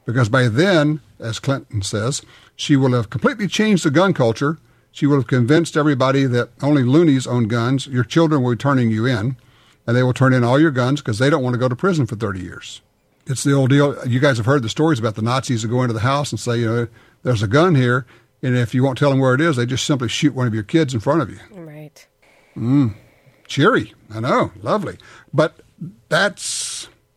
Because 0.06 0.30
by 0.30 0.48
then, 0.48 1.00
as 1.20 1.40
Clinton 1.40 1.82
says, 1.82 2.22
she 2.56 2.76
will 2.76 2.94
have 2.94 3.10
completely 3.10 3.48
changed 3.48 3.84
the 3.86 3.92
gun 3.92 4.14
culture. 4.14 4.58
She 4.92 5.06
will 5.06 5.18
have 5.18 5.28
convinced 5.28 5.78
everybody 5.78 6.26
that 6.26 6.50
only 6.62 6.84
loonies 6.84 7.28
own 7.28 7.48
guns. 7.48 7.88
Your 7.88 8.04
children 8.04 8.44
will 8.44 8.52
be 8.52 8.58
turning 8.58 8.92
you 8.92 9.06
in, 9.06 9.38
and 9.88 9.96
they 9.96 10.04
will 10.04 10.14
turn 10.14 10.34
in 10.34 10.44
all 10.44 10.60
your 10.60 10.72
guns 10.72 11.02
because 11.02 11.20
they 11.20 11.30
don't 11.30 11.44
want 11.44 11.54
to 11.54 11.60
go 11.60 11.70
to 11.70 11.76
prison 11.76 12.06
for 12.08 12.16
30 12.16 12.40
years. 12.42 12.82
It's 13.28 13.44
the 13.44 13.54
old 13.54 13.70
deal. 13.70 13.96
You 14.08 14.20
guys 14.20 14.38
have 14.38 14.46
heard 14.48 14.64
the 14.64 14.70
stories 14.70 15.00
about 15.00 15.16
the 15.16 15.22
Nazis 15.22 15.62
who 15.62 15.70
go 15.70 15.82
into 15.84 15.94
the 15.94 16.00
house 16.02 16.32
and 16.32 16.40
say, 16.40 16.58
you 16.60 16.66
know, 16.66 16.88
there's 17.24 17.44
a 17.44 17.48
gun 17.48 17.76
here, 17.76 18.06
and 18.42 18.58
if 18.58 18.74
you 18.74 18.84
won't 18.84 18.98
tell 18.98 19.12
them 19.12 19.20
where 19.20 19.36
it 19.36 19.42
is, 19.42 19.56
they 19.56 19.66
just 19.68 19.86
simply 19.86 20.10
shoot 20.10 20.34
one 20.34 20.48
of 20.48 20.54
your 20.54 20.64
kids 20.64 20.94
in 20.94 21.00
front 21.00 21.22
of 21.22 21.30
you 21.30 21.38
Right. 21.54 22.06
Mm. 22.58 22.96
cheery. 23.48 23.94
I 24.14 24.20
know, 24.20 24.52
lovely. 24.62 24.98
But 25.34 25.60
that's, 26.10 26.44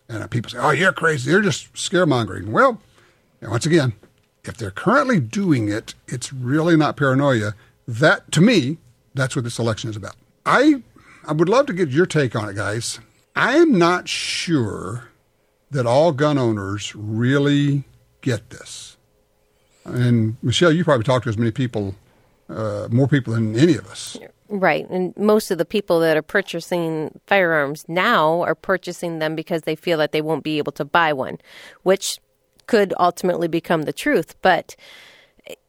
and 0.08 0.30
people 0.30 0.50
say, 0.50 0.58
oh, 0.58 0.70
you're 0.70 0.92
crazy. 0.92 1.30
You're 1.30 1.42
just 1.42 1.72
scaremongering. 1.74 2.48
Well, 2.48 2.80
once 3.42 3.66
again, 3.66 3.94
if 4.44 4.56
they're 4.56 4.70
currently 4.70 5.20
doing 5.20 5.68
it, 5.68 5.94
it's 6.06 6.32
really 6.32 6.76
not 6.76 6.96
paranoia. 6.96 7.54
That, 7.88 8.30
to 8.32 8.40
me, 8.40 8.78
that's 9.14 9.34
what 9.34 9.44
this 9.44 9.58
election 9.58 9.90
is 9.90 9.96
about. 9.96 10.16
I, 10.44 10.82
I 11.26 11.32
would 11.32 11.48
love 11.48 11.66
to 11.66 11.72
get 11.72 11.90
your 11.90 12.06
take 12.06 12.36
on 12.36 12.48
it, 12.48 12.56
guys. 12.56 13.00
I 13.34 13.56
am 13.56 13.78
not 13.78 14.08
sure 14.08 15.08
that 15.70 15.86
all 15.86 16.12
gun 16.12 16.38
owners 16.38 16.94
really 16.94 17.84
get 18.20 18.50
this. 18.50 18.96
And 19.84 20.36
Michelle, 20.42 20.72
you 20.72 20.84
probably 20.84 21.04
talk 21.04 21.24
to 21.24 21.28
as 21.28 21.36
many 21.36 21.50
people, 21.50 21.94
uh, 22.48 22.88
more 22.90 23.08
people 23.08 23.34
than 23.34 23.56
any 23.56 23.74
of 23.76 23.86
us. 23.86 24.16
Right. 24.56 24.88
And 24.88 25.16
most 25.16 25.50
of 25.50 25.58
the 25.58 25.64
people 25.64 25.98
that 25.98 26.16
are 26.16 26.22
purchasing 26.22 27.20
firearms 27.26 27.84
now 27.88 28.42
are 28.42 28.54
purchasing 28.54 29.18
them 29.18 29.34
because 29.34 29.62
they 29.62 29.74
feel 29.74 29.98
that 29.98 30.12
they 30.12 30.22
won't 30.22 30.44
be 30.44 30.58
able 30.58 30.70
to 30.72 30.84
buy 30.84 31.12
one, 31.12 31.38
which 31.82 32.20
could 32.68 32.94
ultimately 33.00 33.48
become 33.48 33.82
the 33.82 33.92
truth. 33.92 34.36
But, 34.42 34.76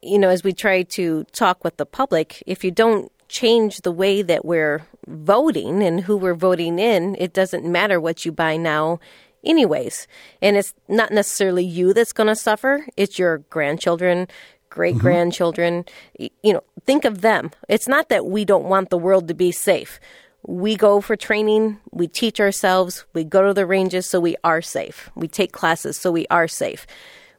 you 0.04 0.20
know, 0.20 0.30
as 0.30 0.44
we 0.44 0.54
try 0.54 0.84
to 0.84 1.24
talk 1.32 1.64
with 1.64 1.78
the 1.78 1.86
public, 1.88 2.44
if 2.46 2.64
you 2.64 2.70
don't 2.70 3.12
change 3.28 3.78
the 3.78 3.92
way 3.92 4.22
that 4.22 4.46
we're 4.46 4.86
voting 5.08 5.82
and 5.82 6.02
who 6.02 6.16
we're 6.16 6.36
voting 6.36 6.78
in, 6.78 7.16
it 7.18 7.34
doesn't 7.34 7.66
matter 7.66 8.00
what 8.00 8.24
you 8.24 8.32
buy 8.32 8.56
now 8.56 9.00
anyways. 9.44 10.08
And 10.44 10.58
it's 10.58 10.76
not 10.88 11.12
necessarily 11.12 11.66
you 11.66 11.92
that's 11.92 12.14
going 12.14 12.28
to 12.28 12.36
suffer, 12.36 12.86
it's 12.98 13.18
your 13.18 13.40
grandchildren, 13.50 14.28
great 14.70 14.96
mm-hmm. 14.96 15.02
grandchildren. 15.02 15.86
Y- 16.20 16.30
You 16.44 16.54
know, 16.54 16.64
think 16.86 17.06
of 17.06 17.22
them. 17.22 17.52
It's 17.70 17.88
not 17.88 18.10
that 18.10 18.26
we 18.26 18.46
don't 18.46 18.66
want 18.66 18.90
the 18.90 18.98
world 18.98 19.28
to 19.28 19.34
be 19.34 19.52
safe. 19.52 20.00
We 20.48 20.76
go 20.76 21.02
for 21.02 21.16
training, 21.16 21.80
we 21.92 22.08
teach 22.08 22.40
ourselves, 22.40 23.06
we 23.14 23.24
go 23.24 23.42
to 23.48 23.54
the 23.54 23.66
ranges 23.66 24.08
so 24.08 24.20
we 24.20 24.36
are 24.44 24.62
safe. 24.62 25.10
We 25.16 25.28
take 25.28 25.52
classes 25.52 25.98
so 25.98 26.12
we 26.12 26.28
are 26.30 26.48
safe. 26.48 26.86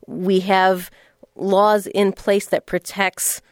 We 0.09 0.41
have 0.41 0.91
laws 1.37 1.87
in 1.87 2.13
place 2.13 2.49
that 2.49 2.67
protects 2.67 3.43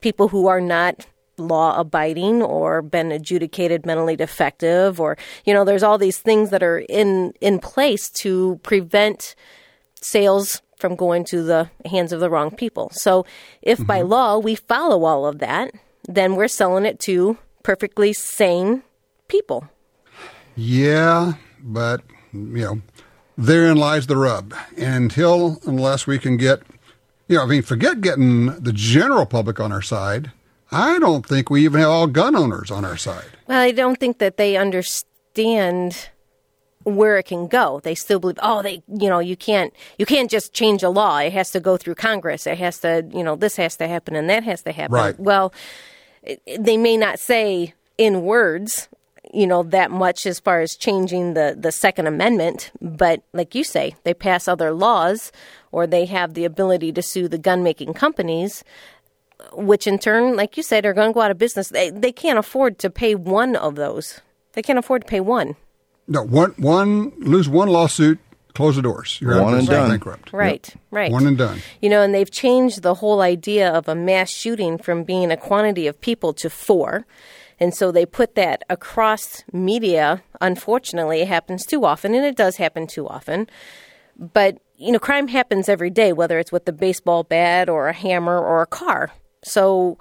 people 0.00 0.28
who 0.28 0.48
are 0.48 0.60
not 0.60 1.06
law 1.36 1.78
abiding 1.78 2.42
or 2.42 2.82
been 2.82 3.12
adjudicated 3.12 3.86
mentally 3.86 4.16
defective 4.16 5.00
or 5.00 5.16
you 5.44 5.54
know 5.54 5.64
there's 5.64 5.84
all 5.84 5.98
these 5.98 6.18
things 6.18 6.50
that 6.50 6.64
are 6.64 6.80
in 6.88 7.32
in 7.40 7.60
place 7.60 8.10
to 8.10 8.58
prevent 8.64 9.36
sales 10.00 10.62
from 10.78 10.96
going 10.96 11.24
to 11.26 11.42
the 11.42 11.70
hands 11.84 12.12
of 12.12 12.20
the 12.20 12.30
wrong 12.30 12.50
people. 12.50 12.90
So 12.92 13.26
if 13.62 13.84
by 13.86 14.00
mm-hmm. 14.00 14.10
law 14.10 14.38
we 14.38 14.54
follow 14.54 15.04
all 15.04 15.26
of 15.26 15.38
that, 15.38 15.72
then 16.06 16.36
we're 16.36 16.48
selling 16.48 16.86
it 16.86 16.98
to 17.00 17.36
perfectly 17.62 18.12
sane 18.12 18.82
people. 19.28 19.68
Yeah, 20.56 21.34
but 21.60 22.02
you 22.32 22.64
know, 22.64 22.82
therein 23.36 23.76
lies 23.76 24.06
the 24.06 24.16
rub. 24.16 24.54
And 24.76 25.04
until 25.04 25.58
unless 25.64 26.06
we 26.06 26.18
can 26.18 26.36
get, 26.36 26.62
you 27.28 27.36
know, 27.36 27.44
I 27.44 27.46
mean, 27.46 27.62
forget 27.62 28.00
getting 28.00 28.46
the 28.46 28.72
general 28.72 29.26
public 29.26 29.60
on 29.60 29.72
our 29.72 29.82
side. 29.82 30.32
I 30.70 30.98
don't 30.98 31.24
think 31.24 31.48
we 31.48 31.64
even 31.64 31.80
have 31.80 31.88
all 31.88 32.06
gun 32.06 32.36
owners 32.36 32.70
on 32.70 32.84
our 32.84 32.96
side. 32.96 33.24
Well, 33.46 33.60
I 33.60 33.70
don't 33.70 33.98
think 33.98 34.18
that 34.18 34.36
they 34.36 34.56
understand 34.56 36.10
where 36.96 37.18
it 37.18 37.24
can 37.24 37.46
go. 37.46 37.80
They 37.82 37.94
still 37.94 38.18
believe, 38.18 38.38
oh, 38.42 38.62
they, 38.62 38.82
you 38.88 39.08
know, 39.08 39.18
you 39.18 39.36
can't, 39.36 39.72
you 39.98 40.06
can't 40.06 40.30
just 40.30 40.52
change 40.52 40.82
a 40.82 40.88
law. 40.88 41.18
It 41.18 41.32
has 41.32 41.50
to 41.52 41.60
go 41.60 41.76
through 41.76 41.96
Congress. 41.96 42.46
It 42.46 42.58
has 42.58 42.78
to, 42.80 43.06
you 43.12 43.22
know, 43.22 43.36
this 43.36 43.56
has 43.56 43.76
to 43.76 43.88
happen 43.88 44.16
and 44.16 44.28
that 44.30 44.44
has 44.44 44.62
to 44.62 44.72
happen. 44.72 44.94
Right. 44.94 45.18
Well, 45.18 45.52
they 46.58 46.76
may 46.76 46.96
not 46.96 47.18
say 47.18 47.74
in 47.96 48.22
words, 48.22 48.88
you 49.32 49.46
know, 49.46 49.62
that 49.64 49.90
much 49.90 50.26
as 50.26 50.40
far 50.40 50.60
as 50.60 50.74
changing 50.74 51.34
the 51.34 51.54
the 51.58 51.70
Second 51.72 52.06
Amendment, 52.06 52.70
but 52.80 53.22
like 53.32 53.54
you 53.54 53.62
say, 53.62 53.94
they 54.04 54.14
pass 54.14 54.48
other 54.48 54.72
laws 54.72 55.32
or 55.70 55.86
they 55.86 56.06
have 56.06 56.34
the 56.34 56.46
ability 56.46 56.92
to 56.92 57.02
sue 57.02 57.28
the 57.28 57.38
gun 57.38 57.62
making 57.62 57.92
companies 57.92 58.64
which 59.52 59.86
in 59.86 59.98
turn, 59.98 60.36
like 60.36 60.56
you 60.56 60.62
said, 60.62 60.84
are 60.84 60.92
going 60.92 61.10
to 61.10 61.14
go 61.14 61.20
out 61.20 61.30
of 61.30 61.38
business. 61.38 61.68
They, 61.68 61.90
they 61.90 62.12
can't 62.12 62.38
afford 62.38 62.78
to 62.80 62.90
pay 62.90 63.14
one 63.14 63.56
of 63.56 63.76
those. 63.76 64.20
They 64.52 64.62
can't 64.62 64.78
afford 64.78 65.02
to 65.02 65.08
pay 65.08 65.20
one. 65.20 65.56
No, 66.08 66.22
one, 66.22 66.54
one, 66.56 67.12
lose 67.18 67.48
one 67.48 67.68
lawsuit, 67.68 68.18
close 68.54 68.76
the 68.76 68.82
doors. 68.82 69.18
You're 69.20 69.34
out 69.34 69.44
One 69.44 69.54
and 69.58 69.66
done. 69.68 69.90
bankrupt. 69.90 70.32
Right, 70.32 70.74
right. 70.90 71.12
One 71.12 71.26
and 71.26 71.36
done. 71.36 71.60
You 71.82 71.90
know, 71.90 72.02
and 72.02 72.14
they've 72.14 72.30
changed 72.30 72.82
the 72.82 72.94
whole 72.94 73.20
idea 73.20 73.70
of 73.70 73.88
a 73.88 73.94
mass 73.94 74.30
shooting 74.30 74.78
from 74.78 75.04
being 75.04 75.30
a 75.30 75.36
quantity 75.36 75.86
of 75.86 76.00
people 76.00 76.32
to 76.34 76.48
four. 76.48 77.06
And 77.60 77.74
so 77.74 77.92
they 77.92 78.06
put 78.06 78.36
that 78.36 78.62
across 78.70 79.44
media. 79.52 80.22
Unfortunately, 80.40 81.20
it 81.20 81.28
happens 81.28 81.66
too 81.66 81.84
often, 81.84 82.14
and 82.14 82.24
it 82.24 82.36
does 82.36 82.56
happen 82.56 82.86
too 82.86 83.06
often. 83.06 83.48
But, 84.16 84.58
you 84.76 84.92
know, 84.92 84.98
crime 84.98 85.28
happens 85.28 85.68
every 85.68 85.90
day, 85.90 86.12
whether 86.12 86.38
it's 86.38 86.52
with 86.52 86.66
a 86.68 86.72
baseball 86.72 87.22
bat 87.24 87.68
or 87.68 87.88
a 87.88 87.92
hammer 87.92 88.38
or 88.38 88.62
a 88.62 88.66
car. 88.66 89.10
So 89.44 89.98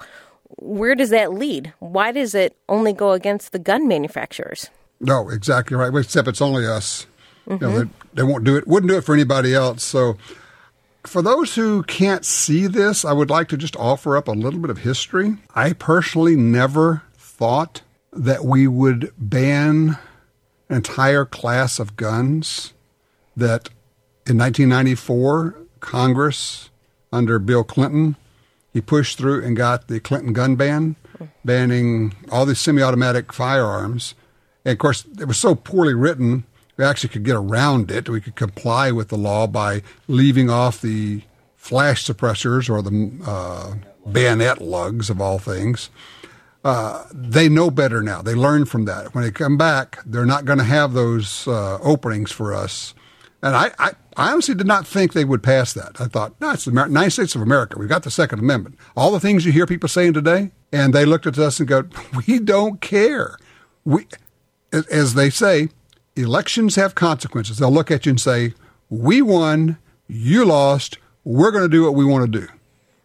where 0.58 0.96
does 0.96 1.10
that 1.10 1.34
lead? 1.34 1.74
Why 1.80 2.12
does 2.12 2.34
it 2.34 2.56
only 2.70 2.94
go 2.94 3.12
against 3.12 3.52
the 3.52 3.60
gun 3.60 3.88
manufacturers? 3.88 4.70
No, 5.00 5.30
exactly 5.30 5.78
right. 5.78 5.94
Except 5.94 6.28
it's 6.28 6.42
only 6.42 6.66
us. 6.66 7.06
You 7.48 7.58
know, 7.60 7.70
mm-hmm. 7.70 7.78
they, 7.78 7.90
they 8.16 8.24
won't 8.24 8.44
do 8.44 8.58
it. 8.58 8.68
Wouldn't 8.68 8.90
do 8.90 8.98
it 8.98 9.04
for 9.04 9.14
anybody 9.14 9.54
else. 9.54 9.84
So, 9.84 10.18
for 11.06 11.22
those 11.22 11.56
who 11.56 11.84
can't 11.84 12.26
see 12.26 12.68
this, 12.68 13.06
I 13.06 13.14
would 13.14 13.30
like 13.30 13.48
to 13.50 13.58
just 13.58 13.76
offer 13.78 14.18
up 14.18 14.28
a 14.28 14.34
little 14.34 14.60
bit 14.60 14.70
of 14.70 14.80
history. 14.80 15.38
I 15.56 15.74
personally 15.74 16.36
never 16.36 17.04
thought 17.16 17.82
that 18.12 18.44
we 18.44 18.68
would 18.68 19.14
ban 19.18 19.98
an 20.70 20.76
entire 20.76 21.24
class 21.24 21.80
of 21.80 21.96
guns. 21.96 22.74
That 23.36 23.70
in 24.26 24.38
1994, 24.38 25.56
Congress 25.80 26.70
under 27.14 27.40
Bill 27.40 27.64
Clinton, 27.64 28.16
he 28.74 28.82
pushed 28.82 29.18
through 29.18 29.44
and 29.46 29.56
got 29.56 29.88
the 29.88 30.00
Clinton 30.00 30.34
gun 30.34 30.56
ban, 30.56 30.96
mm. 31.18 31.30
banning 31.46 32.16
all 32.32 32.46
these 32.46 32.60
semi-automatic 32.60 33.32
firearms. 33.32 34.16
And 34.68 34.74
of 34.74 34.80
course, 34.80 35.06
it 35.18 35.30
was 35.30 35.40
so 35.40 35.56
poorly 35.56 35.94
written, 35.94 36.44
we 36.76 36.84
actually 36.84 37.08
could 37.08 37.24
get 37.24 37.38
around 37.38 37.90
it. 37.90 38.10
We 38.10 38.20
could 38.20 38.36
comply 38.36 38.92
with 38.92 39.08
the 39.08 39.16
law 39.16 39.48
by 39.48 39.82
leaving 40.10 40.50
off 40.50 40.82
the 40.82 41.22
flash 41.56 42.06
suppressors 42.06 42.70
or 42.70 42.82
the 42.82 43.10
uh, 43.26 43.76
bayonet 44.12 44.62
lugs 44.62 45.10
of 45.10 45.22
all 45.22 45.40
things. 45.40 45.90
Uh, 46.66 47.06
they 47.14 47.48
know 47.48 47.72
better 47.72 48.04
now. 48.04 48.22
They 48.22 48.36
learn 48.36 48.66
from 48.66 48.84
that. 48.84 49.16
When 49.16 49.24
they 49.24 49.32
come 49.32 49.56
back, 49.56 50.00
they're 50.06 50.26
not 50.26 50.44
going 50.44 50.58
to 50.58 50.66
have 50.66 50.92
those 50.92 51.48
uh, 51.48 51.80
openings 51.82 52.34
for 52.34 52.54
us. 52.54 52.94
And 53.42 53.56
I, 53.56 53.72
I, 53.80 53.92
I 54.18 54.34
honestly 54.34 54.54
did 54.54 54.68
not 54.68 54.86
think 54.86 55.14
they 55.14 55.24
would 55.24 55.42
pass 55.42 55.72
that. 55.72 56.02
I 56.02 56.08
thought, 56.08 56.36
no, 56.42 56.52
it's 56.52 56.66
the 56.66 56.72
Amer- 56.72 56.88
United 56.88 57.12
States 57.12 57.36
of 57.36 57.42
America. 57.42 57.80
We've 57.80 57.88
got 57.88 58.04
the 58.04 58.12
Second 58.12 58.40
Amendment. 58.40 58.78
All 58.98 59.12
the 59.12 59.22
things 59.22 59.46
you 59.46 59.54
hear 59.54 59.66
people 59.66 59.88
saying 59.88 60.12
today, 60.12 60.52
and 60.74 60.94
they 60.94 61.06
looked 61.06 61.26
at 61.26 61.40
us 61.40 61.58
and 61.60 61.70
go, 61.70 61.86
we 62.28 62.40
don't 62.40 62.82
care. 62.82 63.38
We, 63.86 64.08
as- 64.72 65.14
they 65.14 65.30
say, 65.30 65.70
elections 66.16 66.76
have 66.76 66.96
consequences. 66.96 67.58
They'll 67.58 67.72
look 67.72 67.92
at 67.92 68.06
you 68.06 68.12
and 68.12 68.22
say, 68.22 68.54
we 68.90 69.22
won, 69.22 69.78
you 70.08 70.46
lost, 70.46 70.98
we're 71.24 71.52
going 71.52 71.64
to 71.64 71.70
do 71.70 71.84
what 71.84 71.96
we 71.96 72.06
want 72.06 72.32
to 72.32 72.40
do. 72.40 72.48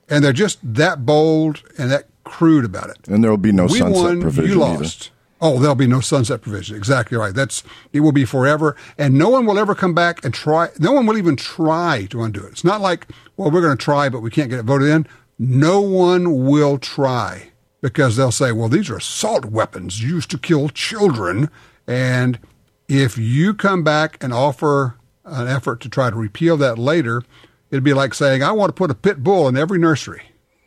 And 0.09 0.25
they're 0.25 0.33
just 0.33 0.59
that 0.63 1.05
bold 1.07 1.63
and 1.79 1.91
that 1.91 2.07
crude 2.25 2.65
about 2.65 2.91
it. 2.91 3.09
And 3.09 3.23
there 3.23 3.31
will 3.31 3.39
be 3.39 3.53
no 3.53 3.67
we 3.67 3.79
sunset 3.79 4.03
won, 4.03 4.21
provision 4.21 4.59
you 4.59 4.65
either. 4.65 4.83
lost. 4.85 5.11
Oh, 5.41 5.59
there'll 5.59 5.75
be 5.75 5.89
no 5.89 6.01
sunset 6.01 6.41
provision. 6.41 6.77
Exactly 6.77 7.19
right. 7.19 7.35
That's 7.35 7.65
it 7.93 8.01
will 8.01 8.13
be 8.13 8.25
forever, 8.25 8.77
and 8.97 9.15
no 9.19 9.29
one 9.29 9.45
will 9.45 9.59
ever 9.59 9.75
come 9.75 9.93
back 9.93 10.25
and 10.25 10.33
try. 10.33 10.69
No 10.79 10.93
one 10.93 11.05
will 11.05 11.19
even 11.19 11.35
try 11.35 12.07
to 12.11 12.23
undo 12.23 12.45
it. 12.47 12.53
It's 12.53 12.65
not 12.65 12.81
like, 12.81 13.09
well, 13.37 13.51
we're 13.51 13.61
going 13.61 13.77
to 13.77 13.85
try, 13.85 14.09
but 14.09 14.21
we 14.21 14.31
can't 14.31 14.49
get 14.51 14.61
it 14.61 14.65
voted 14.65 14.89
in. 14.89 15.05
No 15.41 15.81
one 15.81 16.45
will 16.47 16.79
try 16.79 17.51
because 17.83 18.17
they'll 18.17 18.33
say, 18.33 18.53
well, 18.53 18.71
these 18.71 18.89
are 18.89 18.97
assault 18.97 19.45
weapons 19.45 20.03
used 20.03 20.31
to 20.31 20.39
kill 20.39 20.71
children, 20.71 21.51
and 21.87 22.39
if 22.89 23.19
you 23.19 23.53
come 23.53 23.85
back 23.85 24.23
and 24.23 24.33
offer 24.33 24.95
an 25.25 25.49
effort 25.49 25.81
to 25.81 25.89
try 25.89 26.09
to 26.09 26.17
repeal 26.17 26.57
that 26.57 26.79
later, 26.79 27.23
it'd 27.71 27.85
be 27.85 27.93
like 27.93 28.15
saying, 28.15 28.43
I 28.43 28.53
want 28.53 28.71
to 28.71 28.75
put 28.75 28.91
a 28.91 28.95
pit 28.95 29.23
bull 29.23 29.49
in 29.49 29.57
every 29.57 29.79
nursery. 29.79 30.23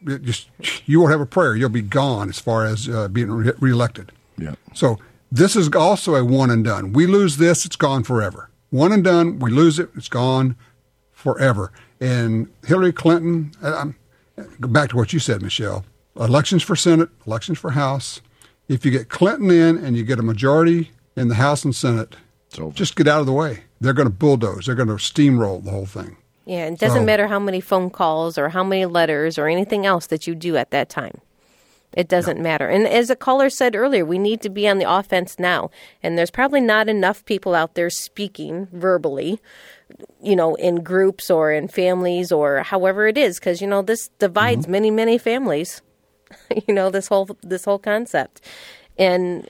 It 0.05 0.21
just 0.21 0.49
you 0.85 0.99
won't 0.99 1.11
have 1.11 1.21
a 1.21 1.25
prayer. 1.25 1.55
You'll 1.55 1.69
be 1.69 1.81
gone 1.81 2.29
as 2.29 2.37
far 2.37 2.65
as 2.65 2.87
uh, 2.87 3.07
being 3.07 3.31
re- 3.31 3.53
reelected. 3.59 4.11
Yeah. 4.37 4.55
So 4.73 4.99
this 5.31 5.55
is 5.55 5.69
also 5.69 6.15
a 6.15 6.23
one 6.23 6.51
and 6.51 6.63
done. 6.63 6.93
We 6.93 7.07
lose 7.07 7.37
this, 7.37 7.65
it's 7.65 7.75
gone 7.75 8.03
forever. 8.03 8.49
One 8.69 8.91
and 8.91 9.03
done. 9.03 9.39
We 9.39 9.51
lose 9.51 9.79
it, 9.79 9.89
it's 9.95 10.09
gone 10.09 10.55
forever. 11.11 11.71
And 11.99 12.49
Hillary 12.65 12.91
Clinton, 12.91 13.51
go 13.61 14.67
back 14.67 14.89
to 14.89 14.97
what 14.97 15.13
you 15.13 15.19
said, 15.19 15.41
Michelle. 15.41 15.85
Elections 16.17 16.63
for 16.63 16.75
Senate, 16.75 17.09
elections 17.27 17.59
for 17.59 17.71
House. 17.71 18.21
If 18.67 18.85
you 18.85 18.91
get 18.91 19.09
Clinton 19.09 19.51
in 19.51 19.77
and 19.77 19.97
you 19.97 20.03
get 20.03 20.19
a 20.19 20.23
majority 20.23 20.91
in 21.15 21.27
the 21.27 21.35
House 21.35 21.65
and 21.65 21.75
Senate, 21.75 22.15
just 22.73 22.95
get 22.95 23.07
out 23.07 23.19
of 23.19 23.25
the 23.25 23.33
way. 23.33 23.63
They're 23.81 23.93
going 23.93 24.07
to 24.07 24.13
bulldoze. 24.13 24.65
They're 24.65 24.75
going 24.75 24.87
to 24.87 24.95
steamroll 24.95 25.63
the 25.63 25.71
whole 25.71 25.85
thing. 25.85 26.17
Yeah, 26.45 26.65
it 26.67 26.79
doesn't 26.79 27.01
So- 27.01 27.05
matter 27.05 27.27
how 27.27 27.39
many 27.39 27.59
phone 27.59 27.89
calls 27.89 28.37
or 28.37 28.49
how 28.49 28.63
many 28.63 28.85
letters 28.85 29.37
or 29.37 29.47
anything 29.47 29.85
else 29.85 30.07
that 30.07 30.25
you 30.25 30.35
do 30.35 30.55
at 30.55 30.71
that 30.71 30.89
time. 30.89 31.19
It 31.93 32.09
doesn't 32.09 32.41
matter. 32.41 32.67
And 32.67 32.85
as 32.87 33.09
a 33.09 33.15
caller 33.15 33.49
said 33.49 33.73
earlier, 33.75 34.05
we 34.05 34.17
need 34.17 34.41
to 34.41 34.49
be 34.49 34.67
on 34.67 34.79
the 34.79 34.89
offense 34.89 35.39
now. 35.39 35.69
And 36.03 36.17
there's 36.17 36.31
probably 36.31 36.59
not 36.59 36.89
enough 36.89 37.23
people 37.23 37.55
out 37.55 37.75
there 37.75 37.89
speaking 37.89 38.67
verbally, 38.73 39.39
you 40.21 40.35
know, 40.35 40.55
in 40.55 40.83
groups 40.83 41.31
or 41.31 41.53
in 41.53 41.69
families 41.69 42.33
or 42.33 42.63
however 42.63 43.07
it 43.07 43.17
is, 43.17 43.39
because 43.39 43.61
you 43.61 43.67
know 43.67 43.81
this 43.81 44.09
divides 44.19 44.63
mm-hmm. 44.63 44.71
many, 44.73 44.91
many 44.91 45.17
families. 45.17 45.81
you 46.67 46.73
know 46.73 46.89
this 46.89 47.07
whole 47.07 47.29
this 47.41 47.65
whole 47.65 47.79
concept, 47.79 48.41
and 48.97 49.47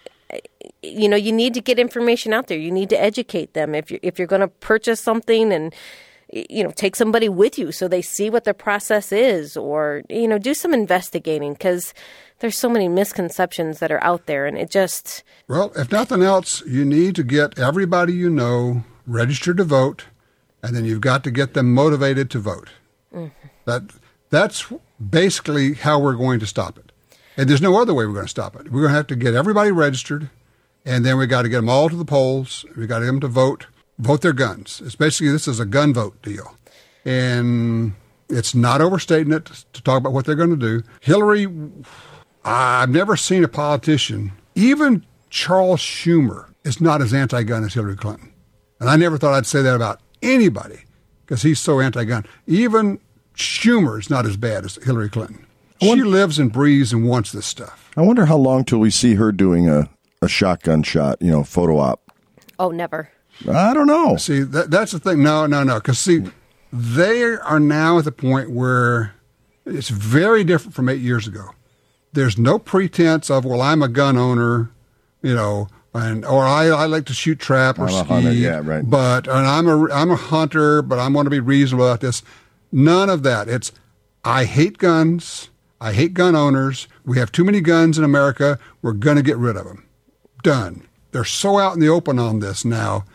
you 0.81 1.07
know 1.07 1.17
you 1.17 1.31
need 1.31 1.53
to 1.53 1.61
get 1.61 1.79
information 1.79 2.33
out 2.33 2.47
there. 2.47 2.57
You 2.57 2.71
need 2.71 2.89
to 2.89 3.01
educate 3.01 3.53
them 3.53 3.75
if 3.75 3.91
you 3.91 3.99
if 4.01 4.17
you're 4.17 4.27
going 4.27 4.41
to 4.41 4.47
purchase 4.47 4.99
something 4.99 5.51
and 5.51 5.73
you 6.31 6.63
know 6.63 6.71
take 6.71 6.95
somebody 6.95 7.29
with 7.29 7.57
you 7.57 7.71
so 7.71 7.87
they 7.87 8.01
see 8.01 8.29
what 8.29 8.45
the 8.45 8.53
process 8.53 9.11
is 9.11 9.55
or 9.55 10.01
you 10.09 10.27
know 10.27 10.39
do 10.39 10.53
some 10.53 10.73
investigating 10.73 11.53
because 11.53 11.93
there's 12.39 12.57
so 12.57 12.67
many 12.67 12.87
misconceptions 12.89 13.79
that 13.79 13.91
are 13.91 14.03
out 14.03 14.25
there 14.25 14.45
and 14.45 14.57
it 14.57 14.69
just 14.69 15.23
Well, 15.47 15.71
if 15.75 15.91
nothing 15.91 16.23
else, 16.23 16.61
you 16.65 16.83
need 16.83 17.15
to 17.15 17.23
get 17.23 17.57
everybody 17.57 18.13
you 18.13 18.29
know 18.29 18.83
registered 19.07 19.57
to 19.57 19.63
vote, 19.63 20.05
and 20.63 20.75
then 20.75 20.85
you've 20.85 21.01
got 21.01 21.23
to 21.25 21.31
get 21.31 21.53
them 21.53 21.73
motivated 21.73 22.29
to 22.31 22.39
vote. 22.39 22.69
Mm-hmm. 23.13 23.47
That 23.65 23.83
that's 24.29 24.71
basically 24.99 25.73
how 25.73 25.99
we're 25.99 26.15
going 26.15 26.39
to 26.39 26.47
stop 26.47 26.77
it. 26.77 26.91
And 27.37 27.49
there's 27.49 27.61
no 27.61 27.81
other 27.81 27.93
way 27.93 28.05
we're 28.05 28.13
going 28.13 28.25
to 28.25 28.29
stop 28.29 28.55
it. 28.55 28.71
We're 28.71 28.81
going 28.81 28.91
to 28.91 28.97
have 28.97 29.07
to 29.07 29.15
get 29.15 29.33
everybody 29.33 29.71
registered, 29.71 30.29
and 30.85 31.05
then 31.05 31.17
we 31.17 31.27
got 31.27 31.41
to 31.41 31.49
get 31.49 31.57
them 31.57 31.69
all 31.69 31.89
to 31.89 31.95
the 31.95 32.05
polls. 32.05 32.65
We 32.75 32.87
got 32.87 32.99
to 32.99 33.05
get 33.05 33.11
them 33.11 33.19
to 33.21 33.27
vote, 33.27 33.67
vote 33.99 34.21
their 34.21 34.33
guns. 34.33 34.81
It's 34.85 34.95
basically 34.95 35.31
this 35.31 35.47
is 35.47 35.59
a 35.59 35.65
gun 35.65 35.93
vote 35.93 36.21
deal, 36.21 36.55
and 37.03 37.93
it's 38.29 38.55
not 38.55 38.81
overstating 38.81 39.33
it 39.33 39.45
to 39.73 39.83
talk 39.83 39.99
about 39.99 40.13
what 40.13 40.25
they're 40.25 40.35
going 40.35 40.49
to 40.51 40.55
do. 40.55 40.83
Hillary 41.01 41.47
I've 42.45 42.91
never 42.91 43.17
seen 43.17 43.43
a 43.43 43.47
politician, 43.47 44.31
even 44.53 45.03
Charles 45.31 45.79
Schumer, 45.79 46.53
is 46.63 46.79
not 46.79 47.01
as 47.01 47.11
anti 47.11 47.41
gun 47.41 47.63
as 47.63 47.73
Hillary 47.73 47.95
Clinton. 47.95 48.31
And 48.79 48.87
I 48.87 48.95
never 48.97 49.17
thought 49.17 49.33
I'd 49.33 49.47
say 49.47 49.63
that 49.63 49.75
about 49.75 49.99
anybody 50.21 50.83
because 51.25 51.41
he's 51.41 51.59
so 51.59 51.79
anti 51.79 52.03
gun. 52.03 52.23
Even 52.45 52.99
Schumer 53.35 53.99
is 53.99 54.09
not 54.09 54.25
as 54.25 54.37
bad 54.37 54.65
as 54.65 54.75
Hillary 54.83 55.09
Clinton. 55.09 55.45
She 55.81 56.03
lives 56.03 56.39
and 56.39 56.51
breathes 56.51 56.93
and 56.93 57.07
wants 57.07 57.31
this 57.31 57.45
stuff. 57.45 57.91
I 57.97 58.01
wonder 58.01 58.25
how 58.25 58.37
long 58.37 58.63
till 58.63 58.79
we 58.79 58.89
see 58.89 59.15
her 59.15 59.31
doing 59.31 59.69
a, 59.69 59.89
a 60.21 60.27
shotgun 60.27 60.83
shot, 60.83 61.21
you 61.21 61.31
know, 61.31 61.43
photo 61.43 61.77
op. 61.77 62.11
oh 62.59 62.69
never 62.69 63.09
I 63.49 63.73
don't 63.73 63.87
know. 63.87 64.15
See, 64.17 64.41
that, 64.41 64.71
that's 64.71 64.91
the 64.91 64.99
thing. 64.99 65.21
No, 65.21 65.45
no, 65.45 65.63
no. 65.63 65.75
Because, 65.75 65.99
see, 65.99 66.23
they 66.71 67.23
are 67.23 67.59
now 67.59 67.97
at 67.99 68.05
the 68.05 68.11
point 68.11 68.49
where 68.51 69.13
it's 69.65 69.89
very 69.89 70.43
different 70.43 70.73
from 70.73 70.89
eight 70.89 71.01
years 71.01 71.27
ago. 71.27 71.49
There's 72.13 72.37
no 72.37 72.57
pretense 72.57 73.29
of, 73.29 73.43
well, 73.43 73.61
I'm 73.61 73.81
a 73.81 73.89
gun 73.89 74.17
owner, 74.17 74.71
you 75.21 75.35
know, 75.35 75.67
and 75.93 76.25
or 76.25 76.45
I, 76.45 76.67
I 76.67 76.85
like 76.85 77.05
to 77.05 77.13
shoot 77.13 77.39
trap 77.39 77.77
or 77.79 77.83
I'm 77.83 77.93
a 77.93 77.99
ski. 77.99 78.07
hunter, 78.07 78.31
yeah, 78.31 78.61
right. 78.63 78.89
But 78.89 79.27
and 79.27 79.47
I'm 79.47 79.67
a 79.67 79.91
I'm 79.91 80.11
a 80.11 80.15
hunter, 80.15 80.81
but 80.81 80.99
I 80.99 81.07
want 81.07 81.25
to 81.25 81.29
be 81.29 81.39
reasonable 81.39 81.87
about 81.87 82.01
this. 82.01 82.21
None 82.75 83.09
of 83.09 83.23
that. 83.23 83.47
It's 83.47 83.71
I 84.25 84.43
hate 84.43 84.77
guns. 84.77 85.49
I 85.79 85.93
hate 85.93 86.13
gun 86.13 86.35
owners. 86.35 86.87
We 87.05 87.17
have 87.19 87.31
too 87.31 87.43
many 87.45 87.61
guns 87.61 87.97
in 87.97 88.03
America. 88.03 88.59
We're 88.81 88.93
going 88.93 89.15
to 89.17 89.23
get 89.23 89.37
rid 89.37 89.55
of 89.55 89.65
them. 89.65 89.87
Done. 90.43 90.85
They're 91.11 91.23
so 91.23 91.57
out 91.57 91.73
in 91.73 91.79
the 91.79 91.87
open 91.89 92.19
on 92.19 92.39
this 92.39 92.65
now. 92.65 93.05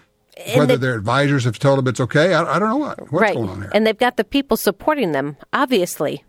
Whether 0.56 0.76
they- 0.78 0.86
their 0.86 0.94
advisors 0.94 1.44
have 1.44 1.58
told 1.58 1.78
them 1.78 1.88
it's 1.88 2.00
okay, 2.00 2.32
I, 2.32 2.56
I 2.56 2.58
don't 2.58 2.70
know 2.70 2.76
what, 2.78 2.98
what's 3.12 3.12
right 3.22 3.34
going 3.34 3.50
on 3.50 3.60
here. 3.60 3.70
and 3.74 3.86
they've 3.86 3.98
got 3.98 4.16
the 4.16 4.24
people 4.24 4.56
supporting 4.56 5.12
them 5.12 5.36
obviously 5.52 6.24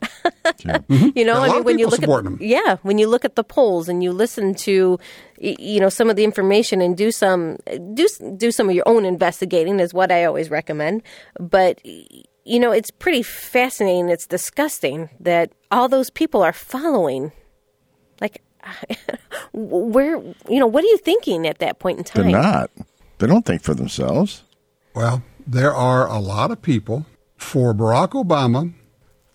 you 0.60 1.24
know 1.24 1.32
Yeah, 1.34 1.38
a 1.38 1.40
i 1.40 1.46
lot 1.46 1.48
mean 1.48 1.58
of 1.58 1.64
when 1.64 1.78
you 1.80 1.86
people 1.86 1.90
look 1.90 2.00
supporting 2.00 2.32
at 2.34 2.38
them. 2.38 2.46
yeah 2.48 2.76
when 2.82 2.98
you 2.98 3.08
look 3.08 3.24
at 3.24 3.34
the 3.34 3.42
polls 3.42 3.88
and 3.88 4.04
you 4.04 4.12
listen 4.12 4.54
to 4.54 5.00
you 5.40 5.80
know 5.80 5.88
some 5.88 6.08
of 6.10 6.14
the 6.14 6.22
information 6.22 6.80
and 6.80 6.96
do 6.96 7.10
some 7.10 7.56
do 7.94 8.06
do 8.36 8.52
some 8.52 8.68
of 8.68 8.74
your 8.76 8.86
own 8.86 9.04
investigating 9.04 9.80
is 9.80 9.92
what 9.92 10.12
i 10.12 10.24
always 10.24 10.48
recommend 10.48 11.02
but 11.40 11.80
you 12.46 12.58
know 12.60 12.70
it's 12.70 12.90
pretty 12.90 13.22
fascinating 13.22 14.08
it's 14.08 14.26
disgusting 14.26 15.10
that 15.20 15.52
all 15.70 15.88
those 15.88 16.10
people 16.10 16.42
are 16.42 16.52
following 16.52 17.32
like 18.20 18.42
where 19.52 20.16
you 20.48 20.58
know 20.58 20.66
what 20.66 20.84
are 20.84 20.88
you 20.88 20.98
thinking 20.98 21.46
at 21.46 21.58
that 21.58 21.78
point 21.78 21.98
in 21.98 22.04
time? 22.04 22.24
They're 22.24 22.42
not. 22.42 22.70
They 23.18 23.26
don't 23.26 23.44
think 23.46 23.62
for 23.62 23.74
themselves. 23.74 24.42
Well, 24.94 25.22
there 25.46 25.74
are 25.74 26.06
a 26.06 26.18
lot 26.18 26.50
of 26.50 26.62
people 26.62 27.06
for 27.36 27.72
Barack 27.74 28.10
Obama. 28.10 28.74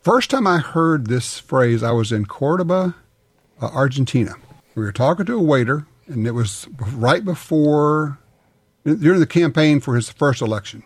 First 0.01 0.29
time 0.31 0.47
I 0.47 0.57
heard 0.57 1.07
this 1.07 1.39
phrase, 1.39 1.83
I 1.83 1.91
was 1.91 2.11
in 2.11 2.25
Cordoba, 2.25 2.95
uh, 3.61 3.67
Argentina. 3.67 4.35
We 4.73 4.83
were 4.83 4.91
talking 4.91 5.25
to 5.27 5.35
a 5.35 5.41
waiter, 5.41 5.85
and 6.07 6.25
it 6.25 6.31
was 6.31 6.67
right 6.79 7.23
before, 7.23 8.17
during 8.83 9.19
the 9.19 9.27
campaign 9.27 9.79
for 9.79 9.95
his 9.95 10.09
first 10.09 10.41
election. 10.41 10.83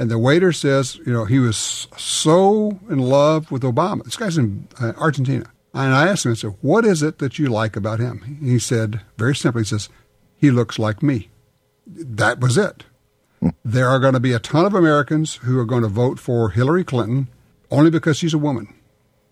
And 0.00 0.10
the 0.10 0.18
waiter 0.18 0.50
says, 0.50 0.96
you 1.06 1.12
know, 1.12 1.26
he 1.26 1.38
was 1.38 1.86
so 1.98 2.80
in 2.88 2.98
love 3.00 3.50
with 3.50 3.62
Obama. 3.62 4.02
This 4.02 4.16
guy's 4.16 4.38
in 4.38 4.66
uh, 4.80 4.94
Argentina. 4.96 5.44
And 5.74 5.94
I 5.94 6.08
asked 6.08 6.24
him, 6.24 6.32
I 6.32 6.36
said, 6.36 6.54
what 6.62 6.86
is 6.86 7.02
it 7.02 7.18
that 7.18 7.38
you 7.38 7.48
like 7.48 7.76
about 7.76 8.00
him? 8.00 8.38
He 8.42 8.58
said, 8.58 9.02
very 9.18 9.36
simply, 9.36 9.60
he 9.60 9.66
says, 9.66 9.90
he 10.38 10.50
looks 10.50 10.78
like 10.78 11.02
me. 11.02 11.28
That 11.86 12.40
was 12.40 12.56
it. 12.56 12.84
There 13.62 13.90
are 13.90 13.98
going 13.98 14.14
to 14.14 14.20
be 14.20 14.32
a 14.32 14.38
ton 14.38 14.64
of 14.64 14.72
Americans 14.72 15.34
who 15.36 15.58
are 15.58 15.66
going 15.66 15.82
to 15.82 15.88
vote 15.88 16.18
for 16.18 16.48
Hillary 16.48 16.82
Clinton 16.82 17.28
only 17.70 17.90
because 17.90 18.16
she's 18.16 18.32
a 18.32 18.38
woman. 18.38 18.72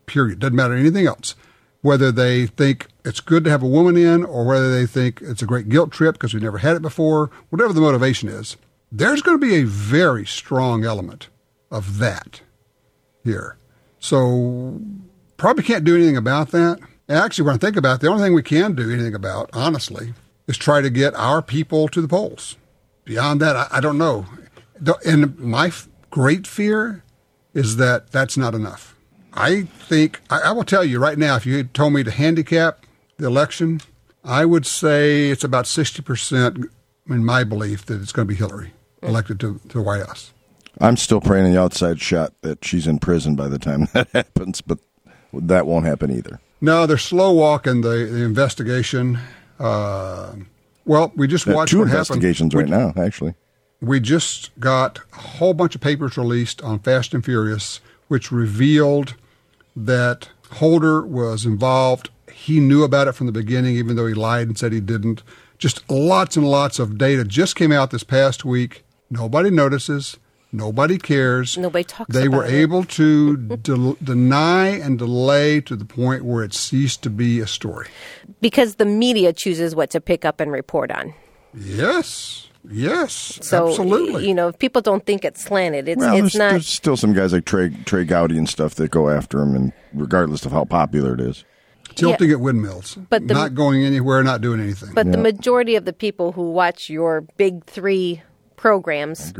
Period. 0.04 0.38
Doesn't 0.38 0.54
matter 0.54 0.74
anything 0.74 1.06
else. 1.06 1.34
Whether 1.80 2.12
they 2.12 2.46
think 2.46 2.88
it's 3.06 3.20
good 3.20 3.44
to 3.44 3.50
have 3.50 3.62
a 3.62 3.66
woman 3.66 3.96
in 3.96 4.22
or 4.22 4.44
whether 4.44 4.70
they 4.70 4.84
think 4.84 5.22
it's 5.22 5.40
a 5.40 5.46
great 5.46 5.70
guilt 5.70 5.92
trip 5.92 6.16
because 6.16 6.34
we've 6.34 6.42
never 6.42 6.58
had 6.58 6.76
it 6.76 6.82
before, 6.82 7.30
whatever 7.48 7.72
the 7.72 7.80
motivation 7.80 8.28
is, 8.28 8.58
there's 8.90 9.22
going 9.22 9.38
to 9.38 9.46
be 9.46 9.56
a 9.56 9.64
very 9.64 10.24
strong 10.24 10.84
element 10.84 11.28
of 11.70 11.98
that 11.98 12.40
here. 13.24 13.56
So 13.98 14.80
probably 15.36 15.62
can't 15.62 15.84
do 15.84 15.96
anything 15.96 16.16
about 16.16 16.50
that. 16.52 16.78
Actually, 17.08 17.46
when 17.46 17.54
I 17.54 17.58
think 17.58 17.76
about 17.76 17.96
it, 17.96 18.00
the 18.00 18.08
only 18.08 18.22
thing 18.22 18.34
we 18.34 18.42
can 18.42 18.74
do 18.74 18.90
anything 18.90 19.14
about, 19.14 19.50
honestly, 19.52 20.14
is 20.46 20.56
try 20.56 20.80
to 20.80 20.90
get 20.90 21.14
our 21.14 21.42
people 21.42 21.88
to 21.88 22.00
the 22.00 22.08
polls. 22.08 22.56
Beyond 23.04 23.40
that, 23.40 23.56
I, 23.56 23.66
I 23.70 23.80
don't 23.80 23.98
know. 23.98 24.26
And 25.04 25.38
my 25.38 25.68
f- 25.68 25.88
great 26.10 26.46
fear 26.46 27.02
is 27.54 27.76
that 27.76 28.10
that's 28.10 28.36
not 28.36 28.54
enough. 28.54 28.94
I 29.32 29.62
think, 29.62 30.20
I, 30.30 30.40
I 30.40 30.52
will 30.52 30.64
tell 30.64 30.84
you 30.84 30.98
right 30.98 31.18
now, 31.18 31.36
if 31.36 31.46
you 31.46 31.64
told 31.64 31.94
me 31.94 32.02
to 32.04 32.10
handicap 32.10 32.84
the 33.16 33.26
election, 33.26 33.80
I 34.22 34.44
would 34.44 34.66
say 34.66 35.30
it's 35.30 35.44
about 35.44 35.64
60% 35.64 36.68
in 37.08 37.24
my 37.24 37.44
belief 37.44 37.86
that 37.86 38.00
it's 38.02 38.12
going 38.12 38.28
to 38.28 38.32
be 38.32 38.38
Hillary 38.38 38.72
elected 39.02 39.40
to, 39.40 39.60
to 39.68 39.78
the 39.78 39.82
White 39.82 40.06
House. 40.06 40.32
I'm 40.80 40.96
still 40.96 41.20
praying 41.20 41.46
on 41.46 41.52
the 41.52 41.60
outside 41.60 42.00
shot 42.00 42.32
that 42.42 42.64
she's 42.64 42.86
in 42.86 42.98
prison 42.98 43.34
by 43.34 43.48
the 43.48 43.58
time 43.58 43.88
that 43.92 44.08
happens, 44.12 44.60
but 44.60 44.78
that 45.32 45.66
won't 45.66 45.86
happen 45.86 46.10
either. 46.10 46.40
No, 46.60 46.86
they're 46.86 46.98
slow 46.98 47.32
walking 47.32 47.82
the, 47.82 48.08
the 48.10 48.22
investigation. 48.24 49.18
Uh, 49.58 50.34
well, 50.84 51.12
we 51.16 51.26
just 51.26 51.46
watched 51.46 51.70
two 51.70 51.80
what 51.80 51.88
investigations 51.88 52.52
happened. 52.52 52.70
right 52.70 52.94
now, 52.96 53.02
actually. 53.02 53.34
We 53.80 54.00
just 54.00 54.58
got 54.58 55.00
a 55.12 55.16
whole 55.16 55.54
bunch 55.54 55.74
of 55.74 55.80
papers 55.80 56.16
released 56.16 56.62
on 56.62 56.80
Fast 56.80 57.14
and 57.14 57.24
Furious, 57.24 57.80
which 58.08 58.32
revealed 58.32 59.14
that 59.76 60.30
Holder 60.50 61.06
was 61.06 61.46
involved 61.46 62.10
he 62.38 62.60
knew 62.60 62.84
about 62.84 63.08
it 63.08 63.12
from 63.12 63.26
the 63.26 63.32
beginning, 63.32 63.76
even 63.76 63.96
though 63.96 64.06
he 64.06 64.14
lied 64.14 64.46
and 64.46 64.56
said 64.56 64.72
he 64.72 64.80
didn't. 64.80 65.22
Just 65.58 65.88
lots 65.90 66.36
and 66.36 66.48
lots 66.48 66.78
of 66.78 66.96
data 66.96 67.24
just 67.24 67.56
came 67.56 67.72
out 67.72 67.90
this 67.90 68.04
past 68.04 68.44
week. 68.44 68.84
Nobody 69.10 69.50
notices. 69.50 70.16
Nobody 70.50 70.96
cares. 70.96 71.58
Nobody 71.58 71.84
talks 71.84 72.14
They 72.14 72.26
were 72.28 72.44
about 72.44 72.50
it. 72.54 72.56
able 72.56 72.84
to 72.84 73.36
de- 73.58 73.96
deny 74.02 74.68
and 74.68 74.98
delay 74.98 75.60
to 75.62 75.76
the 75.76 75.84
point 75.84 76.24
where 76.24 76.42
it 76.42 76.54
ceased 76.54 77.02
to 77.02 77.10
be 77.10 77.40
a 77.40 77.46
story. 77.46 77.88
because 78.40 78.76
the 78.76 78.86
media 78.86 79.32
chooses 79.32 79.74
what 79.74 79.90
to 79.90 80.00
pick 80.00 80.24
up 80.24 80.40
and 80.40 80.50
report 80.50 80.90
on. 80.90 81.12
Yes. 81.54 82.48
Yes. 82.70 83.38
So 83.42 83.68
absolutely. 83.68 84.26
you 84.26 84.34
know, 84.34 84.48
if 84.48 84.58
people 84.58 84.80
don't 84.82 85.04
think 85.04 85.24
it's 85.24 85.42
slanted, 85.44 85.88
it's 85.88 85.98
Well, 85.98 86.12
it's 86.14 86.20
there's, 86.20 86.34
not. 86.36 86.50
there's 86.52 86.66
still 86.68 86.96
some 86.96 87.12
guys 87.12 87.32
like 87.32 87.44
Trey 87.44 87.70
Trey 87.84 88.04
Gowdy 88.04 88.36
and 88.36 88.48
stuff 88.48 88.74
that 88.76 88.90
go 88.90 89.08
after 89.08 89.40
him, 89.40 89.54
and 89.54 89.72
regardless 89.94 90.44
of 90.44 90.52
how 90.52 90.64
popular 90.64 91.14
it 91.14 91.20
is. 91.20 91.44
Tilting 91.94 92.30
at 92.30 92.40
windmills. 92.40 92.96
But 93.10 93.26
the- 93.28 93.34
not 93.34 93.54
going 93.54 93.84
anywhere, 93.84 94.22
not 94.22 94.40
doing 94.40 94.60
anything. 94.60 94.90
But 94.94 95.10
the 95.10 95.18
majority 95.18 95.76
of 95.76 95.84
the 95.84 95.92
people 95.92 96.32
who 96.32 96.50
watch 96.52 96.90
your 96.90 97.22
big 97.36 97.64
three 97.64 98.22
programs 98.58 99.32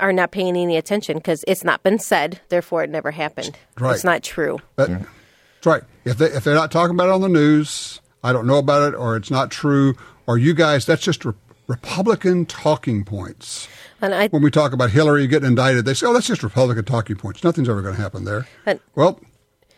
are 0.00 0.12
not 0.12 0.30
paying 0.32 0.56
any 0.56 0.76
attention 0.76 1.18
because 1.18 1.44
it's 1.46 1.62
not 1.64 1.82
been 1.82 1.98
said, 1.98 2.40
therefore 2.48 2.82
it 2.84 2.90
never 2.90 3.10
happened. 3.10 3.56
Right. 3.78 3.94
It's 3.94 4.04
not 4.04 4.22
true. 4.22 4.58
That- 4.76 4.88
That's 4.88 5.66
right. 5.66 5.82
If 6.04 6.18
they 6.18 6.26
if 6.26 6.42
they're 6.44 6.54
not 6.54 6.72
talking 6.72 6.94
about 6.96 7.08
it 7.08 7.12
on 7.12 7.20
the 7.20 7.28
news, 7.28 8.00
I 8.24 8.32
don't 8.32 8.46
know 8.46 8.58
about 8.58 8.92
it, 8.92 8.96
or 8.96 9.16
it's 9.16 9.30
not 9.30 9.50
true, 9.50 9.94
or 10.26 10.36
you 10.38 10.54
guys, 10.54 10.86
that's 10.86 11.02
just 11.02 11.24
re- 11.24 11.34
Republican 11.68 12.46
talking 12.46 13.04
points. 13.04 13.68
And 14.00 14.12
I 14.14 14.26
When 14.28 14.42
we 14.42 14.50
talk 14.50 14.72
about 14.72 14.90
Hillary 14.90 15.28
getting 15.28 15.46
indicted, 15.48 15.84
they 15.84 15.94
say, 15.94 16.06
"Oh, 16.06 16.12
that's 16.12 16.26
just 16.26 16.42
Republican 16.42 16.84
talking 16.84 17.14
points. 17.14 17.44
Nothing's 17.44 17.68
ever 17.68 17.82
going 17.82 17.94
to 17.94 18.00
happen 18.02 18.24
there." 18.24 18.48
And- 18.66 18.80
well, 18.96 19.20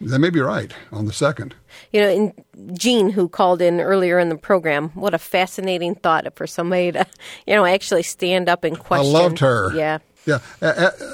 they 0.01 0.19
may 0.19 0.31
be 0.31 0.41
right 0.41 0.73
on 0.93 1.07
the 1.07 1.13
second. 1.13 1.55
You 1.93 2.01
know, 2.01 2.09
and 2.57 2.79
Jean, 2.79 3.11
who 3.11 3.29
called 3.29 3.63
in 3.63 3.81
earlier 3.81 4.19
in 4.19 4.29
the 4.29 4.37
program, 4.37 4.91
what 4.91 5.15
a 5.15 5.19
fascinating 5.19 5.95
thought 5.95 6.27
for 6.37 6.47
somebody 6.47 6.93
to, 6.93 7.07
you 7.47 7.55
know, 7.55 7.65
actually 7.65 8.03
stand 8.03 8.49
up 8.49 8.65
and 8.65 8.79
question. 8.79 9.15
I 9.15 9.19
loved 9.19 9.39
her. 9.41 9.75
Yeah. 9.75 9.99
yeah. 10.27 10.39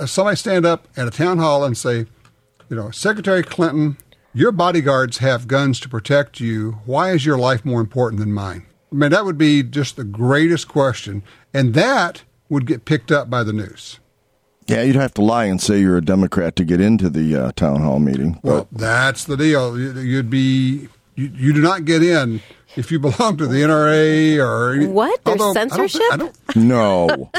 Somebody 0.07 0.37
stand 0.37 0.67
up 0.67 0.89
at 0.97 1.07
a 1.07 1.11
town 1.11 1.39
hall 1.39 1.65
and 1.65 1.77
say, 1.77 2.07
you 2.69 2.77
know, 2.77 2.91
Secretary 2.91 3.43
Clinton, 3.43 3.97
your 4.33 4.53
bodyguards 4.53 5.19
have 5.19 5.49
guns 5.49 5.81
to 5.81 5.89
protect 5.89 6.41
you. 6.41 6.79
Why 6.85 7.11
is 7.11 7.27
your 7.27 7.39
life 7.39 7.65
more 7.65 7.81
important 7.81 8.21
than 8.21 8.33
mine? 8.33 8.67
I 8.93 8.95
mean, 8.95 9.11
that 9.11 9.25
would 9.25 9.39
be 9.39 9.63
just 9.63 9.97
the 9.97 10.05
greatest 10.05 10.69
question, 10.69 11.23
and 11.55 11.75
that 11.75 12.23
would 12.49 12.67
get 12.67 12.85
picked 12.85 13.13
up 13.13 13.31
by 13.31 13.45
the 13.45 13.53
news. 13.53 14.01
Yeah, 14.71 14.83
you'd 14.83 14.97
have 14.97 15.15
to 15.15 15.23
lie 15.23 15.45
and 15.47 15.61
say 15.61 15.81
you're 15.81 15.97
a 15.97 16.05
Democrat 16.05 16.57
to 16.57 16.65
get 16.65 16.81
into 16.81 17.11
the 17.11 17.35
uh, 17.37 17.53
town 17.53 17.81
hall 17.83 17.99
meeting. 17.99 18.39
Well, 18.43 18.69
that's 18.73 19.25
the 19.25 19.37
deal. 19.37 19.79
You- 19.79 19.99
You'd 20.01 20.31
be 20.31 20.89
you, 21.17 21.31
you 21.35 21.53
do 21.53 21.61
not 21.61 21.85
get 21.85 22.03
in 22.03 22.41
if 22.77 22.91
you 22.93 22.99
belong 23.01 23.37
to 23.39 23.47
the 23.47 23.57
NRA 23.63 24.39
or 24.39 24.73
any- 24.75 24.87
What? 24.87 25.23
There's 25.25 25.41
although 25.41 25.61
I 25.61 25.65
don't 25.65 25.71
thi- 25.71 25.89
censorship? 25.89 26.13
I 26.13 26.17
don't, 26.17 26.57
no. 26.57 27.31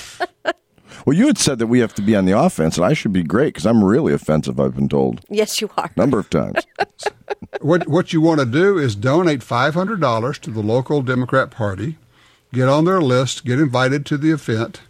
well, 1.05 1.15
you 1.17 1.27
had 1.27 1.37
said 1.37 1.57
that 1.59 1.67
we 1.67 1.79
have 1.79 1.93
to 1.95 2.01
be 2.01 2.15
on 2.15 2.25
the 2.25 2.37
offense, 2.37 2.75
and 2.77 2.85
I 2.85 2.93
should 2.93 3.13
be 3.13 3.23
great 3.23 3.53
because 3.53 3.65
I'm 3.65 3.83
really 3.83 4.13
offensive. 4.13 4.59
I've 4.59 4.75
been 4.75 4.89
told 4.89 5.21
Yes, 5.29 5.61
you 5.61 5.69
are. 5.77 5.89
number 5.95 6.19
of 6.19 6.29
times. 6.29 6.57
what 7.61 7.87
what 7.87 8.13
you 8.13 8.21
want 8.21 8.39
to 8.41 8.45
do 8.45 8.77
is 8.77 8.95
donate 8.95 9.41
five 9.41 9.73
hundred 9.73 10.01
dollars 10.01 10.37
to 10.39 10.51
the 10.51 10.61
local 10.61 11.01
Democrat 11.01 11.49
Party, 11.49 11.97
get 12.53 12.67
on 12.67 12.85
their 12.85 13.01
list, 13.01 13.45
get 13.45 13.59
invited 13.59 14.05
to 14.07 14.17
the 14.17 14.31
event. 14.31 14.81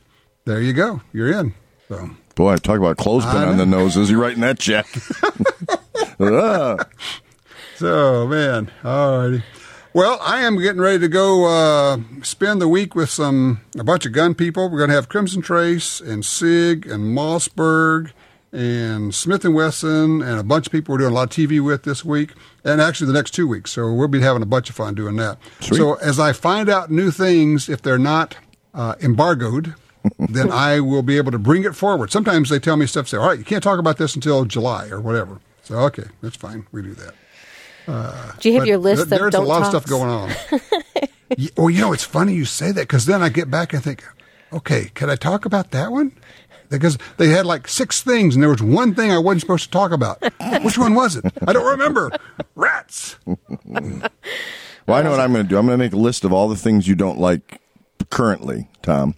There 0.46 0.60
you 0.62 0.74
go. 0.74 1.02
You're 1.14 1.32
in. 1.32 1.54
So 1.88 2.10
Boy, 2.42 2.56
talk 2.56 2.80
about 2.80 2.98
clothespin 2.98 3.50
on 3.50 3.58
the 3.58 3.68
nose. 3.68 3.96
Is 3.96 4.10
he 4.10 4.16
writing 4.16 4.42
that 4.42 4.58
check? 4.58 4.88
So 7.76 8.28
man, 8.28 8.72
all 8.84 9.18
righty. 9.20 9.44
Well, 9.94 10.18
I 10.24 10.42
am 10.42 10.60
getting 10.60 10.82
ready 10.82 10.98
to 10.98 11.08
go 11.08 11.46
uh, 11.46 12.00
spend 12.24 12.60
the 12.60 12.68
week 12.68 12.96
with 12.96 13.12
some 13.12 13.62
a 13.78 13.84
bunch 13.84 14.08
of 14.08 14.12
gun 14.12 14.34
people. 14.34 14.70
We're 14.70 14.80
going 14.80 14.90
to 14.90 14.96
have 14.96 15.08
Crimson 15.08 15.44
Trace 15.44 16.02
and 16.02 16.26
Sig 16.26 16.88
and 16.88 17.16
Mossberg 17.16 18.12
and 18.52 19.14
Smith 19.14 19.46
and 19.46 19.54
Wesson 19.54 20.24
and 20.24 20.40
a 20.40 20.44
bunch 20.44 20.66
of 20.66 20.72
people 20.72 20.94
we're 20.94 21.00
doing 21.00 21.12
a 21.12 21.16
lot 21.16 21.24
of 21.24 21.30
TV 21.30 21.64
with 21.64 21.84
this 21.84 22.04
week 22.04 22.34
and 22.64 22.82
actually 22.82 23.06
the 23.08 23.14
next 23.14 23.32
two 23.32 23.48
weeks. 23.48 23.72
So 23.72 23.94
we'll 23.94 24.08
be 24.08 24.22
having 24.22 24.42
a 24.42 24.48
bunch 24.48 24.68
of 24.70 24.76
fun 24.76 24.96
doing 24.96 25.18
that. 25.18 25.38
Sweet. 25.60 25.78
So 25.78 25.94
as 25.96 26.20
I 26.20 26.34
find 26.34 26.70
out 26.70 26.90
new 26.90 27.12
things, 27.12 27.70
if 27.70 27.84
they're 27.84 28.00
not 28.00 28.36
uh, 28.74 28.96
embargoed, 29.00 29.76
then 30.20 30.52
I 30.52 30.80
will 30.80 31.04
be 31.04 31.18
able 31.18 31.32
to 31.32 31.40
bring 31.40 31.64
it 31.64 31.76
forward. 31.76 32.12
Sometimes 32.12 32.50
they 32.50 32.60
tell 32.60 32.78
me 32.78 32.86
stuff, 32.88 33.08
say, 33.08 33.18
all 33.18 33.28
right, 33.28 33.38
you 33.40 33.46
can't 33.46 33.64
talk 33.64 33.80
about 33.80 33.98
this 33.98 34.16
until 34.16 34.46
July 34.46 34.88
or 34.90 35.00
whatever. 35.00 35.40
So, 35.64 35.76
okay, 35.80 36.06
that's 36.22 36.36
fine. 36.38 36.66
We 36.72 36.82
do 36.82 36.94
that. 36.96 37.14
Uh, 37.88 38.32
do 38.40 38.50
you 38.50 38.58
have 38.58 38.68
your 38.68 38.78
list 38.78 39.10
there- 39.10 39.26
of 39.28 39.32
There's 39.32 39.32
don't 39.34 39.46
a 39.46 39.48
lot 39.48 39.60
talks? 39.72 39.74
of 39.76 39.82
stuff 39.84 39.90
going 39.90 40.10
on. 40.10 40.32
Y- 41.38 41.48
well, 41.56 41.70
you 41.70 41.80
know, 41.80 41.94
it's 41.94 42.04
funny 42.04 42.34
you 42.34 42.44
say 42.44 42.74
that 42.74 42.82
because 42.82 43.06
then 43.06 43.24
I 43.24 43.30
get 43.30 43.50
back 43.50 43.72
and 43.72 43.82
think, 43.82 44.04
okay, 44.52 44.92
can 44.96 45.10
I 45.10 45.16
talk 45.16 45.46
about 45.46 45.72
that 45.72 45.90
one? 45.92 46.12
Because 46.68 46.98
they 47.18 47.30
had 47.30 47.46
like 47.46 47.70
six 47.70 48.02
things, 48.02 48.36
and 48.36 48.44
there 48.44 48.50
was 48.50 48.62
one 48.62 48.94
thing 48.94 49.12
I 49.14 49.18
wasn't 49.18 49.42
supposed 49.42 49.64
to 49.64 49.72
talk 49.72 49.92
about. 49.94 50.22
Which 50.64 50.78
one 50.78 50.94
was 50.94 51.16
it? 51.16 51.24
I 51.48 51.54
don't 51.54 51.66
remember. 51.72 52.12
Rats. 52.56 53.16
Well, 54.86 54.98
I 54.98 55.02
know 55.04 55.12
what 55.12 55.20
I'm 55.20 55.32
going 55.32 55.46
to 55.46 55.50
do. 55.50 55.58
I'm 55.58 55.66
going 55.66 55.78
to 55.78 55.84
make 55.84 55.94
a 55.94 55.98
list 55.98 56.26
of 56.26 56.34
all 56.34 56.50
the 56.50 56.56
things 56.58 56.88
you 56.88 56.96
don't 56.96 57.20
like 57.20 57.62
currently, 58.10 58.68
Tom, 58.82 59.16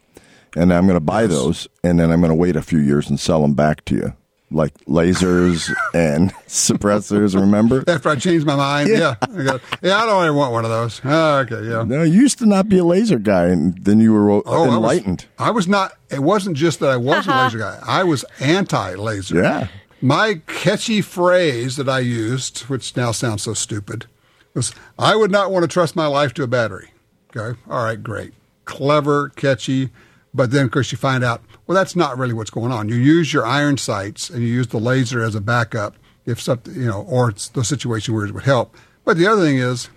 and 0.56 0.74
I'm 0.74 0.86
going 0.86 0.95
to 0.95 0.99
buy 0.99 1.28
those, 1.28 1.68
and 1.84 1.99
then 1.99 2.12
I'm 2.12 2.20
going 2.22 2.30
to 2.32 2.36
wait 2.36 2.56
a 2.56 2.62
few 2.62 2.80
years 2.80 3.10
and 3.10 3.20
sell 3.20 3.41
them 3.41 3.54
back 3.54 3.84
to 3.86 3.95
you, 3.95 4.14
like 4.51 4.74
lasers 4.86 5.72
and 5.93 6.34
suppressors. 6.47 7.39
Remember? 7.39 7.84
After 7.88 8.10
I 8.10 8.16
changed 8.16 8.45
my 8.45 8.56
mind, 8.56 8.89
yeah, 8.89 9.16
I 9.22 9.43
got, 9.43 9.62
yeah, 9.82 9.97
I 9.97 10.06
don't 10.06 10.22
really 10.24 10.36
want 10.36 10.51
one 10.54 10.64
of 10.66 10.72
those. 10.72 11.01
Oh, 11.04 11.38
okay, 11.39 11.68
yeah. 11.68 11.84
No, 11.84 12.04
you 12.04 12.22
used 12.22 12.39
to 12.39 12.45
not 12.45 12.70
be 12.70 12.78
a 12.78 12.84
laser 12.86 13.20
guy, 13.20 13.45
and 13.47 13.78
then 13.84 13.99
you 13.99 14.14
were 14.14 14.30
Oh, 14.32 14.41
I 14.45 14.60
was- 14.68 14.76
enlightened. 14.76 15.26
I 15.39 15.51
was, 15.51 15.68
not. 15.68 15.93
It 16.10 16.20
wasn't 16.24 16.56
just 16.58 16.80
that 16.82 16.89
I 16.89 16.97
wasn't 16.97 17.36
a 17.36 17.43
laser 17.43 17.58
guy. 17.60 17.80
I 17.86 18.04
was 18.04 18.24
anti-laser. 18.39 19.41
Yeah. 19.41 19.68
My 20.01 20.41
catchy 20.47 21.01
phrase 21.01 21.78
that 21.78 21.88
I 21.88 21.99
used, 21.99 22.62
which 22.64 22.95
now 22.97 23.12
sounds 23.12 23.41
so 23.43 23.54
stupid, 23.54 24.06
was 24.54 24.74
I 24.99 25.16
would 25.16 25.32
not 25.32 25.49
want 25.49 25.64
to 25.64 25.68
trust 25.68 25.95
my 25.95 26.08
life 26.08 26.34
to 26.36 26.43
a 26.43 26.47
battery. 26.47 26.91
Okay. 27.36 27.58
All 27.70 27.84
right, 27.86 28.01
great. 28.04 28.34
Clever, 28.66 29.30
catchy. 29.30 29.89
But 30.34 30.52
then, 30.52 30.66
of 30.66 30.72
course, 30.72 30.92
you 30.92 30.98
find 30.98 31.24
out, 31.24 31.42
well, 31.68 31.76
that's 31.76 31.96
not 31.96 32.18
really 32.18 32.34
what's 32.34 32.50
going 32.50 32.72
on. 32.72 32.90
You 32.90 32.96
use 32.96 33.32
your 33.34 33.46
iron 33.46 33.78
sights 33.78 34.30
and 34.30 34.42
you 34.42 34.48
use 34.50 34.68
the 34.68 34.80
laser 34.80 35.22
as 35.24 35.36
a 35.36 35.42
backup 35.42 35.96
if 36.26 36.42
something, 36.42 36.74
you 36.74 36.86
know, 36.88 37.04
or 37.08 37.30
it's 37.30 37.50
the 37.50 37.64
situation 37.64 38.14
where 38.16 38.26
it 38.26 38.34
would 38.34 38.44
help. 38.44 38.76
But 39.06 39.18
the 39.18 39.28
other 39.28 39.42
thing 39.44 39.58
is, 39.58 39.90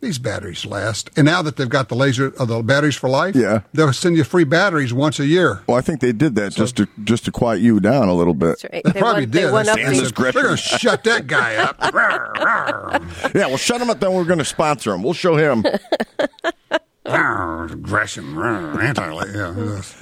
these 0.00 0.18
batteries 0.18 0.64
last. 0.64 1.10
And 1.16 1.24
now 1.24 1.42
that 1.42 1.56
they've 1.56 1.68
got 1.68 1.88
the 1.88 1.96
laser, 1.96 2.32
uh, 2.38 2.44
the 2.44 2.62
batteries 2.62 2.94
for 2.94 3.08
life, 3.08 3.34
Yeah. 3.34 3.62
they'll 3.72 3.92
send 3.92 4.16
you 4.16 4.22
free 4.22 4.44
batteries 4.44 4.92
once 4.92 5.18
a 5.18 5.26
year. 5.26 5.62
Well, 5.66 5.76
I 5.76 5.80
think 5.80 6.00
they 6.00 6.12
did 6.12 6.36
that 6.36 6.52
just 6.52 6.76
to 6.76 6.86
just 7.02 7.24
to 7.24 7.32
quiet 7.32 7.60
you 7.62 7.80
down 7.80 8.08
a 8.08 8.14
little 8.14 8.34
bit. 8.34 8.60
That's 8.60 8.64
right. 8.72 8.84
They, 8.84 8.90
They 8.92 9.00
probably 9.00 9.22
went, 9.22 9.32
did. 9.32 9.48
They 9.48 9.52
went 9.52 9.66
They 9.66 9.72
up 9.72 9.78
said, 9.78 9.88
This 9.90 9.98
the, 9.98 10.04
is 10.04 10.12
Gresham. 10.12 10.34
They're 10.34 10.44
going 10.50 10.56
to 10.56 10.62
shut 10.62 11.02
that 11.04 11.26
guy 11.26 11.56
up. 11.56 11.80
Rawr, 11.80 12.34
rawr. 12.36 13.34
Yeah, 13.34 13.46
well, 13.48 13.56
shut 13.56 13.80
him 13.80 13.90
up. 13.90 13.98
Then 13.98 14.12
we're 14.12 14.24
going 14.24 14.38
to 14.38 14.44
sponsor 14.44 14.94
him. 14.94 15.02
We'll 15.02 15.14
show 15.14 15.34
him. 15.36 15.64
Rawr, 17.08 17.80
Gresham, 17.82 18.38
anti 18.38 19.06
yeah. 19.32 19.54
yes. 19.56 19.96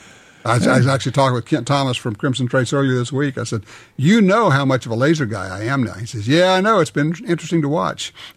I, 0.44 0.54
was- 0.54 0.66
I 0.66 0.76
was 0.78 0.86
actually 0.86 1.12
talking 1.12 1.34
with 1.34 1.46
Kent 1.46 1.66
Thomas 1.66 1.96
from 1.96 2.14
Crimson 2.14 2.46
Trace 2.46 2.72
earlier 2.72 2.94
this 2.94 3.12
week. 3.12 3.36
I 3.38 3.44
said, 3.44 3.64
"You 3.96 4.20
know 4.20 4.50
how 4.50 4.64
much 4.64 4.86
of 4.86 4.92
a 4.92 4.94
laser 4.94 5.26
guy 5.26 5.48
I 5.48 5.64
am 5.64 5.82
now." 5.82 5.94
He 5.94 6.06
says, 6.06 6.28
"Yeah, 6.28 6.52
I 6.52 6.60
know. 6.60 6.78
It's 6.80 6.90
been 6.90 7.14
interesting 7.26 7.62
to 7.62 7.68
watch." 7.68 8.12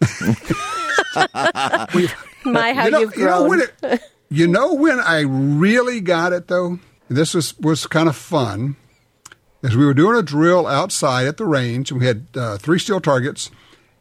my 2.44 2.72
how 2.72 2.84
you 2.86 2.90
know, 2.90 2.98
you've 3.00 3.16
you 3.16 3.24
know 3.24 3.38
grown. 3.46 3.48
when 3.50 3.60
it, 3.60 4.02
you 4.28 4.46
know 4.46 4.74
when 4.74 4.98
I 5.00 5.20
really 5.20 6.00
got 6.00 6.32
it 6.32 6.48
though. 6.48 6.78
This 7.08 7.34
was 7.34 7.58
was 7.58 7.86
kind 7.86 8.08
of 8.08 8.16
fun. 8.16 8.76
As 9.62 9.76
we 9.76 9.84
were 9.84 9.94
doing 9.94 10.16
a 10.16 10.22
drill 10.22 10.66
outside 10.66 11.26
at 11.26 11.36
the 11.36 11.44
range, 11.44 11.90
and 11.90 12.00
we 12.00 12.06
had 12.06 12.26
uh, 12.34 12.56
three 12.56 12.78
steel 12.78 12.98
targets, 13.00 13.50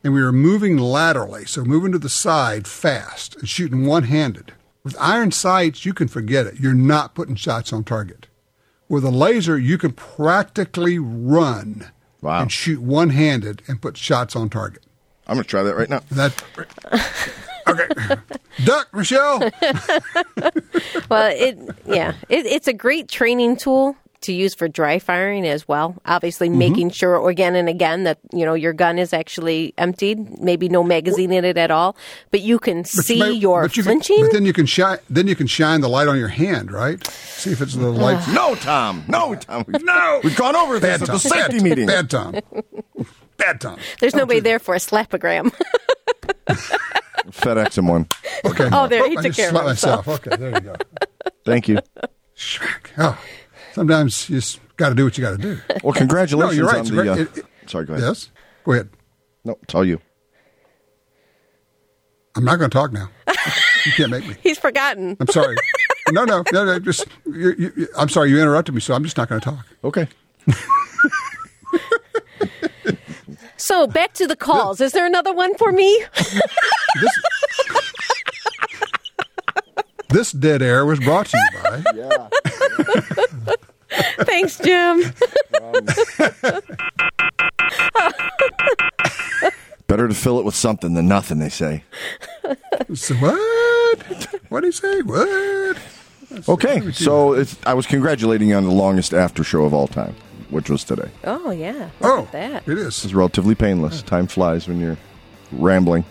and 0.04 0.14
we 0.14 0.22
were 0.24 0.32
moving 0.32 0.78
laterally, 0.78 1.44
so 1.46 1.66
moving 1.66 1.92
to 1.92 2.00
the 2.00 2.08
side 2.08 2.66
fast 2.66 3.36
and 3.36 3.50
shooting 3.50 3.86
one 3.86 4.04
handed. 4.04 4.54
With 4.84 4.96
iron 5.00 5.32
sights, 5.32 5.86
you 5.86 5.94
can 5.94 6.08
forget 6.08 6.48
it. 6.48 6.60
You're 6.60 6.74
not 6.74 7.14
putting 7.16 7.36
shots 7.36 7.74
on 7.74 7.84
target. 7.84 8.28
With 8.88 9.04
a 9.04 9.12
laser, 9.12 9.58
you 9.58 9.78
can 9.78 9.92
practically 9.92 10.98
run 11.00 11.92
Wow. 12.22 12.42
and 12.42 12.52
shoot 12.52 12.82
one 12.82 13.10
handed 13.12 13.62
and 13.68 13.82
put 13.82 13.96
shots 13.98 14.36
on 14.36 14.50
target. 14.50 14.84
I'm 15.28 15.36
going 15.36 15.44
to 15.44 15.50
try 15.50 15.64
that 15.64 15.76
right 15.76 15.90
now. 15.90 16.02
That 16.12 16.44
okay. 17.68 17.88
Duck, 18.64 18.88
Michelle. 18.94 19.50
Well, 21.10 21.32
it 21.36 21.58
yeah, 21.86 22.14
it, 22.30 22.46
it's 22.46 22.68
a 22.68 22.74
great 22.74 23.08
training 23.08 23.58
tool 23.58 23.96
to 24.22 24.34
use 24.34 24.54
for 24.54 24.68
dry 24.68 25.00
firing 25.00 25.48
as 25.48 25.68
well. 25.68 25.96
Obviously, 26.06 26.50
Mm-hmm. 26.50 26.60
making 26.60 26.90
sure 26.92 27.30
again 27.30 27.56
and 27.56 27.70
again 27.70 28.04
that 28.04 28.18
you 28.34 28.46
know 28.46 28.54
your 28.54 28.74
gun 28.74 29.00
is 29.00 29.14
actually 29.14 29.74
emptied. 29.78 30.40
Maybe 30.42 30.68
no 30.70 30.84
magazine 30.84 31.32
in 31.32 31.46
it 31.46 31.58
at 31.58 31.72
all, 31.72 31.96
but 32.32 32.42
you 32.42 32.60
can 32.60 32.84
see 32.86 33.20
But- 33.20 33.36
your 33.38 33.62
but 33.64 33.78
you 33.78 33.84
can- 33.84 33.92
flinching. 34.02 34.22
but 34.26 34.32
then 34.34 34.46
you 34.46 34.54
can 34.54 34.66
shine. 34.66 34.98
Then 35.10 35.28
you 35.28 35.36
can 35.36 35.48
shine 35.48 35.82
the 35.82 35.90
light 35.90 36.08
on 36.08 36.18
your 36.18 36.28
hand, 36.28 36.72
right? 36.72 37.06
See 37.08 37.52
if 37.52 37.62
it's 37.62 37.76
the 37.76 37.90
light. 37.90 38.22
No, 38.34 38.56
Tom. 38.56 39.04
No, 39.08 39.36
Tom. 39.36 39.66
No. 39.68 40.22
We've 40.24 40.36
gone 40.36 40.56
over 40.56 40.80
this 40.80 41.00
Bad 41.00 41.10
at 41.10 41.14
the 41.14 41.20
safety 41.20 41.54
Bad, 41.60 41.64
meeting. 41.64 41.88
Bad 41.88 42.10
Tom. 42.10 42.36
Bad 43.38 43.62
Tom. 43.62 43.80
There's 44.02 44.16
nobody 44.16 44.40
there 44.42 44.60
for 44.60 44.76
a 44.76 44.80
slapogram. 44.80 45.54
FedEx 47.30 47.78
him 47.78 47.88
one. 47.88 48.08
Okay. 48.46 48.70
Oh, 48.72 48.88
there, 48.88 49.08
he 49.08 49.18
I 49.18 49.22
took 49.22 49.34
just 49.34 49.38
care 49.38 49.50
of 49.50 49.52
slapped 49.54 49.68
himself. 49.70 50.08
myself. 50.08 50.28
Okay, 50.28 50.36
there 50.38 50.50
you 50.52 50.60
go. 50.62 50.76
Thank 51.46 51.68
you. 51.68 51.80
Schmack. 52.36 52.88
Oh, 52.98 53.18
sometimes 53.80 54.30
you 54.30 54.36
just 54.36 54.60
got 54.76 54.90
to 54.90 54.96
do 54.96 55.06
what 55.06 55.18
you 55.18 55.24
got 55.24 55.32
to 55.32 55.38
do. 55.38 55.58
Well, 55.84 55.94
congratulations 55.94 56.58
No, 56.58 56.64
you're 56.64 56.66
right. 56.68 56.76
on 56.76 56.82
It's 56.82 56.90
the. 56.90 56.96
great. 56.96 57.08
Uh, 57.08 57.16
It- 57.16 57.38
it- 57.38 57.46
sorry, 57.70 57.86
go 57.86 57.94
ahead. 57.94 58.06
Yes. 58.08 58.30
Go 58.66 58.74
ahead. 58.74 58.90
No, 59.46 59.58
it's 59.64 59.74
all 59.74 59.86
you. 59.86 60.00
I'm 62.36 62.44
not 62.44 62.58
going 62.58 62.70
to 62.70 62.74
talk 62.78 62.92
now. 62.92 63.10
You 63.86 63.92
can't 63.94 64.12
make 64.12 64.28
me. 64.28 64.36
He's 64.44 64.58
forgotten. 64.60 65.16
I'm 65.20 65.28
sorry. 65.28 65.56
No, 66.12 66.26
no, 66.26 66.44
no, 66.52 66.66
no. 66.66 66.80
Just, 66.80 67.08
you, 67.26 67.56
you, 67.58 67.72
you- 67.78 67.88
I'm 67.98 68.10
sorry. 68.10 68.30
You 68.32 68.40
interrupted 68.42 68.76
me, 68.76 68.82
so 68.82 68.94
I'm 68.94 69.04
just 69.06 69.16
not 69.18 69.30
going 69.30 69.40
to 69.40 69.46
talk. 69.50 69.66
Okay. 69.84 70.08
So 73.62 73.86
back 73.88 74.14
to 74.14 74.26
the 74.26 74.36
calls. 74.38 74.80
Is 74.82 74.94
there 74.94 75.06
another 75.06 75.34
one 75.34 75.54
for 75.58 75.72
me? 75.72 76.04
This, 76.16 77.20
this 80.10 80.32
dead 80.32 80.62
air 80.62 80.86
was 80.86 81.00
brought 81.00 81.28
to 81.28 81.38
you 81.38 81.60
by. 83.46 83.58
Thanks, 84.22 84.58
Jim. 84.60 85.02
Better 89.88 90.08
to 90.08 90.14
fill 90.14 90.40
it 90.40 90.46
with 90.46 90.56
something 90.56 90.94
than 90.94 91.08
nothing, 91.08 91.40
they 91.40 91.50
say. 91.50 91.84
So 92.94 93.16
what? 93.16 93.38
What 94.50 94.62
do 94.62 94.68
you 94.68 94.72
say? 94.72 95.02
What? 95.02 95.78
Okay, 96.48 96.92
so 96.92 97.34
it's, 97.34 97.58
I 97.66 97.74
was 97.74 97.88
congratulating 97.88 98.50
you 98.50 98.56
on 98.56 98.64
the 98.66 98.72
longest 98.72 99.14
after 99.16 99.44
show 99.44 99.64
of 99.66 99.74
all 99.74 99.88
time, 99.88 100.16
which 100.52 100.70
was 100.70 100.84
today. 100.84 101.10
Oh 101.24 101.50
yeah. 101.50 101.90
Look 102.00 102.12
Oh, 102.12 102.20
at 102.24 102.32
that. 102.34 102.68
it 102.68 102.78
is. 102.78 103.04
It's 103.04 103.14
relatively 103.16 103.56
painless. 103.56 104.04
Time 104.04 104.28
flies 104.28 104.68
when 104.68 104.80
you're 104.80 104.98
rambling. 105.52 106.06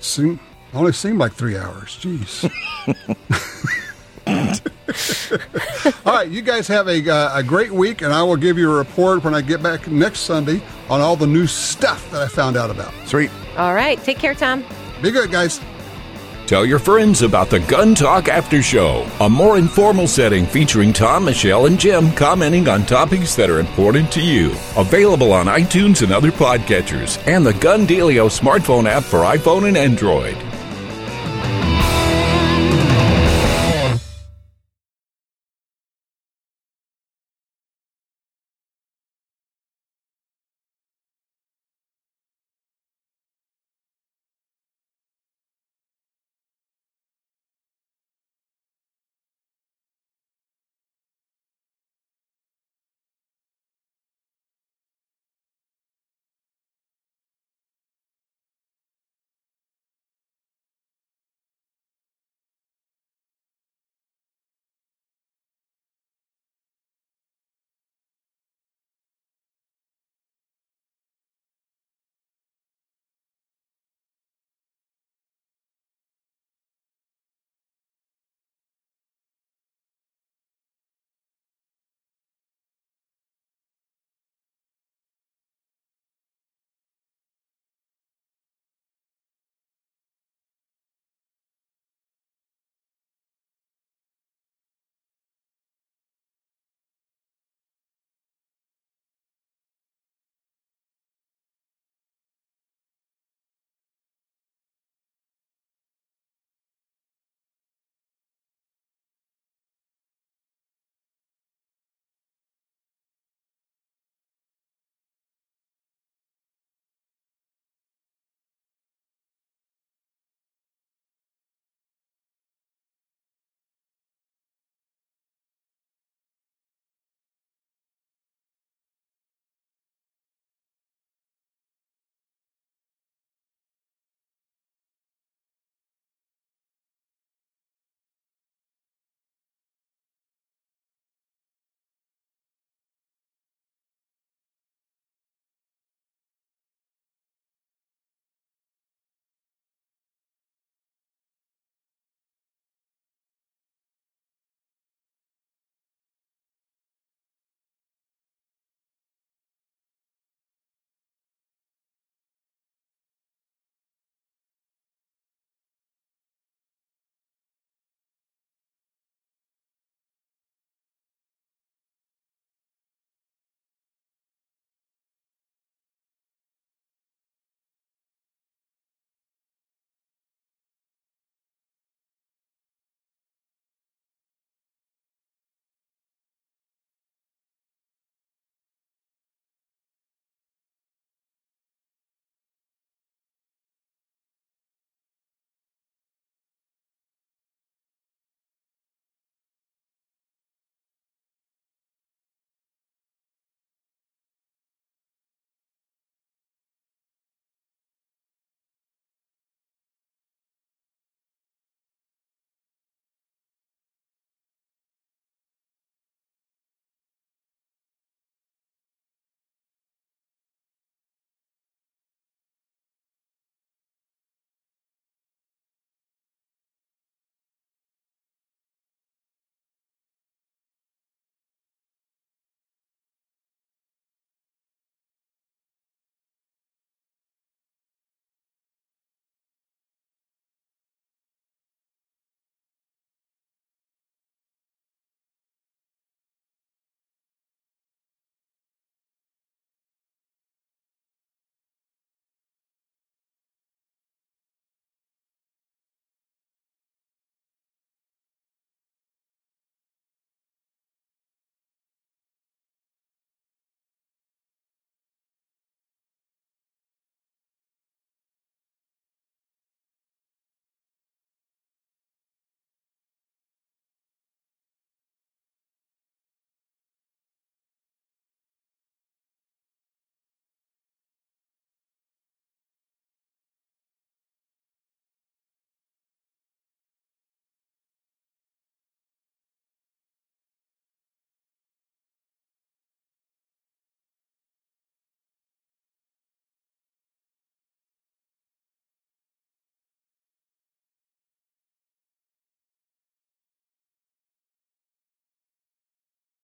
Seem, 0.00 0.38
only 0.74 0.92
seemed 0.92 1.18
like 1.18 1.32
three 1.32 1.56
hours. 1.56 1.96
Jeez. 2.00 2.50
All 6.06 6.12
right, 6.12 6.28
you 6.28 6.42
guys 6.42 6.68
have 6.68 6.88
a, 6.88 7.10
uh, 7.10 7.38
a 7.38 7.42
great 7.42 7.72
week, 7.72 8.02
and 8.02 8.12
I 8.12 8.22
will 8.22 8.36
give 8.36 8.58
you 8.58 8.70
a 8.70 8.76
report 8.76 9.24
when 9.24 9.34
I 9.34 9.40
get 9.40 9.62
back 9.62 9.88
next 9.88 10.20
Sunday 10.20 10.62
on 10.88 11.00
all 11.00 11.16
the 11.16 11.26
new 11.26 11.46
stuff 11.46 12.10
that 12.10 12.22
I 12.22 12.28
found 12.28 12.56
out 12.56 12.70
about. 12.70 12.92
Sweet. 13.06 13.30
All 13.56 13.74
right. 13.74 14.02
Take 14.02 14.18
care, 14.18 14.34
Tom. 14.34 14.64
Be 15.02 15.10
good, 15.10 15.30
guys. 15.30 15.60
Tell 16.46 16.66
your 16.66 16.78
friends 16.78 17.22
about 17.22 17.48
the 17.48 17.60
Gun 17.60 17.94
Talk 17.94 18.28
After 18.28 18.60
Show, 18.60 19.08
a 19.20 19.30
more 19.30 19.56
informal 19.56 20.06
setting 20.06 20.44
featuring 20.44 20.92
Tom, 20.92 21.24
Michelle, 21.24 21.64
and 21.64 21.80
Jim 21.80 22.12
commenting 22.12 22.68
on 22.68 22.84
topics 22.84 23.34
that 23.36 23.48
are 23.48 23.60
important 23.60 24.12
to 24.12 24.20
you. 24.20 24.50
Available 24.76 25.32
on 25.32 25.46
iTunes 25.46 26.02
and 26.02 26.12
other 26.12 26.30
podcatchers, 26.30 27.18
and 27.26 27.46
the 27.46 27.54
Gun 27.54 27.86
Dealio 27.86 28.28
smartphone 28.28 28.86
app 28.86 29.04
for 29.04 29.20
iPhone 29.20 29.66
and 29.66 29.78
Android. 29.78 30.36